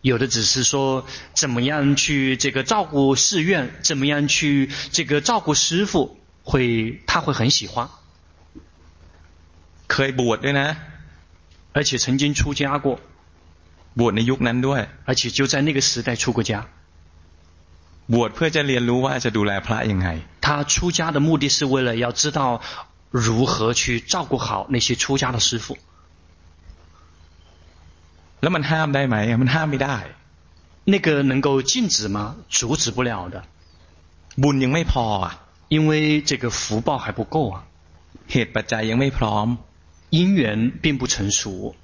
[0.09, 7.89] 有的只是说怎么样去这个照顾寺院，怎么样去这个照顾师父，会他会很喜欢。
[9.87, 10.77] เคยบวชด้วยนะ
[11.73, 12.99] 而且曾经出家过，
[13.99, 16.67] บวชในยุคนั้นด้วย而且就在那个时代出过家。
[18.13, 20.07] บวชเพื่อจะเรียนรู้ว่าจะดูแลพระยังไง
[20.45, 22.61] 他出家的目的是为了要知道
[23.11, 25.77] 如何去照顾好那些出家的师父。
[28.41, 29.97] แล้วมันห้ามได้ไหมมันห้ามไม่ได้
[30.93, 32.35] 那个能够禁止吗？
[32.49, 33.43] 阻止不了的。
[34.41, 35.25] บุญยังไม่พอ啊
[35.69, 37.63] 因为这个福报还不够啊。
[38.31, 39.47] เหตุปัจจัยยังไม่พร้อม
[40.17, 40.43] 因缘
[40.83, 41.75] 并不成熟，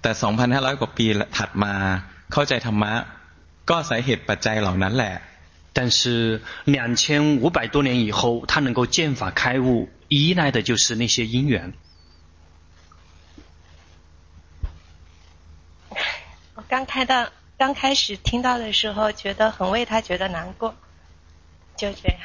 [0.00, 1.06] แต่สองพันห้าร้อยกว่าปี
[1.36, 1.72] ถัดมา
[2.32, 2.92] เข้าใจธรรมะ
[3.68, 5.14] ก็อาศัยเหตุปัจจัยเหล่านั้นแหละ
[5.72, 11.74] 但是两千五百多年以后，他能够见法开悟，依赖的就是那些因缘。
[16.54, 17.28] 我刚开到
[17.58, 20.74] 刚开始听到的时候，觉得很为他觉得难过，
[21.76, 22.18] 就这样。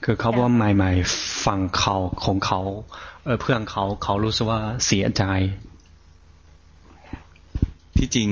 [0.00, 2.60] คือเขาบอกใหม่ๆฟังเขาของเขา
[3.40, 5.22] เพื่อนเขาเขารู้สึกว่าเสียใจ
[7.96, 8.30] ที่จริง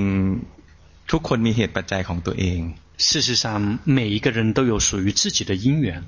[1.11, 2.61] ทุกคนมีเหตุปัจจัยของตัวเอง
[2.97, 6.05] 事实上每一个人都有属于自己的因缘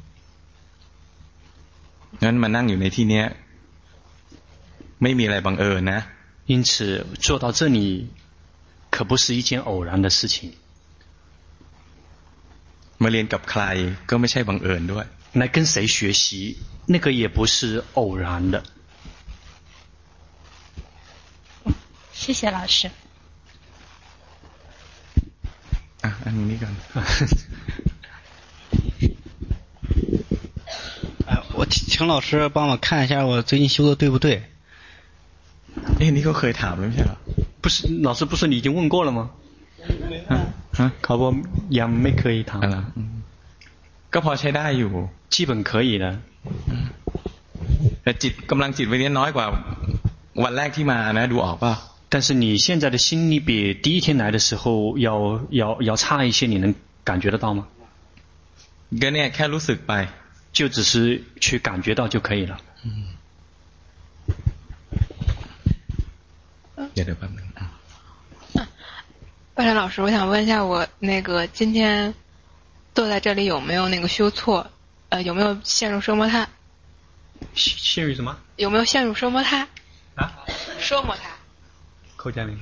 [2.23, 3.23] งั้นมานั่งอยู่ในที่นี้
[5.03, 6.01] ไม่มีอะไรบังเอิญนะ
[6.53, 6.71] 因此
[7.25, 7.79] 坐到这里
[8.95, 10.37] 可不是一件偶然的事情
[13.03, 13.63] มาเรียนกับใคร
[14.09, 15.07] ก็ไม่ใช่บังเอิญด้วย
[15.41, 18.63] 来跟谁学习，那个也不是偶然的。
[22.13, 22.91] 谢谢老师。
[26.27, 26.69] 啊，你讲。
[31.27, 34.43] 啊， 请老师帮我看一下我最近修的对不对？
[36.01, 37.05] 哎，你可可以ถาม了没有？
[37.61, 39.31] 不是，老师不是你已经问过了吗？
[40.29, 40.33] 啊
[40.79, 41.35] 啊，เขาบอก
[41.79, 42.77] ยังไม่เคยถาม อะไร
[44.13, 44.91] ก็พอใช้ได้อยู่
[45.35, 46.05] 基本可以的。
[48.03, 49.47] แต่จิตกำลังจิตวันนี้น้อยกว่า
[50.43, 51.73] วันแรกที่มานะ ดูออกป่ะ
[52.09, 56.75] 但是你现在的心理比第一天来的时候要要要差一些，你能
[57.05, 57.67] 感觉得到吗？
[58.93, 60.09] ก็เนี่ยแค่รู้สึกไป
[60.53, 62.61] 就只是去感觉到就可以了。
[62.85, 63.09] 嗯。
[66.95, 67.31] 也得办。
[69.55, 72.15] 拜山老师，我想问一下，我那个今天
[72.95, 74.71] 坐在这里有没有那个修错？
[75.11, 76.49] 呃，有没有陷入奢摩他？
[77.55, 78.35] 陷入什么？
[78.57, 79.69] 有没有陷入奢摩他？
[80.15, 80.33] 啊？
[80.81, 81.31] 奢摩他。
[82.27, 82.53] เข้าใจไหม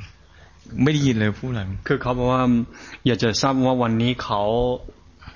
[0.82, 2.42] ไม่ได้ยินเลยพูดอะไรคือเขาบอกว่า
[3.06, 4.42] อยากจะทราบว่าวันนี้เขา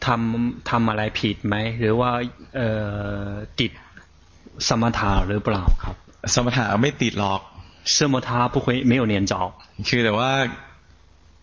[0.07, 2.11] ทำทำอะไรผิดไหมหรือว่า
[2.57, 2.70] เอ่
[3.27, 3.31] อ
[3.61, 3.70] ติด
[4.69, 5.97] สมถะหรือเปล่าครับ
[6.35, 7.41] สมถะไม่ติดหรอก
[7.99, 9.32] สมถะ不会没有连着
[9.89, 10.31] คือแต่ว่า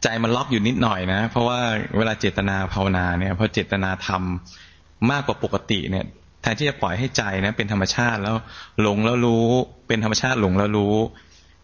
[0.03, 1.59] ใจมันล็อกอยู่นิดหน่อยนะ เพราะว่า
[1.97, 6.05] เวลาเจตนาภาวนาเนี่ยพอเจตนาทำมากกว่าปกติเนี่ย
[6.41, 8.35] แทนที่จะปล่อยให้ใจนะเป็นธรรมชาติแล้ว
[8.81, 9.47] หลงแล้วรู้
[9.87, 10.95] เป็นธรรมชาติหลงแล้วรู้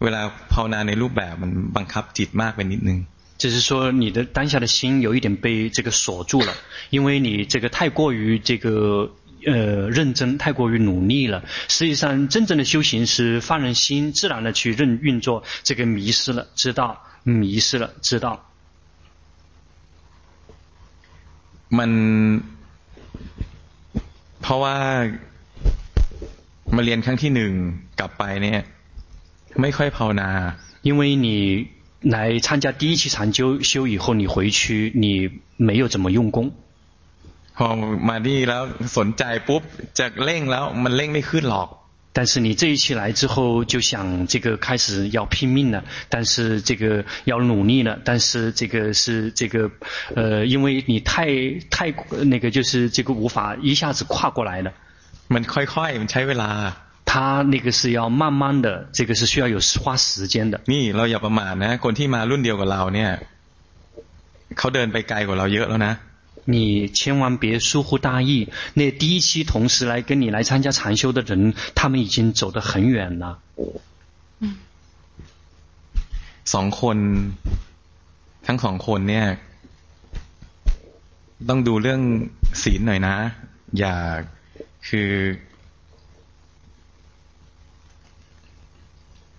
[0.03, 0.21] เวลา
[0.53, 2.99] ภาวนาในรูปแบบมันบังคับจิตมากไปนิดนึง
[3.41, 6.51] 只是说你的当下的心有一点被这个锁住了，
[6.89, 9.11] 因为你这个太过于这个
[9.45, 11.43] 呃认真，太过于努力了。
[11.67, 18.43] 实际上，真正的修行是放任心自然的去运运作，这个迷失了知道，迷失了知道。
[21.69, 21.91] มัน
[24.41, 24.75] เพราะว่า
[26.75, 27.51] มาเรียนครั้งที่หนึ่ง
[27.99, 28.61] กลับไปเนี่ย
[29.61, 30.29] ไม่ค่อยภาวนา
[30.87, 31.27] 因为你
[32.15, 36.51] 来参加第一期禅修修以后，你回去你没有怎么用功。
[37.57, 37.67] พอ
[38.07, 38.63] มาดีแล้ว
[38.97, 39.61] สนใจปุ๊บ
[39.97, 41.69] จะเร่งแล้วมันเร่งไม่ขึ้นหรอก。
[42.13, 49.69] 但是你这一期来之后就想这个开始要拼命了，但是这个要努力了，但是这个是这个
[50.15, 51.27] 呃，因为你太
[51.69, 51.93] 太
[52.25, 54.73] 那个就是这个无法一下子跨过来了。
[55.29, 56.49] มันค่อยๆมันใช้เวลา。
[57.11, 60.61] 他那个是要慢慢的，这个是需要有花时间的。
[60.67, 63.11] นี่เราอย่าประมาทนะคนที่มารุ่นเดียวกับเราเนี่ย
[64.57, 65.93] เขาเดินไปไกลกว่าเราเยอะแล้วนะ
[66.53, 68.31] 你千万别疏忽大意。
[68.79, 73.39] 那第一期同时来跟你来参加禅修的人，他们已经走得很远了。
[74.39, 74.55] 嗯。
[76.53, 76.97] สองคน
[78.45, 79.27] ทั้งสองคนเนี่ย
[81.49, 82.01] ต้องดูเรื่อง
[82.63, 83.15] ศีลหน่อยนะ
[83.79, 83.95] อย่า
[84.87, 85.09] คือ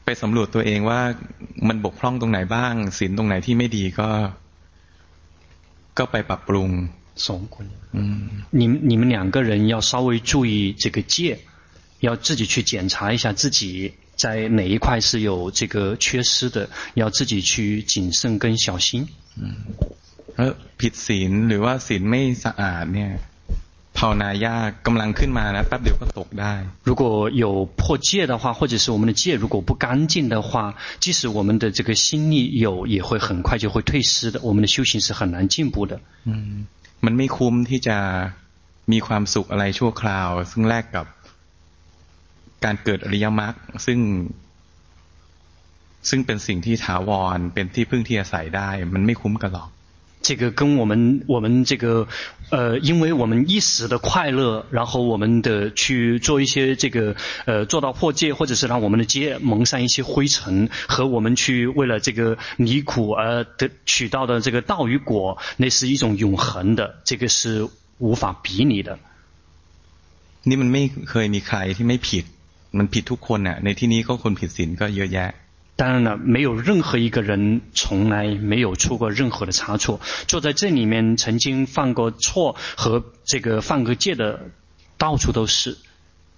[0.05, 1.01] ไปสำรวจตัวเองว่า
[1.69, 4.09] มันบกพร่องตรงไหนบ้างศีลตรงไหนที่ไม่ดีก็
[5.99, 6.71] ก็ไปปรับปรุง
[7.29, 7.67] สองคน
[7.97, 8.01] 嗯
[8.59, 11.15] 你你们两个人要稍微注意这个戒
[12.07, 13.61] 要自己去检查一下自己
[14.23, 16.57] 在哪一块是有这个缺失的
[16.95, 19.09] 要自己去谨慎跟小心
[19.41, 19.43] 嗯
[20.37, 20.51] แล้ว
[20.81, 23.11] ผิดศีลหรือว่าศีลไม่สะอาดเนี่ย
[23.99, 26.55] ภาวนายากกำลังขึ้นมานะแป๊บเดียวก็ตกได้
[26.89, 27.03] 如果
[27.45, 27.47] 有
[27.81, 30.51] 破戒的话或者是我们的戒如果不干净的话
[31.05, 32.35] 即使我们的这个心力
[32.65, 35.93] 有也会很快就会退失的我们的修行是很难进步的
[36.29, 36.67] 嗯
[37.05, 37.99] มันไม่คุ้มที่จะ
[38.93, 41.07] มีความสุขอะไรชั่วคราวซึ่งแลกกับ
[42.65, 43.55] การเกิดอริยมรรค
[43.87, 43.99] ซึ่ง
[46.09, 49.69] ซึ่งเป็นสิ่งที่ถาวรเป็นที่พึ่งที่อาศัยได้มันไม่คุ้มกันหรอก
[50.23, 52.09] 这个跟我们我们这个
[52.51, 57.15] 呃，因为我们一时的快乐，然后我们的去做一些这个
[57.47, 67.69] 呃，做到破戒，或者是让我们的戒蒙上一些灰尘，和我们去为了这个离苦而得取到的这个道与果，那是一种永恒的，这个是
[67.99, 68.99] 无法比拟的。
[70.49, 72.25] นี่มันไม่เคยมีใครที่ไม่ผิด
[72.79, 75.31] มันผิดทุกคนน่ะในที่นี้ก็คนผิดศีลก็เยอะแยะ
[75.83, 80.01] 当然了，没有任何一个人从来没有出过任何的差错。
[80.27, 84.51] 坐在这里面曾经犯过错和这个犯过戒的，
[84.97, 85.79] 到处都是。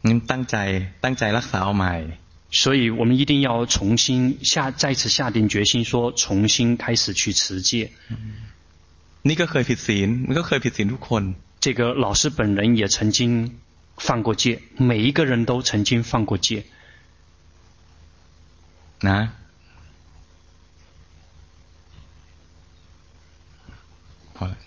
[0.02, 2.18] 嗯，ตั้งใจตั้งใจรักษาเอาใหม่。
[2.50, 7.92] 所以我们一定要重新下再次下定决心，说重新开始去持戒。
[9.22, 11.34] 你ก็เคยผิดศีล你ก็เคยผิดศีลทุกคน。
[11.60, 13.58] 这个老师本人也曾经
[13.96, 16.64] 犯过戒，每一个人都曾经犯过戒。
[19.08, 19.18] นะ
[24.36, 24.60] พอแล้ว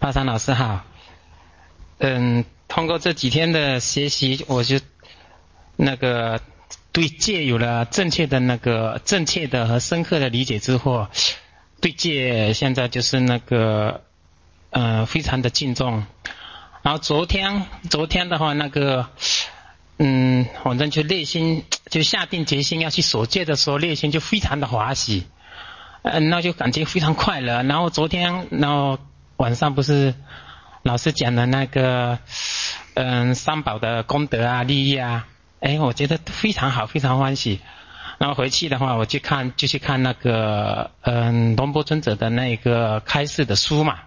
[0.00, 0.84] 巴桑老师好，
[1.98, 4.80] 嗯，通过这几天的学习，我就
[5.76, 6.40] 那个。
[6.91, 11.07] 对戒有了正确的那个正确的和深刻的理解之后，
[11.79, 14.03] 对戒现在就是那个
[14.71, 16.05] 呃非常的敬重。
[16.81, 19.07] 然后昨天昨天的话那个
[19.97, 25.25] 嗯，反正就内心就下定决心要去守戒的时候，内心就非常的欢喜，
[26.01, 27.63] 嗯，那就感觉非常快乐。
[27.63, 28.97] 然后昨天然后
[29.37, 30.15] 晚上不是
[30.83, 32.17] 老师讲的那个
[32.95, 35.27] 嗯三宝的功德啊利益啊。
[35.59, 37.59] 哎，我觉得非常好，非常欢喜。
[38.17, 43.99] 然后回去的话，我去看，就去看那个，嗯，龙波尊者的那个开示的书嘛。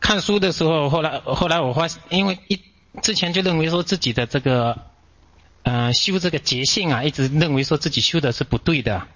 [0.00, 2.60] 看书的时候，后来后来我发现，因为一
[3.02, 4.78] 之前就认为说自己的这个，
[5.62, 9.06] 嗯，修这个觉性啊，一直认为说自己修的是不对的。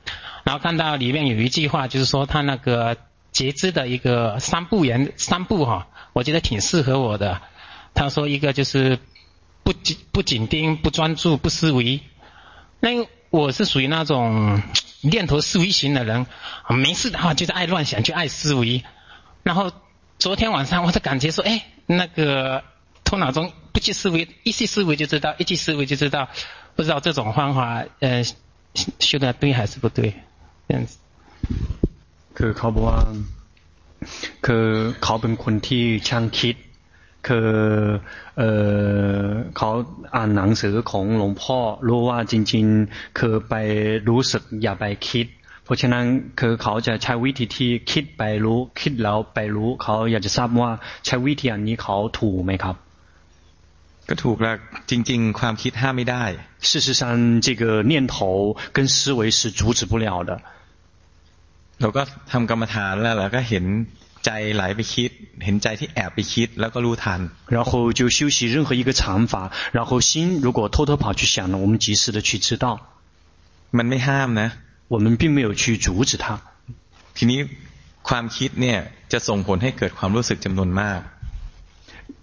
[0.45, 2.97] 然后看到里面有一句话，就是说他那个
[3.33, 7.41] 觉知的一个三步言三步哈，我觉得挺适合我的。
[7.95, 8.99] 他说一个就是。
[9.66, 12.02] 不紧不紧盯，不专注，不思维。
[12.80, 12.90] 那
[13.30, 14.62] 我是属于那种
[15.02, 16.26] 念头思维型的人，
[16.70, 18.84] 没事的话就是爱乱想，就爱思维。
[19.44, 19.72] 然后
[20.20, 22.64] 昨天晚上我就感觉说，哎，那个
[23.03, 26.30] 头脑中不去思维，一去思维就知道，一去思维就知道，
[26.76, 28.24] 不知道这种方法，呃，
[28.99, 30.16] 修的对还是不对？
[30.68, 30.98] 这样子。
[32.34, 32.99] คือเขาบอกว่า
[34.45, 34.66] คือ
[35.03, 36.56] เขาเป็นคนที่ช่างคิด
[37.28, 37.49] คือ
[38.38, 38.44] เอ
[39.24, 39.28] อ
[39.58, 39.70] เขา
[40.16, 43.56] อ่านหนังสือของหลวงพ่อรู้ว่าจริงๆคือไป
[44.10, 45.28] รู้สึกอย่าไปคิด
[45.64, 46.06] เพราะฉะนั้น
[46.40, 50.72] คือเขาจะใช้วิธีที่คิดไปรู้คิดแล้วไปรู้เขาอยากจะทราบว่า
[51.06, 52.76] ใช้วิธีอันนี้เขาถูกไหมครับ
[54.10, 54.56] ก็ถูกแล้ว
[54.90, 56.24] จริงๆความคิดห้ามไม่ได้
[56.70, 57.02] 事实上
[57.45, 58.16] 这个念头
[58.76, 60.32] 跟思维是阻止不了的
[61.82, 62.02] เราก็
[62.32, 63.66] ทำกรรมฐานแล้วเราก็เห็น
[64.26, 65.10] ใจไหลไปคิด
[65.45, 67.20] เห็นใจที่แอบไปคิดแล้วก็รู้ทัน
[67.56, 69.02] 然后就修习任何一个禅
[69.32, 69.34] 法
[69.78, 70.12] 然后心
[70.45, 72.66] 如果偷偷跑去想了我们及时的去知道
[73.78, 74.49] มันไม่ห้ามนะ
[74.94, 76.26] 我们并没有去阻止它
[77.16, 77.40] ทีนี้
[78.08, 78.78] ความคิดเนี่ย
[79.12, 81.02] จะส่งผลให้เกิดความรู้สึกจำนวนมาก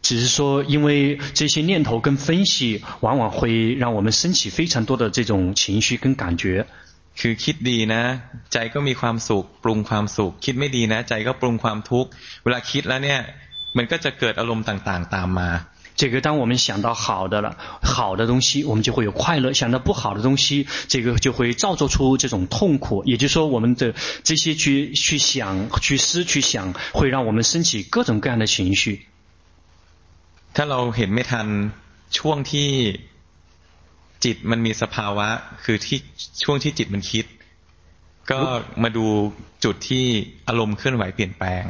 [0.06, 6.66] 只是说因为这些念头跟分析往往会让我们升起非常多的这种情绪跟感觉
[7.20, 8.02] คือคิดดีนะ
[8.52, 12.10] ใจก็มีความสุขปรุงความสุข คิดไม่ดีนะ ใจก็ปรุงความทุกข์
[12.44, 13.20] เวลาคิดแล้วเนี่ย
[13.76, 15.50] มันก็จะเกิดอารมณ์ต่างๆตามมา
[16.00, 23.02] 这个当我们想到好的了，好的东西，我们就会有快乐；想到不好的东西，这个就会造作出这种痛苦。
[23.04, 29.08] 也就是说，我们的这些去去想、去思、去想，会让我们升起各种各样的情绪。
[30.54, 31.46] ถ้าเราเห็นไม่ทัน
[32.18, 32.68] ช่วงที่
[34.24, 35.28] จิตมันมีสภาวะ
[35.64, 35.98] คือที่
[36.42, 37.24] ช่วงที่จิตมันคิด
[38.30, 38.40] ก็
[38.82, 39.06] มาดู
[39.64, 40.06] จุดที่
[40.48, 41.64] อารมณ์เคลื่อนไหวเปลี่ยนแปลง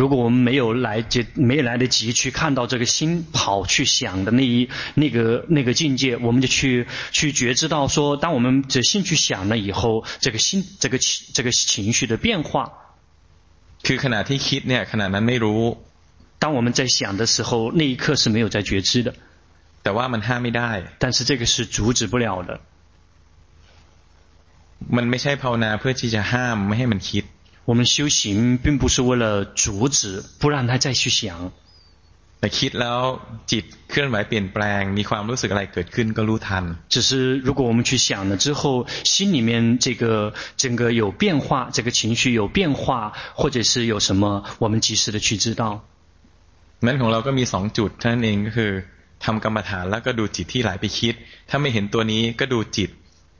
[0.00, 12.72] 如果我们没有来及没来得及去看到这个心跑去想的那一那个那个境界，我们就去去觉知到说，当我们这心去想了以后，这个心这个情这个情绪的变化。
[13.82, 15.76] คือขณะที่คิดเนี่ยขณะนั้นไม่รู้。
[16.38, 19.14] 当我们在想的时候，那一刻是没有在觉知的。
[19.84, 20.70] แต่ว่ามันห้ามไม่ได้。
[21.02, 22.60] 但是这个是阻止不了的。
[24.96, 27.24] มันไม่ใช่ภาวนาเพื่อที่จะห้ามไม่ให้มันคิด。
[27.68, 31.52] 我们修行并不是为了阻止，不让他再去想。
[32.40, 33.00] แต่คิดแล้ว
[33.50, 36.64] จิตเคลื่อนไหวเปลี่ยนแปลงมีความรู้สึกอะไรเกิดขึ้นก็รู้ทัน。
[36.88, 45.82] 只是如果我们去想了之后，心里面这个整个有变化，这个情绪有变化，或者是有什么，我们及时的去知道。
[46.80, 48.72] นั้นของเราก็มีสองจุดเท่านั้นเองก็คือ
[49.24, 51.14] ทำกรรมฐานแล้วก็ดูจิตที่ไหลไปคิด
[51.50, 52.90] ถ้าไม่เห็นตัวนี้ก็ดูจิต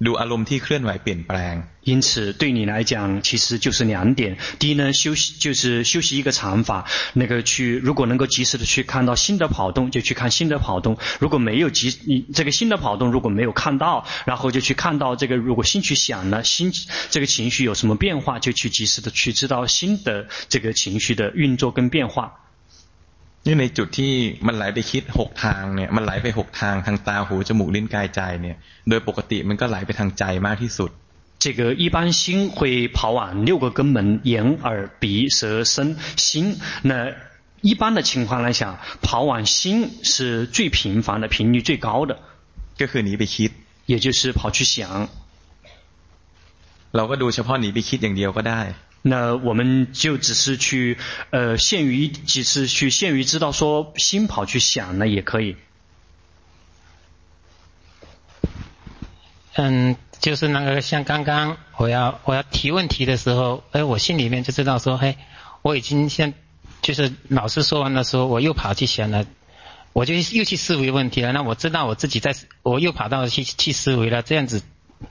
[0.06, 1.54] ดูอารมณ์ที่เคลื่อนไหวเปลี่ยนแปลง
[1.90, 2.92] 因此对你来讲
[3.26, 16.72] 其实就是两点第一呢修习就是修习一个禅法那个去如果能够及时的去看到心的跑动就去看心的跑动如果没有及你这个心的跑动如果没有看到然后就去看到这个如果心去想了心
[17.10, 22.32] 这个情绪有什么变化就去及时的去知道心的这个情绪的运作跟变化
[23.46, 24.12] นี่ในจุดที่
[24.46, 28.56] มันไหลไปคิดหกทางเนี่ยมันไหลไปหกทางทางตาหูจมูกลิ้นกายใจเนี่ย
[28.88, 30.90] โดยปกติมันก็ไหลไปทางใจมากที่สุด
[31.42, 36.92] 这个一般心会跑往六个根门眼耳鼻舌身心那
[37.62, 38.62] 一般的情况来讲
[39.00, 42.18] 跑往心是最频繁的频率最高的
[42.80, 43.50] ก็คือหนีไปคิด
[43.86, 45.08] 也就是跑去想
[46.96, 48.60] เราก็ดูเฉพาะหนีไปคิดอย่างเดียวก็ได้
[49.07, 50.97] 那我们就只是去，
[51.29, 55.57] 呃，限于几次去限于知道说心跑去想呢，也可以。
[59.53, 65.19] 嗯，就是那个像刚刚我要我要提问题的时候，哎，我心里面就知道说，嘿，
[65.61, 66.33] 我已经先
[66.81, 69.27] 就是老师说完的时候，我又跑去想了，
[69.93, 71.31] 我就又去思维问题了。
[71.31, 74.63] 那我知道我自己在，我又跑到去去思维了，这样子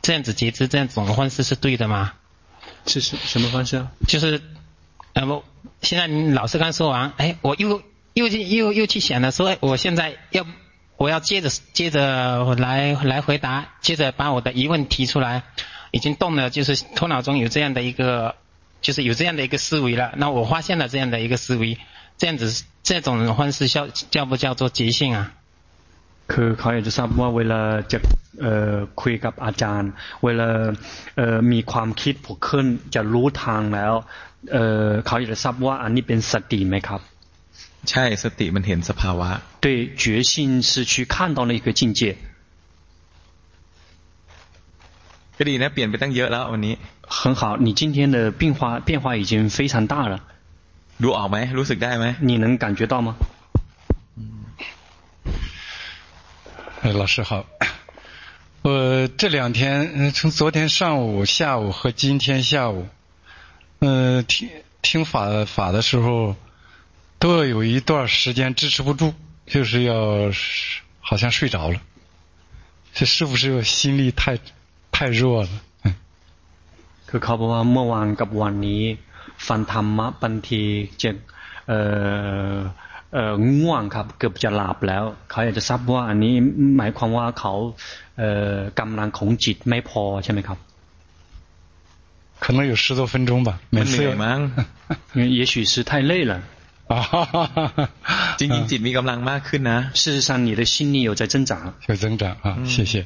[0.03, 2.15] 这样子觉知这样种方式是对的吗？
[2.87, 3.91] 是什什么方式啊？
[4.07, 4.43] 就是，
[5.15, 5.43] 呃不，
[5.83, 7.83] 现在你老师刚说完，哎，我又
[8.13, 10.47] 又去又又去想了，说，我现在要
[10.97, 15.43] 我要接着接着来来回答，接着把我的疑问提出来，
[15.91, 18.37] 已经动了，就是头脑中有这样的一个，
[18.81, 20.13] 就是有这样的一个思维了。
[20.17, 21.79] 那我发现了这样的一个思维，
[22.19, 25.33] 这样子这种方式叫叫不叫做即兴啊？
[26.34, 27.62] คือเขาอยากจะทราบว่าเวลา
[27.92, 28.00] จะ
[29.02, 29.92] คุยกับอาจารย์
[30.24, 30.48] เวลา
[31.52, 33.94] มีความคิดผุดขึ้นจะรู้ทางแล้ว
[35.06, 37.02] เขาอยากจะทราบว่าอันนี้เป็นสติไหมครับ
[37.90, 39.30] ใช่สติมันเห็นสภาวะ
[39.64, 39.66] 对
[40.02, 40.32] 觉性
[40.70, 42.02] 是去看到那个境界
[45.38, 46.74] ก็ดีนะเปลี่ยนไปตั้งเยอะแล้ววันนี้
[47.20, 50.16] 很好你今天的变化变化已经非常大了
[51.04, 53.10] ดูออกไหมรู้สึกได้ไหม你能感觉到吗
[56.84, 57.46] 老师好，
[58.62, 62.88] 我这两天从昨天上午、下午和今天下午，
[63.80, 64.50] 嗯、呃，听
[64.82, 66.36] 听法法的时候，
[67.20, 69.14] 都要有一段时间支持不住，
[69.46, 70.32] 就是要
[71.00, 71.80] 好像睡着了。
[72.94, 74.40] 这是不是心力太
[74.92, 75.50] 太弱了？
[75.84, 75.96] 嗯。
[77.08, 78.84] คือเขาบอกว่าเมื่อวานกับวันนี้
[79.48, 80.64] ฟังธรรมะบางที
[81.02, 81.12] จะ
[81.68, 81.80] เอ่
[82.52, 82.56] อ
[83.60, 86.34] ง่วงครับเกือบจะหลับแล้วเขาอยากจะทราบว่าอันนี้
[86.78, 87.54] หมายความว่าเขา
[88.80, 90.60] กำลังของจิตไม่พอใช่ไหมครับ
[92.44, 93.94] 可能有十多分钟吧每次
[94.24, 94.36] มั้
[95.40, 96.34] 也许是太累了
[98.40, 101.52] จริงๆจิตมีกำลังมากขึ้นนะ事实上你的心力有在增长
[101.88, 103.06] 有增长啊谢谢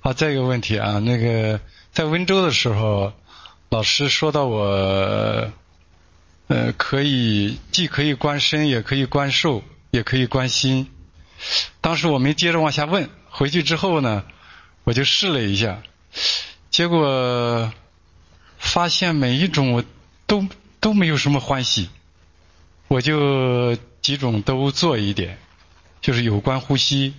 [0.00, 1.60] 好再一个问题啊那个
[1.92, 3.12] 在温州的时候
[3.70, 5.50] 老师说到我
[6.51, 10.91] 呃，可以既可以观身，也可以观受，也可以观心。
[11.79, 14.25] 当时我没接着往下问，回去之后呢，
[14.83, 15.81] 我就试了一下，
[16.69, 17.71] 结果
[18.57, 19.85] 发现每一种我
[20.27, 20.45] 都
[20.81, 21.89] 都没有什么欢喜，
[22.89, 25.39] 我就几种都做一点，
[26.01, 27.13] 就是有关呼吸，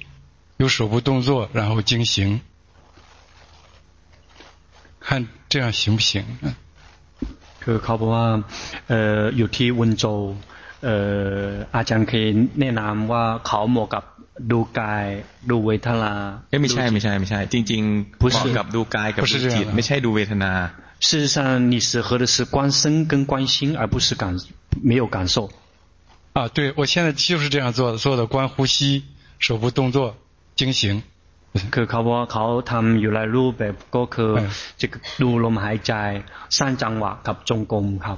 [0.59, 2.43] 有手部动作，然后经行，
[5.01, 6.23] 看这样行不行？
[6.43, 6.55] 嗯
[7.64, 8.28] คือเขาบอกว่า
[8.90, 10.06] เอออยู่ที่วุนโจ
[10.86, 10.90] เอ
[11.42, 12.26] ออาจารย์เคย
[12.60, 14.04] แนะนำว่าเขาเหมาะกับ
[14.52, 15.06] ดูกาย
[15.50, 16.14] ดูเวทนา
[16.62, 20.54] ไม่ใช่ไม่ใช่ไม่ใช่จริงๆเหมาะกับดูกายกับดูจิตไม่ใช่ดูเวทนา
[21.08, 24.24] 事实上你适合的是观身跟观心而不是感
[24.90, 25.52] 没有感受
[26.34, 29.04] 啊对我现在就是这样做做的观呼吸
[29.40, 30.16] 手部动作
[30.56, 31.04] 经行
[31.74, 34.32] คือเขาบอกเขาทำอยู่หลายรูปแบบก็คือ
[34.82, 34.88] จะ
[35.22, 35.94] ดูลมหายใจ
[36.58, 38.18] สร้างจังหวะกับจงกรมครับ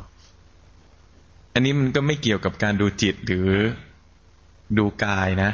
[1.54, 3.50] อันนี้มันก็ไม่เกี่ยวกับการดูจิตหรือ
[4.78, 5.52] ดูกายนะ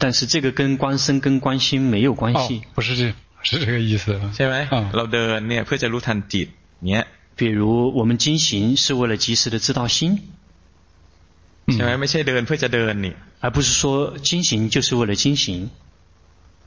[0.00, 2.46] 但是这个跟观身跟观心没有关系。
[2.74, 3.02] 不是这，
[3.42, 4.04] 是这个意思。
[4.36, 4.54] ใช่ไหม
[4.96, 6.48] เราเดินเนี่ยเพื่อจะรู้ทันจิต
[6.90, 7.04] เนี้ย
[7.38, 7.60] 比如
[7.98, 8.48] 我们经行
[8.82, 9.98] 是为了及时的知道心。
[11.72, 13.14] ใช่ไหมไม่ใช่เดินเพื่อจะเดินนี่
[13.44, 13.82] 而不是说
[14.28, 15.46] 经行就是为了经行。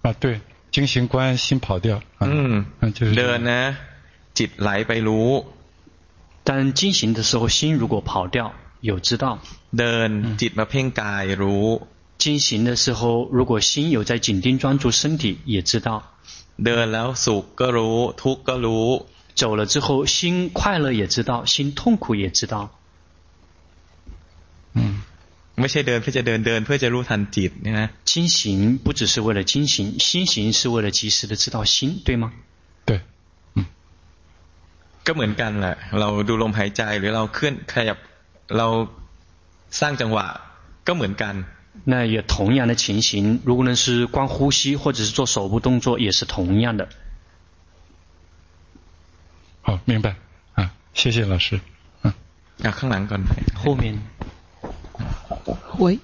[0.02, 0.42] 啊，对，
[0.72, 2.02] 经行观心跑掉。
[2.20, 3.76] 嗯，就是เดินนะ
[4.34, 5.46] จิตไหลไปรู้。
[6.44, 9.40] 但经行的时候，心如果跑掉，有知道。
[9.76, 11.82] เดินจิตมาเพ่งกายรู้。
[12.18, 16.04] 经行的时候，如果心有在紧盯专注身体，也知道。
[16.58, 18.82] เดินแล้วสุขก็รู้ทุกข์ก็รู้。
[19.34, 22.70] 走了之后，心快乐也知道，心痛苦也知道。
[24.74, 25.02] 嗯。
[25.60, 32.32] ไม่ใช่เดินเพื่อจะเดินเดินเพื่อจะรู้ทันจิตนะ经行不只是为了经行，心行是为了及时的知道心，对吗？
[32.86, 33.02] 对，
[33.56, 33.66] 嗯，
[35.06, 37.98] ก็เหมือนกันแหละเราดูลมหายใจหรือเราเคลื่อนขยับ
[38.58, 38.68] เรา
[39.80, 40.26] สร้างจังหวะ
[40.88, 41.36] ก็เหมือนกัน
[41.86, 46.90] 那也同样的情形，如果呢是光呼吸或者是做手部动作，也是同样的。
[49.62, 50.16] 好，明白
[50.56, 51.62] 啊，谢谢老师。
[52.04, 52.14] 嗯，
[52.62, 53.00] 啊，ข้างหลั
[55.79, 55.99] 喂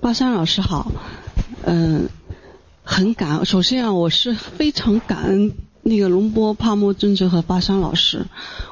[0.00, 0.92] 巴山老师好。
[1.64, 2.08] 嗯
[2.84, 5.52] 很感首先啊我是非常感恩
[5.82, 8.26] 那个龙波帕莫尊者和巴山老师。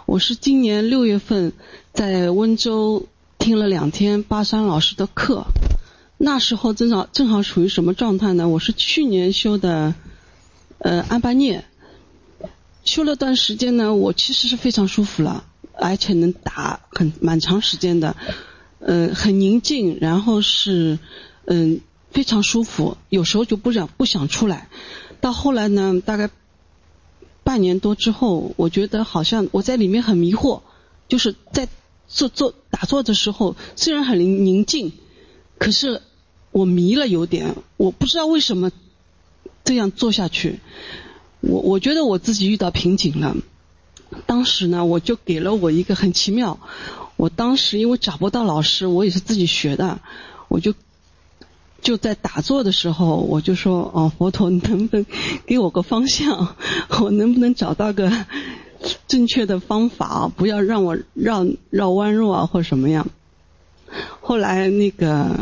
[0.07, 1.53] 我是今年六月份
[1.93, 3.07] 在温州
[3.39, 5.45] 听了两天巴山老师的课。
[6.19, 8.49] 那时候正好正好处于什么状态呢？
[8.49, 9.95] 我是去年修的
[10.79, 11.65] 呃安巴涅。
[12.85, 15.45] 修了段时间呢我其实是非常舒服了
[15.75, 18.17] 而且能打很蛮长时间的
[18.81, 20.99] 嗯、很宁静，然后是
[21.45, 21.81] 嗯、
[22.11, 24.69] 非常舒服，有时候就不想不想出来。
[25.21, 26.31] 到后来呢，大概
[27.45, 30.63] 半年多之后，我觉得好像我在里面很迷惑，
[31.09, 31.69] 就是在
[32.09, 34.93] 做做打坐的时候，虽然很宁宁静，
[35.59, 36.01] 可是
[36.53, 38.73] 我迷了有点，我不知道为什么
[39.63, 40.61] 这样做下去。
[41.41, 43.37] 我我觉得我自己遇到瓶颈了。
[44.27, 46.59] 当时呢，我就给了我一个很奇妙。
[47.21, 50.01] 我当时因为找不到老师，我也是自己学的，
[50.49, 50.73] 我就
[51.83, 55.05] 就在打坐的时候，我就说：“哦，佛陀，你能不能
[55.45, 56.57] 给我个方向？
[57.03, 58.11] 我能不能找到个
[59.07, 60.33] 正确的方法？
[60.35, 63.07] 不要让我绕绕弯路啊，或者什么样？”
[64.23, 65.41] 后来那个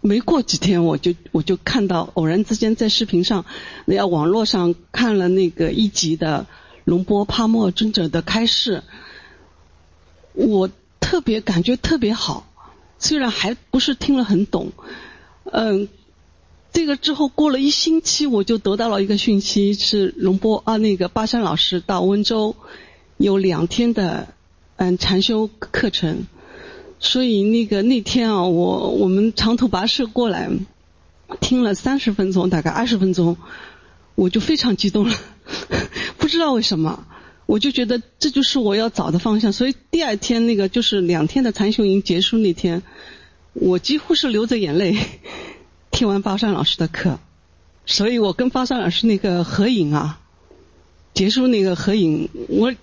[0.00, 3.44] 没过几天，我就我就看到偶然之间在视频上，
[3.84, 6.46] 那要网络上看了那个一集的。
[6.84, 8.84] 龙波帕默尊者的开示，
[10.34, 10.70] 我
[11.00, 12.46] 特别感觉特别好，
[12.98, 14.72] 虽然还不是听了很懂，
[15.44, 15.88] 嗯，
[16.72, 22.56] 这个之后过了一星期，我就得到了一个讯息，是龙波啊，那个巴山老师到温州
[23.16, 24.28] 有两天的
[24.76, 26.26] 嗯禅修课程，
[26.98, 30.50] 所以那个那天啊，我我们长途跋涉过来，
[31.40, 33.36] 听了三十分钟，大概二十分钟，
[34.14, 35.14] 我就非常激动了。
[36.18, 37.06] 不知道为什么，
[37.46, 39.52] 我就觉得这就是我要找的方向。
[39.52, 42.82] 所以第二天那个就是两天的禅修营结束那天，
[43.54, 44.96] 我几乎是流着眼泪
[45.90, 47.18] 听完巴山老师的课。
[47.86, 50.20] 所以我跟巴山老师那个合影啊，
[51.14, 52.74] 结束那个合影，我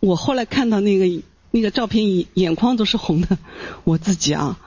[0.00, 3.38] 我后来看到那个那个照片，眼眶都是红的。
[3.84, 4.60] 我自己啊，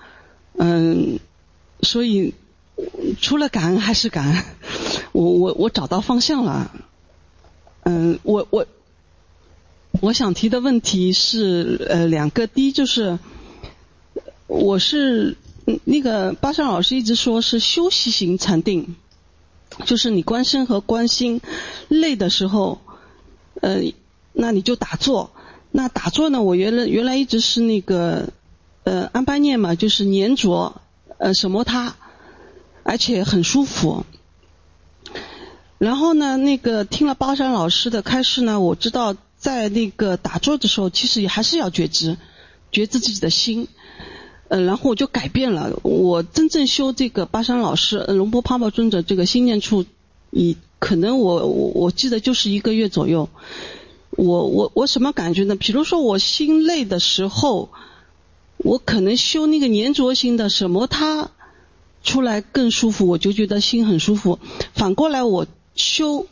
[0.57, 1.19] 嗯，
[1.81, 2.33] 所以
[3.21, 4.43] 除了感恩还是感恩，
[5.11, 6.71] 我我我找到方向了。
[7.83, 8.65] 嗯，我我
[10.03, 13.19] 我想提的问题是呃两个，第一就是
[14.47, 15.37] 我是
[15.85, 18.97] 那个巴山老师一直说是休息型禅定，
[19.85, 21.39] 就是你观身和观心
[21.87, 22.81] 累的时候，
[23.61, 23.79] 呃，
[24.33, 25.31] 那你就打坐。
[25.71, 28.27] 那打坐呢，我原来原来一直是那个
[28.83, 30.81] 呃安般念嘛，就是黏着
[31.17, 31.95] 呃什么他，
[32.83, 34.05] 而且很舒服。
[35.77, 42.15] 然后呢，那个听了巴山老师的开示呢，我知道在那个打坐的时候，其实也还是要觉知，
[42.71, 43.67] 觉知自己的心。
[44.47, 49.83] 呃，然后我就改变了，我真正修这个巴山老师龙波帕默尊者这个心念处，
[50.31, 53.27] 以可能我我我记得就是一个月左右。
[54.11, 55.57] 我我我什么感觉呢？
[55.57, 57.69] 比如说我心累的时候，
[58.55, 61.31] 我可能修那个粘着心的什么他
[62.01, 64.39] 出来更舒服，我就觉得心很舒服。
[64.73, 65.45] 反过来我。
[65.75, 66.27] 修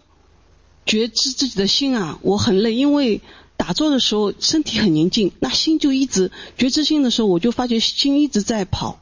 [0.86, 3.22] 觉知自己的心啊，我很累，因为
[3.58, 9.00] 打坐的时候身体很宁静，那心就一直觉知心的时候，我就发觉心一直在跑。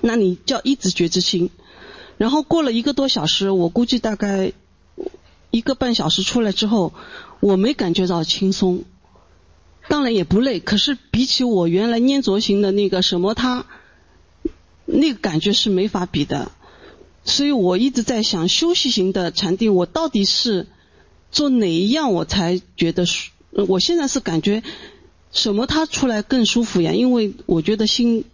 [0.00, 1.50] 那你叫一直觉知心，
[2.16, 4.52] 然后过了一个多小时，我估计大概
[5.50, 6.94] 一个半小时出来之后，
[7.40, 8.84] 我没感觉到轻松，
[9.88, 13.66] 当然也不累，可是比起我原来粘着型的那个什么他，
[14.86, 16.52] 那个感觉是没法比的。
[17.24, 20.66] 所以我一直在想，休息型的禅定，我到底是
[21.32, 23.32] 做哪一样我才觉得舒？
[23.50, 24.62] 我现在是感觉
[25.32, 26.92] 什么他出来更舒服呀？
[26.92, 28.24] 因为我觉得心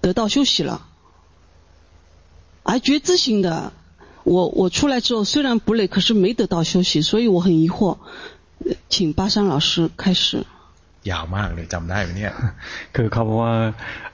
[0.00, 0.86] 得到休息了，
[2.62, 3.72] 而觉知型的，
[4.24, 7.98] 我我出来之后虽然不累，可是没得到休息，所以我很疑惑，
[8.88, 10.44] 请巴山老师开始。
[11.10, 12.34] ยาวมากเลยจำได้ไหมเนี่ย
[12.96, 13.54] คือเขาบอกว่า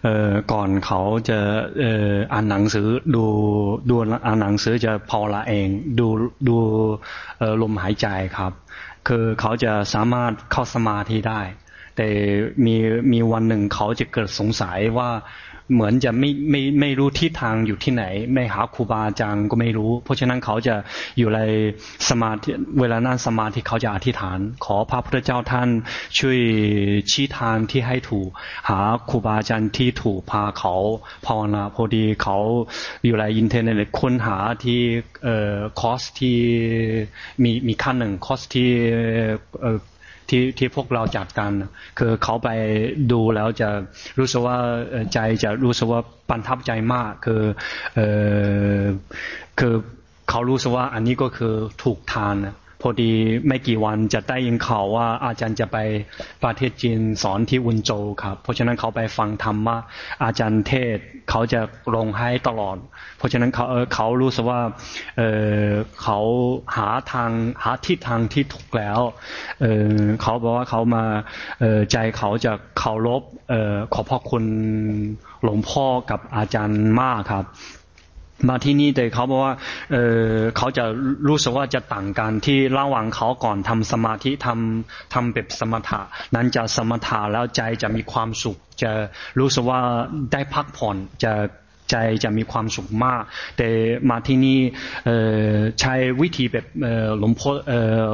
[0.03, 1.01] เอ่อก่อนเขา
[1.31, 1.39] จะ
[1.81, 3.25] เอ่ออ่านหนังสือดู
[3.91, 3.95] ดู
[4.27, 6.09] อ่านหนังสือจะพอละเอง ดู
[6.49, 6.57] ดู
[7.39, 8.07] เอ่อลมหายใจ
[8.37, 8.53] ครับ
[9.09, 11.41] คือเขาจะสามารถเข้าสมาธิได้
[11.97, 12.09] แต่
[12.65, 12.77] มี
[13.13, 15.11] มีวันหนึ่งเขาจะเกิดสงสัยว่า
[15.73, 20.75] เหมือนจะไม่ไม่ไม่รู้ทิศทางอยู่ที่ไหน ไม่หาครูบาอาจารย์ก็ไม่รู้ เพราะฉะนั้นเขาจะ
[21.19, 21.41] อยู่ใน
[22.09, 22.49] สมาธิ
[22.81, 25.69] เวลานั่งสมาธิเขาจะอธิษฐาน ขอพระพุทธเจ้าท่าน
[26.19, 26.41] ช่วย
[27.11, 28.29] ชี้ทางที่ให้ถูก
[28.69, 28.79] หา
[29.11, 30.75] ครูบาอาจารย์ที่ถูกพาเขา
[31.27, 32.37] ภาวนาพอดีเขา
[33.05, 34.81] อยู่ในอินเทอร์เน็ตค้นหาที่
[35.25, 36.37] เอ่อคอสที่
[37.43, 38.71] มีมีขั้นหนึ่งคอสที่
[39.63, 39.79] เอ่อ
[40.33, 41.53] ที่ที่พวกเราจัดกัน
[41.99, 42.49] คือเขาไป
[43.13, 43.69] ดูแล้วจะ
[44.19, 44.57] รู้สึกว่า
[45.13, 47.43] ใจจะรู้สึกว่าปันทับใจมาก คือ
[47.95, 48.01] เอ
[48.79, 48.83] อ
[49.61, 49.75] คือ
[50.31, 52.37] เขารู้สึกว่าอันนี้ก็คือถูกทาน
[52.83, 53.13] พอดี
[53.47, 55.79] ไม่กี่วันจะได้ยินข่าวว่าอาจารย์จะไป
[56.45, 57.91] ประเทศจีนสอนที่อุนโจ
[58.23, 59.77] ครับ เพราะฉะนั้นเขาไปฟังธรรมะ
[60.25, 60.99] อาจารย์เทศ
[61.31, 61.61] เขาจะ
[61.95, 62.77] ลงให้ตลอด
[63.19, 64.61] เพราะฉะนั้นเขาเขารู้สึกว่า
[65.19, 65.23] เอ
[65.65, 65.67] อ
[66.03, 66.19] เขา
[66.77, 67.31] หาทาง
[67.63, 69.01] หาทิศทางที่ถูกแล้ว
[69.61, 71.05] เออเขาบอกว่าเขามา
[71.61, 74.45] เออใจเขาจะเคารพเออขอบพระคุณ
[75.43, 77.47] หลวงพ่อกับอาจารย์มากครับ
[78.49, 79.55] มาที่นี่แต่เขาบอกว่า
[79.93, 79.97] เอ
[80.27, 80.85] อเขาจะ
[81.29, 86.01] รู้สึกว่าจะต่างกันที่ระหว่างเขาก่อนทำสมาธิทำทำแบบสมถะ
[86.35, 88.91] นั้นจะสมถะแล้วใจจะมีความสุข จะ
[89.39, 89.81] รู้สึกว่า
[90.33, 91.33] ได้พักผ่อนจะ
[91.91, 93.23] ใจจะมีความสุขมาก
[93.59, 93.69] แต่
[94.11, 94.59] มาที่นี่
[95.81, 96.67] ใช้วิธีแบบ
[97.19, 97.51] หลวงพ่อ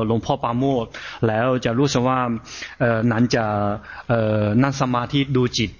[0.06, 0.86] หลวงพ่อปาโมด
[1.26, 2.20] แล้วจะรู้สึกว่า
[3.12, 3.44] นั้นจะ
[4.62, 5.70] นั่งสมาธิดูจิต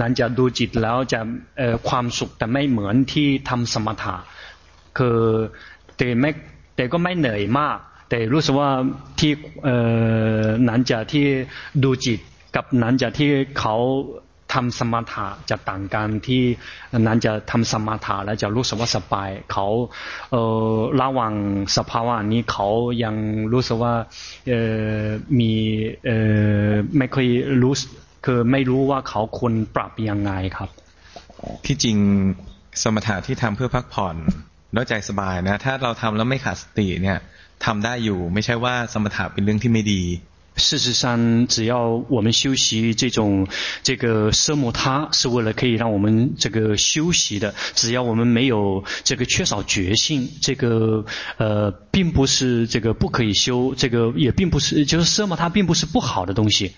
[0.00, 1.20] นั้นจะดูจิตแล้วจะ
[1.88, 4.16] ความสุขแต่ไม่เหมือนที่ทำสมถะ
[4.98, 5.20] คือ
[5.96, 6.30] แต่ไม่
[6.76, 7.78] แต่ก็ไม่เหนื่อยมาก
[8.08, 8.70] แต่รู้สึกว่า
[9.20, 9.32] ที่
[10.68, 11.26] นั้นจะที่
[11.84, 12.18] ดูจิต
[12.56, 13.76] กับนั้นจะที่เขา
[14.54, 16.42] ทำสมถะจะต่างกันที่
[17.06, 19.66] นั้นจะทำสมถะแล้วจะรู้สึกว่าสบายเขา
[20.30, 20.36] เอ
[20.72, 21.34] อระหว่าง
[21.76, 22.66] สภาวะนี้เขา
[23.04, 23.14] ยัง
[23.52, 23.94] รู้สึกว่า
[24.48, 24.52] เอ
[25.02, 25.04] อ
[25.38, 25.52] มี
[26.06, 26.10] เอ
[26.68, 27.26] อไม่ค่อย
[27.62, 27.74] รู้
[28.25, 30.69] คือไม่รู้ว่าเขาควรปรับยังไงครับ
[31.65, 31.97] ที่จริง
[32.81, 34.15] สมถะที่ทำเพื่อพักผ่อน
[34.73, 37.19] แล้วใจสบายนะ ถ้าเราทำแล้วไม่ขาดสติเนี่ย
[37.65, 40.03] ทำได้อยู่ ไม่ใช่ว่าสมถะเป็นเรื่องที่ไม่ดี
[40.55, 43.47] 事实上，只要我们修习这种
[43.81, 47.55] 这个奢摩他，是为了可以让我们这个修习的。
[47.73, 51.05] 只要我们没有这个缺少觉性，这个
[51.37, 56.75] 呃，并不是这个不可以修，这个也并不是，就是奢摩他并不是不好的东西。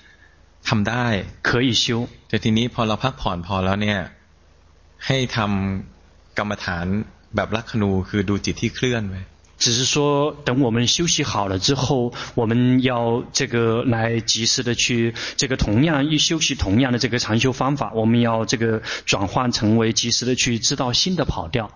[0.68, 1.06] ทำได้
[1.48, 1.86] 可以修。
[2.30, 4.00] แต่ทีนี้พอเราพักผ่อนพอแล้วเนี่ย
[5.06, 6.86] ให้ทำกรรมฐาน
[7.36, 9.22] แบบลักขณูคือดูจิตที่เคลื่อนไว้
[9.58, 21.72] 只是说，等我们休息好了之后，我们要这个来及时的去这个同样一休息同样的这个禅修方法，我们要这个转换成为及时的去知道新的跑调。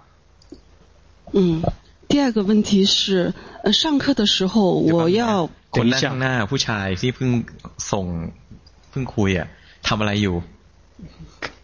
[1.31, 1.61] 嗯，
[2.09, 3.33] 第二个问题是，
[3.63, 6.13] 呃，上课的时候我要等一下。
[8.93, 9.47] เพิ่งส่งเพิ่งคุยอ่ะ
[9.87, 10.35] ทำอะไรอยู่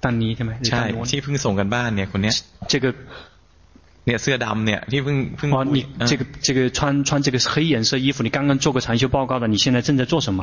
[0.03, 2.35] ตอนนี้ใช่ไหมใช่ที่เพิ่งส่งกันบ้านเนี่ยคนเนี้ย
[2.71, 2.85] 这个。
[4.07, 5.77] เนี่ยเสื้อดำเนี่ยที่เพิ่งเพิ่ง哦，你
[6.09, 10.39] 这个这个穿穿这个黑颜色衣服，你刚刚做过禅修报告的，你现在正在做什么？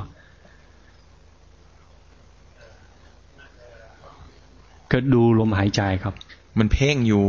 [4.90, 6.15] ก็ดูลมหายใจครับ
[6.59, 7.24] มันเพ่งอยู่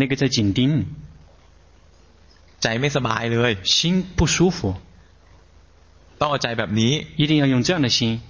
[0.00, 0.60] 那个在紧盯
[2.62, 4.58] ใจไม่สบายเลย心不舒服
[6.20, 8.20] ต้องเอาใจแบบนี้一定要用这样的心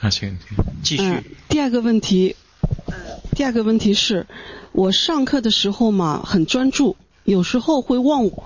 [0.00, 0.38] 啊，请
[0.82, 1.36] 继续。
[1.48, 2.36] 第二个问题
[3.34, 4.26] 第二个问题是，
[4.72, 8.44] 我上课的时候嘛很专注，有时候会忘我，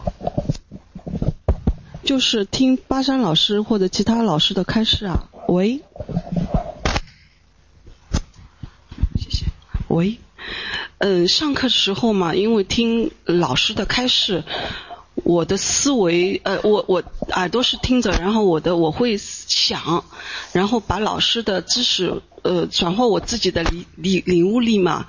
[2.05, 5.29] 就是听巴山老师或者其他老师的开示啊。
[5.49, 5.81] 喂，
[9.19, 9.47] 谢谢。
[9.89, 10.19] 喂，
[10.99, 14.45] 嗯，上课时候嘛，因为听老师的开示，
[15.15, 20.05] 我的思维，呃，我我耳朵是听着，然后我的我会想，
[20.53, 22.23] 然后把老师的知识。
[22.43, 25.07] 呃，转化我自己的领领领悟力嘛，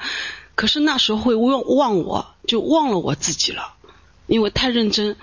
[0.53, 3.73] 可是那时候会忘忘我，就忘了我自己了，
[4.27, 5.15] 因为太认真。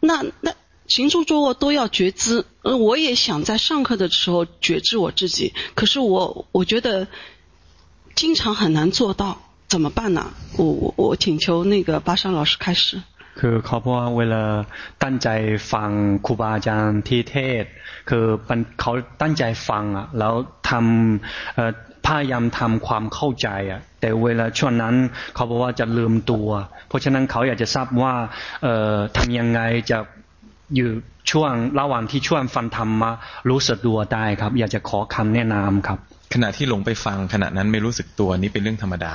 [0.00, 0.54] 那那
[0.86, 7.06] 行住坐卧都要觉知，呃，我也想在上课的时候觉知我自己，可是我我觉得
[8.14, 10.32] 经常很难做到，怎么办呢？
[10.56, 13.02] 我我我请求那个巴山老师开始。
[13.40, 14.42] คือเขาบอกว่าเวลา
[15.02, 15.28] ตั้งใจ
[15.72, 15.90] ฟัง
[16.26, 17.64] ครูบาอาจารย์ที่เทศ
[18.10, 18.24] คือ
[18.80, 18.92] เขา
[19.22, 20.34] ตั้งใจฟังอะ แล้ว
[20.70, 24.94] ทำพยายามทำความเข้าใจอะ แต่เวลาช่วงนั้น
[25.34, 26.48] เขาบอกว่าจะลืมตัว
[26.88, 28.14] เพราะฉะนั้นเขาอยากจะทราบว่า
[28.62, 29.60] เอ่อทำยังไง
[29.90, 29.98] จะ
[30.74, 30.88] อยู่
[31.30, 33.12] ช่วงระหว่างที่ช่วงฟังธรรมมา
[33.50, 35.98] รู้สึกตัวได้ครับ อยากจะขอคำแนะนำครับ
[36.34, 39.14] ขณะที่หลงไปฟังขณะนั้นไม่รู้สึกตัวนี่เป็นเรื่องธรรมดา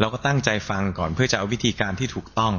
[0.00, 2.54] เราก็ตั้งใจฟังก่อนเพื่อจะเอาวิธีการที่ถูกต้อง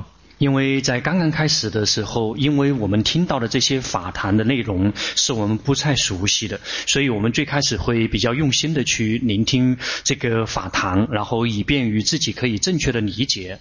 [0.46, 13.60] 因为在刚刚开始的时候，因为我们听到的这些法坛的内容是我们不太熟悉的，所以我们最开始会比较用心的去聆听这个法坛，然后以便于自己可以正确的理解。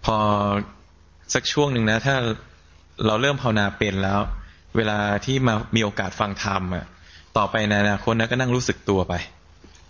[0.00, 0.62] พอ
[1.34, 2.16] สักช่วงหนึ่งนะถ้า
[3.06, 4.20] เราเริ่มภาวนาเป็นแล้ว
[4.76, 6.84] เวลาที่มามีโอกาสฟังธรรมอ่ะ
[7.36, 9.14] ต่อไปในอนาคตนะก็นั่งรู้สึกตัวไป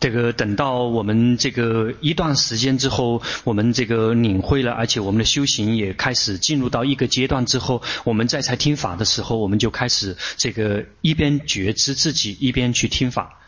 [0.01, 13.41] 这个等到我们这个一段时间之后，我们这个领会了，而且我们的修行也开始进入到一个阶段之后，我们再才听法的时候，我们就开始这个一边觉知自己，一边去听法。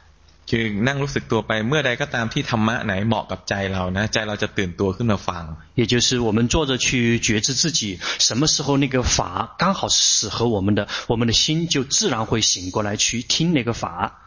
[0.48, 5.44] คือนั่งรู้สึกตัวไปเมื่อใดก็ตามที่ธรรมะไหนเหมาะกับใจเรานะใจเราจะตื่นตัวขึ้นมาฟัง
[5.80, 14.22] 也就是我们坐着去觉知自己，什么时候那个法刚好是适合我们的，我们的心就自然会醒过来去听那个法。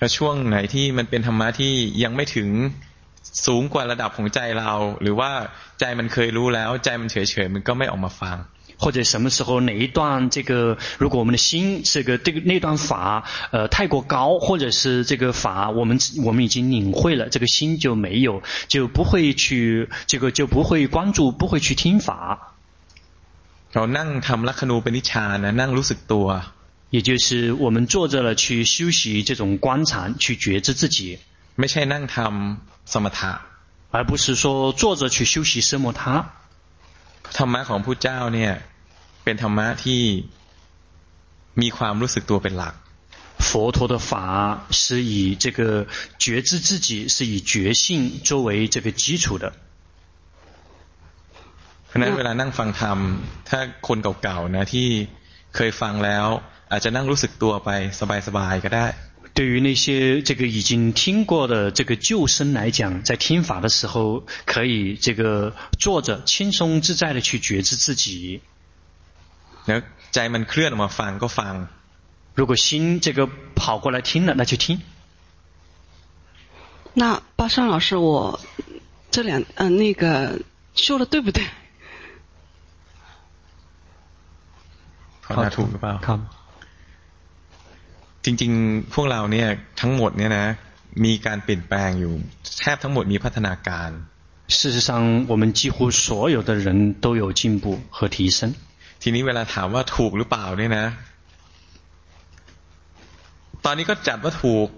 [0.00, 1.72] ก็ช่วงไหนที่มันเป็นธรรมะที่
[2.02, 2.48] ยังไม่ถึง
[3.46, 4.72] สูงกว่าระดับของใจเรา
[5.02, 5.30] หรือว่า
[5.80, 8.38] ใจมันเคยรู้แล้ว ใจมันเฉยๆมันก็ไม่ออกมาฟัง
[8.82, 13.22] 或者什么时候哪一段这个，如果我们的心这个这个那段法
[13.52, 22.54] 呃太过高，或者是这个法我们我们已经领会了，这个心就没有，就不会去这个就不会关注，不会去听法。
[23.72, 26.26] เรานั่งทำลัคนูปนิชานะนั่งรู้สึกตัว
[26.90, 31.18] 也就是我们坐着了去修习这种观禅，去觉知自己。
[31.58, 33.32] ไม่ใช่นั่งทำสมถะ
[33.90, 36.02] 而不是说坐着去修习奢摩他。
[37.36, 38.52] ธรรมะของผู้เจ้าเนี่ย
[39.24, 40.02] เป็นธรรมะที่
[41.60, 42.74] มีความรู้สึกตัวเป็นหลัก
[43.46, 44.10] 佛陀的法
[44.70, 45.86] 是以这个
[46.18, 49.52] 觉知自己，是以觉性作为这个基础的。
[51.86, 52.98] เพราะนั้นเวลานั่งฟังธรรม
[53.48, 54.88] ถ้าคนเก่าๆนะที่
[55.56, 56.26] เคยฟังแล้ว
[56.72, 57.70] อาจจะนั่งรู้สึกตัวไป
[58.26, 58.86] สบายๆก็ได้
[59.34, 68.42] 对于那些这个已经听过的这个旧生来讲，在听法的时候，可以这个坐着轻松自在的去觉知自己。
[69.64, 69.80] 那
[70.10, 71.54] ใจมันเคลื่อนออกมาฟังก็ฟัง。
[72.34, 74.80] 如果心这个跑过来听了，那就听。
[76.92, 78.38] 那巴山老师，我
[79.10, 80.40] 这两嗯、呃、那个
[80.74, 81.42] 说的对不对？
[85.22, 85.94] 好，那ถูกหรือเปล่า？
[86.06, 86.35] 好。
[88.26, 89.48] จริงๆ พวกเราเนี่ย
[89.80, 90.46] ทั้งหมดเนี่ยนะ
[91.04, 92.14] มีการเปลี่ยนแปลงอยู่
[92.60, 93.90] แทบทั้งหมดมีพัฒนาการ
[94.56, 96.66] 事实上我们几乎所有的人
[97.04, 98.38] 都有进步和提升
[99.02, 100.86] ทีนี้เวลาถามว่าถูกหรือเปล่าเนี่ยนะ
[103.64, 104.68] ตอนนี้ก็จัดว่าถูก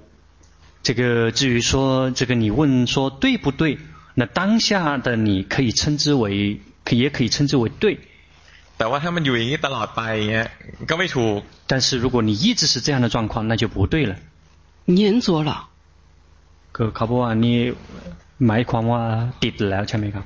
[0.86, 3.78] 这个至于说这个你问说对不对
[4.14, 6.60] 那当下的你可以称之为
[6.90, 7.98] 也可以称之为对
[8.78, 10.02] แต่ว่าถ้ามันอยู่อย่างนี้ตลอดไป
[10.32, 10.48] เงี้ย
[10.90, 11.38] ก็ไม่ถูก
[11.70, 14.12] 但是如果你一直是这样的状况那就不对了
[14.98, 15.50] 黏着了
[16.76, 17.58] คือเขาบอกว่านี่
[18.46, 19.02] หมายความว่า
[19.42, 20.24] ติดแล้วใช่ไหมครับ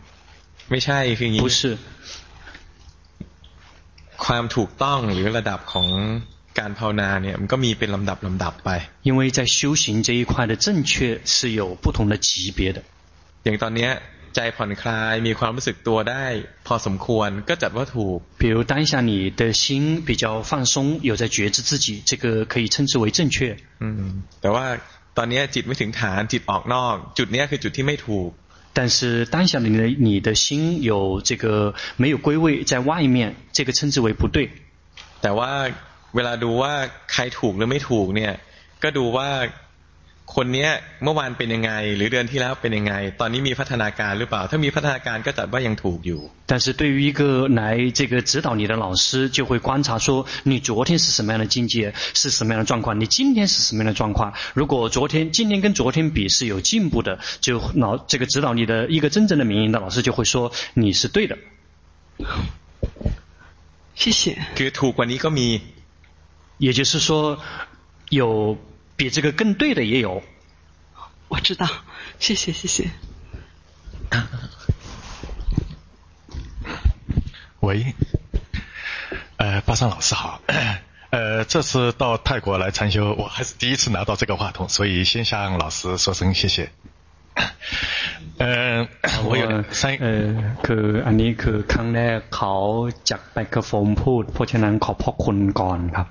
[0.70, 1.60] ไม่ใช่คืออย่างนี้不是
[4.24, 5.88] ความถูกต้องหรือระดับของ
[6.58, 8.70] การภาวนาเนี่ยมันก็มีเป็นลำดับลำดับไป
[9.08, 10.92] 因为在修行这一块的正确
[11.24, 12.78] 是有不同的级别的
[13.44, 13.90] อย่างตอนเนี้ย
[14.34, 16.26] ใจผ่อนคลายมีความรู้สึกตัวได้
[16.66, 19.64] พอสมควรก็จัดว่าถูก比如当下你的心
[20.08, 20.74] 比较放松
[21.08, 23.36] 有在觉知自己这个可以称之为正确
[23.82, 24.02] อืม
[24.42, 24.66] แต่ว่า
[25.16, 28.30] ตอนนี้จิตไม่ถึงฐานจิตออกนอกจุดนี้คือจุดที่ไม่ถูก
[28.76, 28.98] 但是
[29.34, 33.18] 当下你的你的心有这个没有归位在外面
[33.56, 34.36] 这个称之为不对
[35.22, 35.52] แต่ว่า
[36.14, 36.72] เวลาดูว่า
[37.12, 38.32] ใครถูกหรือไม่ถูกเนี่ย
[38.82, 39.28] ก็ดูว่า
[40.34, 40.68] คนนี้
[41.04, 46.20] เมื่อวานเป็นยังไงหรือเดือนที่แล้วเป็นยังไงตอนนี้มีพัฒนาการหรือเปล่าถ้ามีพัฒนาการก็จัดว่ายังถูกอยู่
[46.50, 47.60] 但是对于一个来
[47.98, 61.36] 这个指导你的老师就会观察说你昨天是什么样的境界是什么样的状况你今天是什么样的状况如果昨天今天跟昨天比是有进步的就老这个指导你的一个真正的明引的老师就会说你是对的
[63.94, 64.20] 谢谢
[64.56, 65.60] คือถูกกว่านี้ก็มี
[66.58, 67.38] 也就是说
[68.10, 68.58] 有
[69.02, 70.22] 比这个更对的也有，
[71.28, 71.66] 我知道，
[72.18, 72.90] 谢谢谢谢。
[77.60, 77.94] 喂，
[79.36, 80.40] 呃，巴桑老师好，
[81.10, 86.70] 呃，这次到泰国来禅修，我还是第一次拿到这个话筒，所以先向老师说声谢谢。
[88.38, 88.88] 呃，
[89.24, 92.54] 我有三，呃，คืออันนี้คือครั้งแรกเขา
[93.10, 96.06] จับไมโครโฟนพูดเพราะฉะนั้นขอพคุณก่อนครับ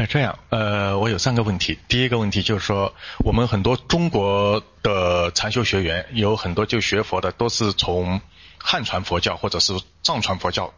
[0.00, 1.78] 那这样，呃，我有三个问题。
[1.86, 8.22] 第一个问题就是说，我们很多中国的禅修学员，有很多就学佛的，都是从
[8.56, 10.72] 汉传佛教或者是藏传佛教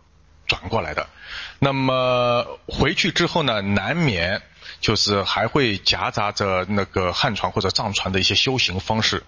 [0.48, 1.06] 转过来的。
[1.60, 4.42] 那么回去之后呢，难免。
[4.82, 9.22] 就是还会夹杂着那个汉传或者藏传的一些修行方式，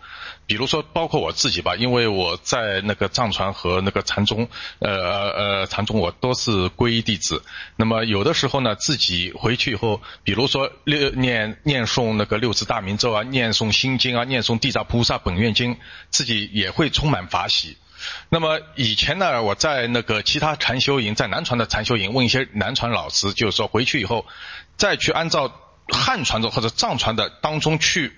[0.46, 4.48] 比如说包括我自己吧，因为我在那个藏传和那个禅宗，
[4.80, 7.44] 呃呃呃禅宗我都是皈依弟子。
[7.76, 15.78] 那么有的时候呢，自己回去以后，比如说念念念诵那个六字大明咒啊，念诵心经啊，念诵地藏菩萨本愿经，
[16.10, 17.78] 自己也会充满法喜。
[18.28, 24.26] 那么以前呢，我在那个其他禅修营，在南传的禅修营，问一些南传老师，就是说回去以后。
[24.76, 25.52] 再去按照
[25.88, 28.12] 汉传的或者藏传的当中去，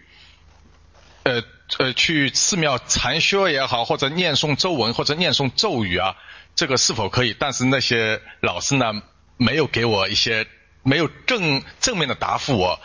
[1.24, 1.42] 呃
[1.78, 6.16] 呃，去寺庙禅修也好，或者念诵咒文或者念诵咒语啊，
[6.54, 7.34] 这个是否可以？
[7.38, 9.02] 但是那些老师呢，
[9.36, 10.46] 没有给我一些
[10.82, 12.80] 没有正正面的答复我，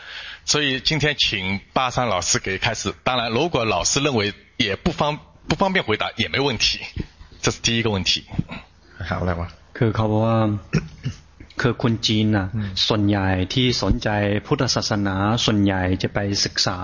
[0.45, 2.91] 所以今天请巴山老师给开始。
[3.03, 6.79] 当然，如果老师认为也不方不方便回答也没问题，
[7.41, 8.25] 这是第一个问题。
[9.07, 9.47] 好，来吧。
[9.73, 10.59] 可考不啊？
[11.61, 12.47] คือคนจีนนะ
[12.87, 14.09] ส่วนใหญ่ที่สนใจ
[14.47, 15.15] พุทธศาสนา
[15.45, 16.77] ส่วนใหญ่จะไปศึกษา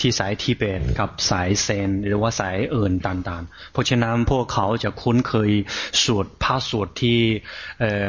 [0.00, 5.50] ที่สายทิเบตกับสายเซน หรือว่าสายอื่นต่างๆ เพราะฉะนั้นพวกเขาจะคุ้นเคย
[6.04, 7.20] สวดพระสวดที่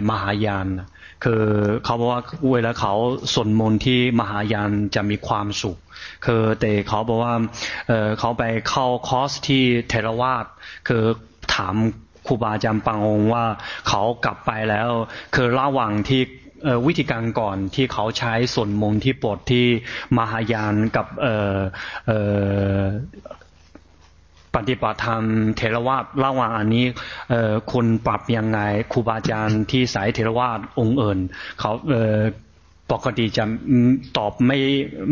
[0.10, 0.68] มหายาน
[1.24, 1.44] คือ
[1.84, 2.22] เขาบอกว่า
[2.52, 2.94] เวลาเขา
[3.34, 5.78] สวดมนต์ที่มหายานจะมีความสุข
[6.26, 7.36] คือแต่เขาบอกว่า
[7.88, 10.46] เเขาไปเข้าคอร์สที่เทรวาส
[10.88, 11.04] คือ
[11.56, 11.76] ถาม
[12.09, 13.46] ค รูบาอาจารย์ปังองว่า
[13.88, 14.90] เขากลับไปแล้ว
[15.36, 16.22] คือระหว่างที่
[16.88, 19.66] วิธีการก่อนที่เขาใช้ส่วนมงที่ปดที่
[20.18, 21.08] มหายานกับ
[24.56, 25.24] ปฏิบัติธรรม
[25.58, 26.86] เทรวาสระหว่างอันนี้
[27.72, 28.60] คุณปรับยังไง
[28.92, 31.20] ครูบาอาจารย์ที่สายเทรวาสองค์อื่น
[31.60, 31.72] เขา
[32.93, 33.45] ปกติจะ
[34.19, 34.59] ตอบไม่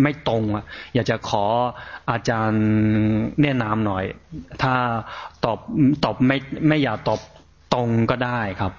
[0.02, 0.64] ไม่ตรงอ่ะ
[0.94, 1.44] อยากจะขอ
[2.10, 2.64] อาจารย์
[3.42, 4.04] แนะนำหน่อย
[4.62, 4.74] ถ้า
[5.44, 5.58] ตอบ
[6.04, 6.36] ตอบไม่
[6.68, 7.20] ไม่อยากตอบ
[7.74, 8.72] ตรงก็ได้ครับ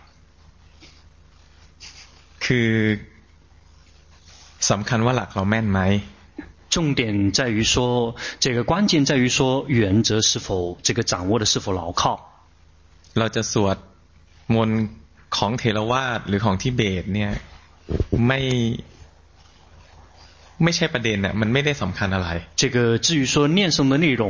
[2.45, 2.72] คือ
[4.70, 5.82] สำคัญว่าหลักเราแม่นไหม
[6.74, 10.48] 重点在于说，这个关键在于说原则是否
[10.82, 12.02] 这个掌握的是否牢靠。
[13.20, 13.78] เราจะสวด
[14.56, 14.80] มนต์
[15.38, 17.32] ของเทรวาสหรือของทิเบตเนี่ย
[18.28, 18.40] ไม่
[20.64, 22.30] ไม่ใช่ประเด็นน่ะมันไม่ได้สำคัญอะไร
[22.62, 24.24] 这个至于说念诵的内容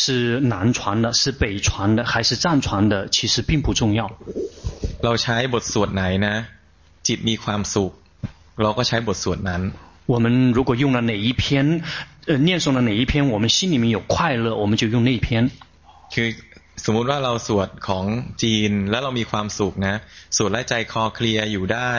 [0.00, 4.00] 是南传的、是北传的还是藏传的，其实并不重要。
[5.04, 6.34] เราใช้บทสวดไหนนะ
[7.06, 7.90] จิตมีความสุข
[8.62, 9.62] เราก็ใช้บทสวดนั้น
[10.12, 11.82] 我们如果用了哪一篇，
[12.26, 15.50] 呃，念诵了哪一篇，我们心里面有快乐，我们就用那一篇。
[16.12, 16.34] คือ
[16.86, 18.04] สมมุติว่าเราสวดของ
[18.42, 19.96] จีนแล้วเรามีความสุขนะ
[20.36, 21.92] สวดและใจคอเคลียร์อยู่ได้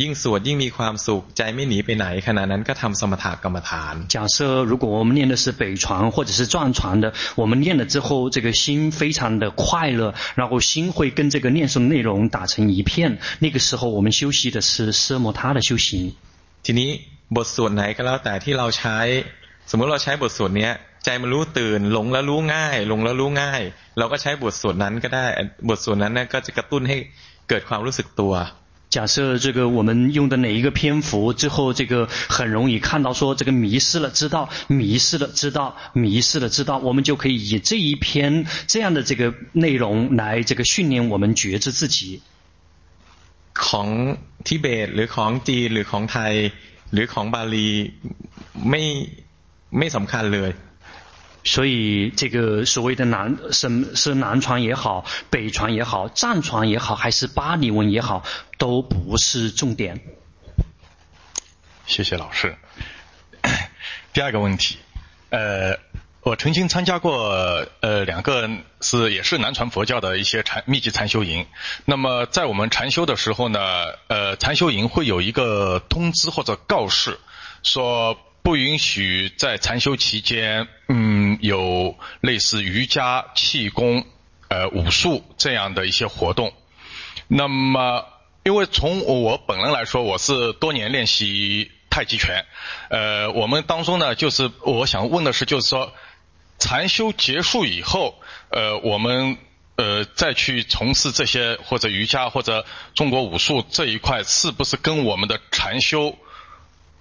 [0.00, 4.36] ยิ่งสวดยิ่งมีความสุขใจไม่หนีไปไหนขณะนั้นก็ทำสมถกรรมฐาน假设
[4.70, 5.84] 如果我们念的是北传
[6.14, 7.06] 或者是藏传的，
[7.40, 16.14] 我们念了之后，这个心非常的快乐，然后心会跟这个念诵内容打成一片，那个时候我们修习的是奢摩他的修行。
[16.64, 16.90] ทีนี้
[17.36, 18.98] บทสวดไหนก็แล้วแต่ที่เราใช้
[19.70, 20.72] สมมติเราใช้บทสวดเนี้ย
[21.04, 23.62] ใจมันรู้ตื่นหลงแล้วรู้ง่ายหลงแล้วรู้ง่าย
[23.98, 25.26] เราก็ใช้บทสวดนั้นก็ได้
[25.68, 26.96] บทสวดนั้นเนี่ยก็จะกระตุ้นให้
[27.48, 28.34] เกิดความรู้สึกตัว
[28.96, 42.20] 假设这个我们用的哪一个篇幅之后，这个很容易看到说这个迷失了，知道迷失了，知道迷失了，知道，我们就可以以这一篇这样的这个内容来这个训练我们觉知自己。
[43.54, 43.88] ของ
[44.46, 46.34] ทิเบตหรือของจีนหรือของไทย
[46.92, 47.68] หรือของบาลี
[48.70, 48.82] ไม่
[49.78, 50.50] ไม่สำคัญเลย
[51.45, 58.23] 所以这个所谓的南什是南传也好，北传也好，藏传也好，还是巴利文也好，
[58.57, 60.01] 都不是重点。
[61.85, 62.57] 谢谢老师。
[64.11, 64.79] 第二个问题，
[65.29, 65.77] 呃，
[66.21, 68.49] 我曾经参加过呃两个
[68.81, 71.45] 是也是南传佛教的一些禅密集禅修营。
[71.85, 73.59] 那么在我们禅修的时候呢，
[74.07, 77.19] 呃，禅修营会有一个通知或者告示，
[77.61, 84.05] 说不允许在禅修期间，嗯，有类似瑜伽、气功、
[84.49, 86.53] 呃武术这样的一些活动。
[87.27, 88.05] 那么，
[88.43, 92.45] 因为从我本人来说，我是多年练习太极拳，
[92.91, 95.91] 呃，我们当中呢，就是我想问的是，就是说。
[96.57, 98.17] 禅修结束以后，
[98.49, 99.37] 呃，我们
[99.75, 106.17] 呃再去从事这些或者瑜伽或者中国武术这一块，是不是跟我们的禅修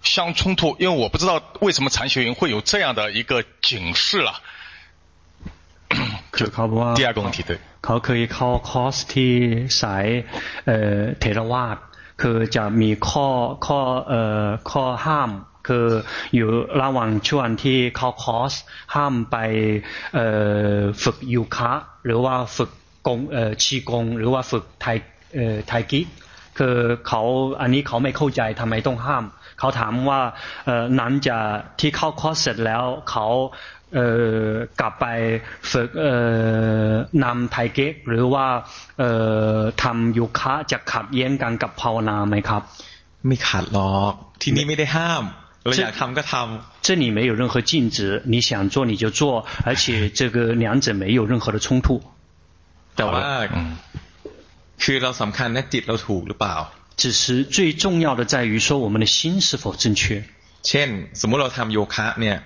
[0.04, 0.76] 相冲突？
[0.80, 4.32] 因为我不知道为什么禅修营会有这样的一个警示了。
[6.34, 6.96] 就考不啊？
[6.96, 7.58] 第二个问题对。
[7.82, 9.34] 考可以考 course ที่
[9.82, 10.06] สาย
[10.66, 11.78] เอ่อเทรวาส
[12.22, 13.28] คือจะมีข้อ
[13.66, 15.30] ข้อเอ่อข้อห้าม
[15.68, 15.88] คือ
[16.36, 16.50] อยู่
[16.82, 18.54] ระหว่างช่วงที่เขาคอร์ส
[18.96, 19.38] ห้ามไป
[21.04, 21.72] ฝึกยูคะ
[22.06, 22.72] หรือว่าฝึก
[23.08, 23.20] กง
[23.64, 24.86] ชีกงหรือว่าฝึกไท
[25.68, 26.02] ไทกิ
[26.58, 26.76] คือ
[27.08, 27.22] เขา
[27.62, 29.24] อันนี้เขาไม่เข้าใจทำไมต้องห้าม
[29.60, 30.22] เขาถามว่า
[30.98, 31.46] หลังจาก
[31.80, 33.28] ที่เข้าคอร์สเสร็จแล้วเขา
[34.80, 35.06] กลับไป
[35.72, 35.90] ฝึก
[37.24, 38.46] นำไทเก๊กหรือว่า
[39.84, 42.62] ทำยูคะจะขัดแย้งกันกับภาวนาไหมครับ
[43.28, 45.26] ไม่ขัดหรอกที่นี่ไม่ได้ห้าม
[45.76, 45.80] 这
[46.86, 51.88] 这里没有任何禁止，你想做你就做，而且这个两者没有任何的冲突。
[52.96, 53.20] แต่ว่า
[54.84, 56.56] คือเราสำคัญนะจิตเราถูกหรือเปล่า
[56.98, 60.24] 只是最重要的在于说我们的心是否正确。
[60.62, 62.38] เช่นสมมุติเราทำโยคะเนี่ย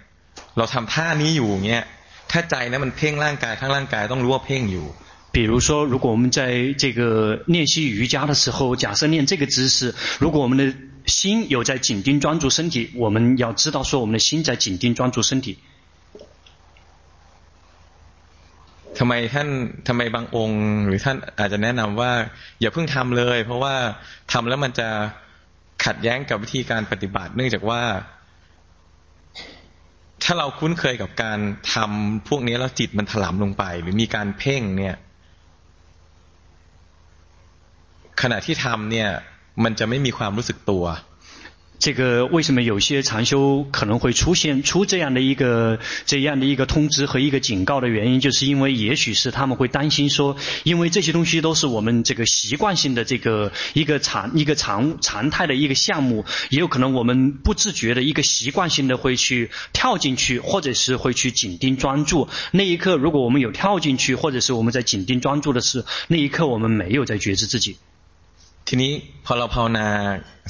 [0.57, 1.83] เราทำท่านี้อยู่เงี้ย
[2.31, 4.87] ถ้าใจนะมันเพ่งร่างกายทั้งร่างกายต้องรู้ว่าเพ่งอยู่
[5.35, 10.75] 比如说，如果我们在这个练习瑜伽的时候，假设练这个姿势，如果我们的
[11.07, 15.57] 心有在紧盯专注身体，我们要知道说我们的心在紧盯专注身体。
[18.98, 19.48] ทำไมท่าน
[19.88, 22.12] ทำไมบางองค์ หรือท่านอาจจะแนะนำว่า
[22.60, 23.74] อย่าเพิ่งทำเลย เพราะว่า
[24.32, 24.88] ทำแล้วมันจะ
[25.84, 27.82] ขัดแย้งกับวิธีการปฏิบัติ เนื่องจากว่า
[30.22, 31.38] ถ้าเราคุ้นเคยกับการ
[31.74, 34.96] ทำพวกนี้แล้วจิตมันถลำลงไป หรือมีการเพ่งเนี่ย
[38.22, 39.08] ขณะที่ทำเนี่ย
[39.64, 40.84] มันจะไม่มีความรู้สึกตัว
[41.79, 62.29] 这个为什么有些禅修可能会出现出这样的一个这样的一个通知和一个警告的原因，就是因为也许是他们会担心说，因为这些东西都是我们这个习惯性的这个一个常一个常常态的一个项目，也有可能我们不自觉的一个习惯性的会去跳进去，或者是会去紧盯专注。
[62.51, 67.75] 那一刻，如果我们有跳进去，或者是我们在紧盯专注的是那一刻，我们没有在觉知自己。
[68.65, 68.93] ทีนี้
[69.25, 69.87] พอเราภาวนา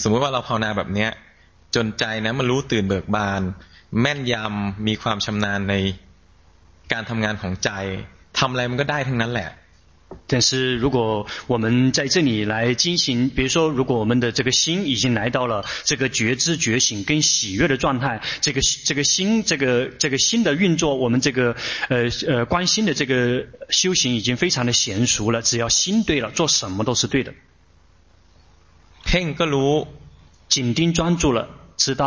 [0.04, 1.10] สมมติว่าเราภาวนาแบบเนี้ย
[1.76, 3.42] จนใจนะมันรู้ตื่นเบิกบาน
[4.02, 5.76] แม่นยำมีความชำนาญใน
[6.92, 7.70] การทำงานของใจ
[8.40, 9.52] ทำอะไรมันก็ได้ทั้งนั้นแหละ
[10.28, 21.56] 但是如果我们在这里来进行，比如说，如果我们的这个心已经来到了这个觉知、觉醒跟喜悦的状态，这个这个心，这个这个心的运作，我们这个
[21.90, 25.42] 呃呃观心的这个修行已经非常的娴熟了。
[25.42, 27.34] 只要心对了，做什么都是对的。
[29.08, 29.72] เพ่งก็รู้
[30.54, 31.48] 紧盯专注了，
[31.78, 32.04] 知道。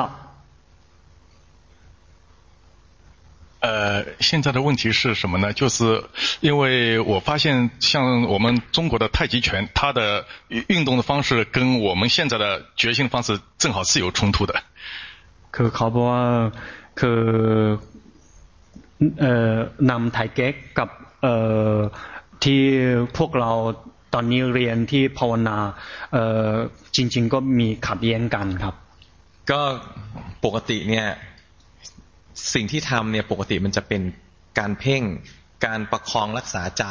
[3.60, 5.52] 呃，现在的问题是什么呢？
[5.52, 6.04] 就是
[6.40, 10.26] 因为我发现，像我们中国的太极拳，它的
[10.68, 14.62] 运动的方式跟我们现在的觉醒的方式正好是有冲突的。
[15.50, 16.52] คือเขาบอกว่า
[17.00, 17.78] คือ
[19.20, 19.58] เอ่อ
[19.90, 20.88] นำไทเก๊กกับ
[21.22, 21.34] เอ่
[21.74, 21.76] อ
[22.42, 22.62] ที่
[23.16, 23.52] พวกเรา
[24.13, 25.57] ตอนนี้เรียนที่ภาวนา
[26.13, 26.51] เอ่อ
[26.95, 28.75] จริง ๆ ก็มีขัดแย้งกันครับ
[29.51, 29.61] ก็
[30.45, 31.07] ปกติเนี่ย
[32.53, 34.01] สิ่งที่ทำเนี่ยปกติมันจะเป็น
[34.59, 35.03] การเพ่ง
[35.65, 36.85] การประคองรักษาใจ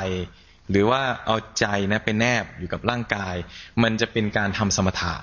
[0.70, 3.34] หรือว่าเอาใจนะไปแนบอยู่กับร่างกาย
[3.82, 5.14] มันจะเป็นการทำสมถะ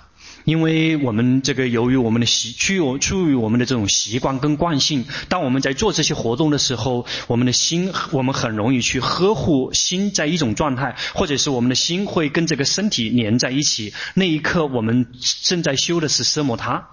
[0.46, 13.94] 因为我们这个由于我们的习，出出于我们的这种习惯跟惯性，当我们在做这些活动的时候，我们的心，我们很容易去呵护心在一种状态，或者是我们的心会跟这个身体连在一起。
[14.14, 15.12] 那一刻，我们
[15.42, 16.88] 正在修的是奢摩他。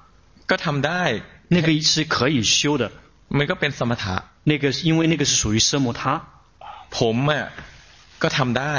[0.47, 2.91] ก็ทำได้那个是可以修的。
[3.29, 6.21] มันก็เป็นสมถะ那个因为那个是属于奢摩他。
[6.91, 7.49] ผมอ่ะ
[8.19, 8.75] ก็ทำได้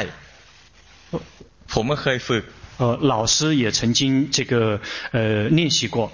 [1.73, 2.45] ผมก็เคยฝึก
[2.79, 4.81] 呃，老师也曾经这个
[5.13, 6.11] 呃练习过。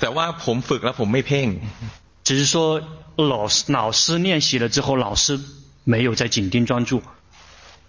[0.00, 1.60] แต่ว่าผมฝึกแล้วผมไม่เพ่ง。
[2.22, 2.80] 只是说
[3.16, 5.40] 老师老师练习了之后，老师
[5.84, 7.02] 没有在紧盯专注。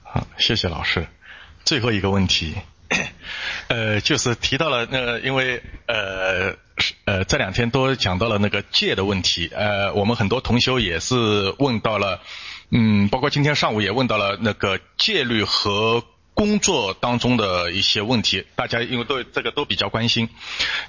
[0.04, 1.08] 好，谢谢老师。
[1.66, 2.56] 最后一个问题。
[3.68, 6.56] 呃，就是提到了那个，因为呃
[7.06, 12.22] 呃这两天都讲到了那个戒的问题，呃，我们很多同修也是问到了，
[12.72, 16.04] 嗯，包括今天上午也问到了那个戒律和
[16.35, 20.29] 工作当中的一些问题，大家因为都这个都比较关心，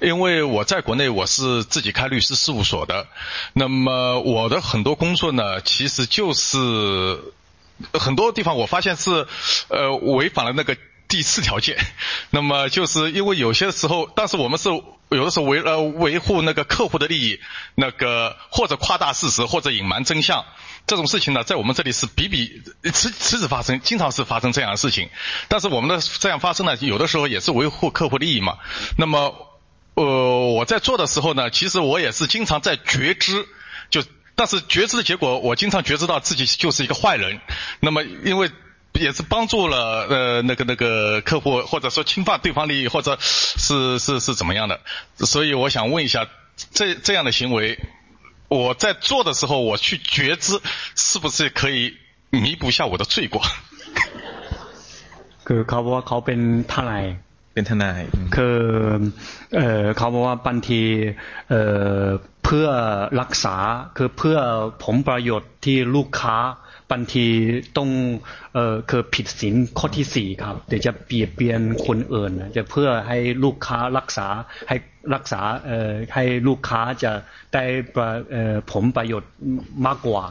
[0.00, 3.06] 因为我在国内我是自己开律师事务所的，
[3.52, 7.20] 那么我的很多工作呢，其实就是
[7.92, 9.26] 很多地方我发现是
[9.68, 10.76] 呃违反了那个。
[11.08, 11.76] 第四条件，
[12.30, 14.68] 那么就是因为有些时候，但是我们是
[15.08, 17.40] 有的时候为了维护那个客户的利益，
[17.76, 20.44] 那个或者夸大事实或者隐瞒真相，
[20.86, 22.60] 这种事情呢，在我们这里是比比
[22.92, 25.08] 时时时发生，经常是发生这样的事情。
[25.46, 28.58] 但是我们的这样发生呢，有的时候也是维护客户利益嘛。
[28.98, 29.32] 那么，
[29.94, 30.04] 呃，
[30.54, 33.46] 我在做的时候呢，其实我也是经常在觉知，
[33.90, 34.02] 就
[34.34, 37.40] 但是觉知的结果，我经常觉知到自己就是一个坏人。
[37.78, 38.50] 那么因为。
[38.95, 44.79] 也是帮助了呃那个那个客户，或者说侵犯对方利益，或者是是是怎么样的？
[45.17, 46.27] 所以我想问一下，
[46.73, 47.79] 这这样的行为，
[48.49, 50.59] 我在做的时候，我去觉知，
[50.95, 51.97] 是不是可以
[52.29, 53.41] 弥补一下我的罪过？
[55.45, 56.39] คือเขาบอกว่าเขาเป็น
[56.73, 57.05] ทนาย
[57.53, 58.01] เป็นทนาย
[58.35, 58.57] คือ
[59.55, 60.81] เอ่อเขาบอกว่าบางที
[61.49, 61.61] เอ่
[62.03, 62.05] อ
[62.43, 62.67] เพื่อ
[63.21, 63.55] รักษา
[63.97, 64.37] คือเพื่อ
[64.83, 66.37] ผลประโยชน์ที่ลูกค้า
[66.92, 67.26] บางที
[67.76, 67.90] ต้อง
[68.54, 74.26] เอ่อคือผิดศีลข้อที่สี่ครับเดี๋ยวจะเบียเบียนคนอื่นจะเพื่อให้ลูกค้ารักษา
[74.68, 74.76] ให้
[75.14, 77.12] รักษาเอ่อให้ลูกค้าจะ
[77.54, 77.62] ได้
[78.32, 79.32] เอ่อผลประโยชน์
[79.86, 80.22] มากกว่า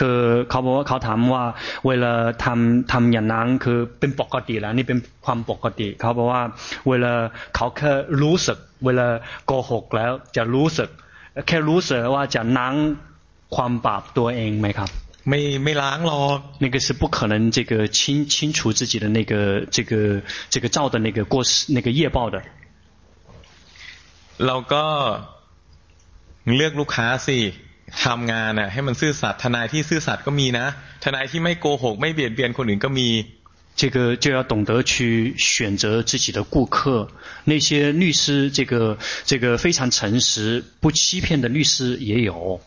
[0.00, 0.18] คือ
[0.50, 1.44] เขาบอกว่าเขาถามว่า
[1.86, 2.12] เวลา
[2.44, 6.42] ทำทำอย่างนั้นคือเป็นปกติแล้วนี่เป็นความปกติ เขาบอกว่า
[6.88, 7.12] เวลา
[7.56, 7.92] เขาแค่
[8.22, 9.06] รู้สึก เวลา
[9.46, 10.90] โกหกแล้วจะรู้สึก
[11.48, 12.74] แค่รู้สึกว่าจะนั่ง
[13.56, 14.90] ความบาปตัวเองไหมครับ
[15.29, 19.33] ไม่ไม่ล้างหรอก那个是不可能这个清清除自己的那个
[19.75, 22.35] 这个这个造的那个过失那个业报的
[24.45, 24.85] เราก็
[26.55, 27.37] เลือกลูกค้าสิ
[28.03, 30.65] ทำงานน่ะให้มันซื่อสัตย์ทนายที่ซื่อสัตย์ก็มีนะ
[31.03, 33.09] ทนายที่ไม่โกหกไม่เบียดเบียนคนอื่นก็มี
[33.81, 37.09] 这个就要懂得去选择自己的顾客。
[37.45, 42.59] 那些律师，这个这个非常诚实、不欺骗的律师也有。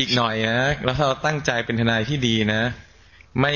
[0.00, 2.62] อีกหน่อยนะแล้วถ้าเราตั้งใจเป็นทนายที่ดีนะ
[3.40, 3.54] ไม่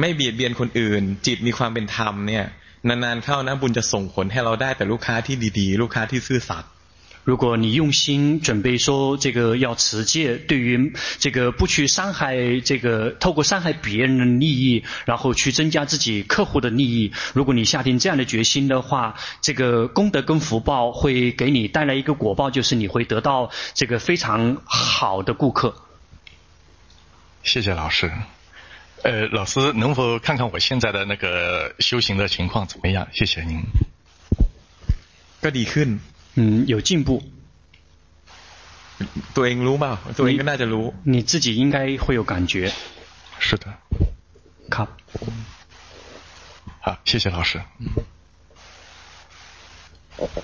[0.00, 2.44] ไม่เบียดเบียนคนอื่น จิตมีความเป็นธรรมเนี่ย
[2.88, 6.72] นานๆเข้านะบุญจะส่งผลให้เราได้แต่ลูกค้าที่ดีๆ ลูกค้าที่ซื่อสัตย์
[7.27, 17.13] 如果你用心准备说这个要持戒，对于这个不去伤害这个，透过伤害别人的利益，然后去增加自己客户的利益。
[17.33, 25.73] 如果你下定这样的决心的话，这个功德跟福报会给你带来一个果报，就是你会得到这个非常好的顾客。
[27.41, 28.11] 谢谢老师。
[29.03, 33.07] 呃，老师能否看看我现在的那个修行的情况怎么样？
[33.13, 33.63] 谢谢您。
[35.41, 35.99] ก็ดีขึ้น
[36.35, 37.09] 嗯，有进步。
[39.35, 42.71] ตัวเองรู้เปล่าตัวเองก็น่าจะรู้你自己应该会有感觉。
[43.45, 43.65] 是的。
[44.75, 44.87] 好。
[46.85, 47.61] 好，谢谢老师。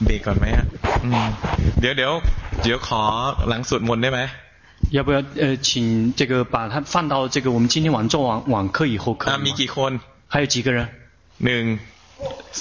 [0.03, 0.65] เบรกก่อนไหมอ่ะ
[1.80, 2.14] เดี๋ยวเดี๋ยว
[2.64, 3.01] เดี๋ยวขอ
[3.47, 4.19] หลังสวดมนต์ได้ไหม
[4.95, 9.35] 要不要呃，请这个把它放到这个我们今天晚做完晚课以后可以吗？
[9.35, 10.80] 啊，มีกี่คน还有几个人？
[11.45, 11.64] หนึ่ง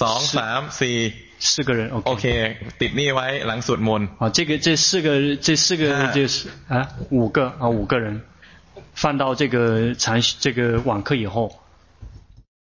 [0.01, 0.97] สองสามสี่
[1.43, 2.39] 四个人，OK，, okay
[2.81, 5.07] ติดนี่ไว้หลังสวดมนต์啊，这个这四个
[5.45, 5.83] 这四个
[6.17, 8.21] 就是啊五个啊五个人，
[8.93, 11.51] 放到这个禅这个晚课以后。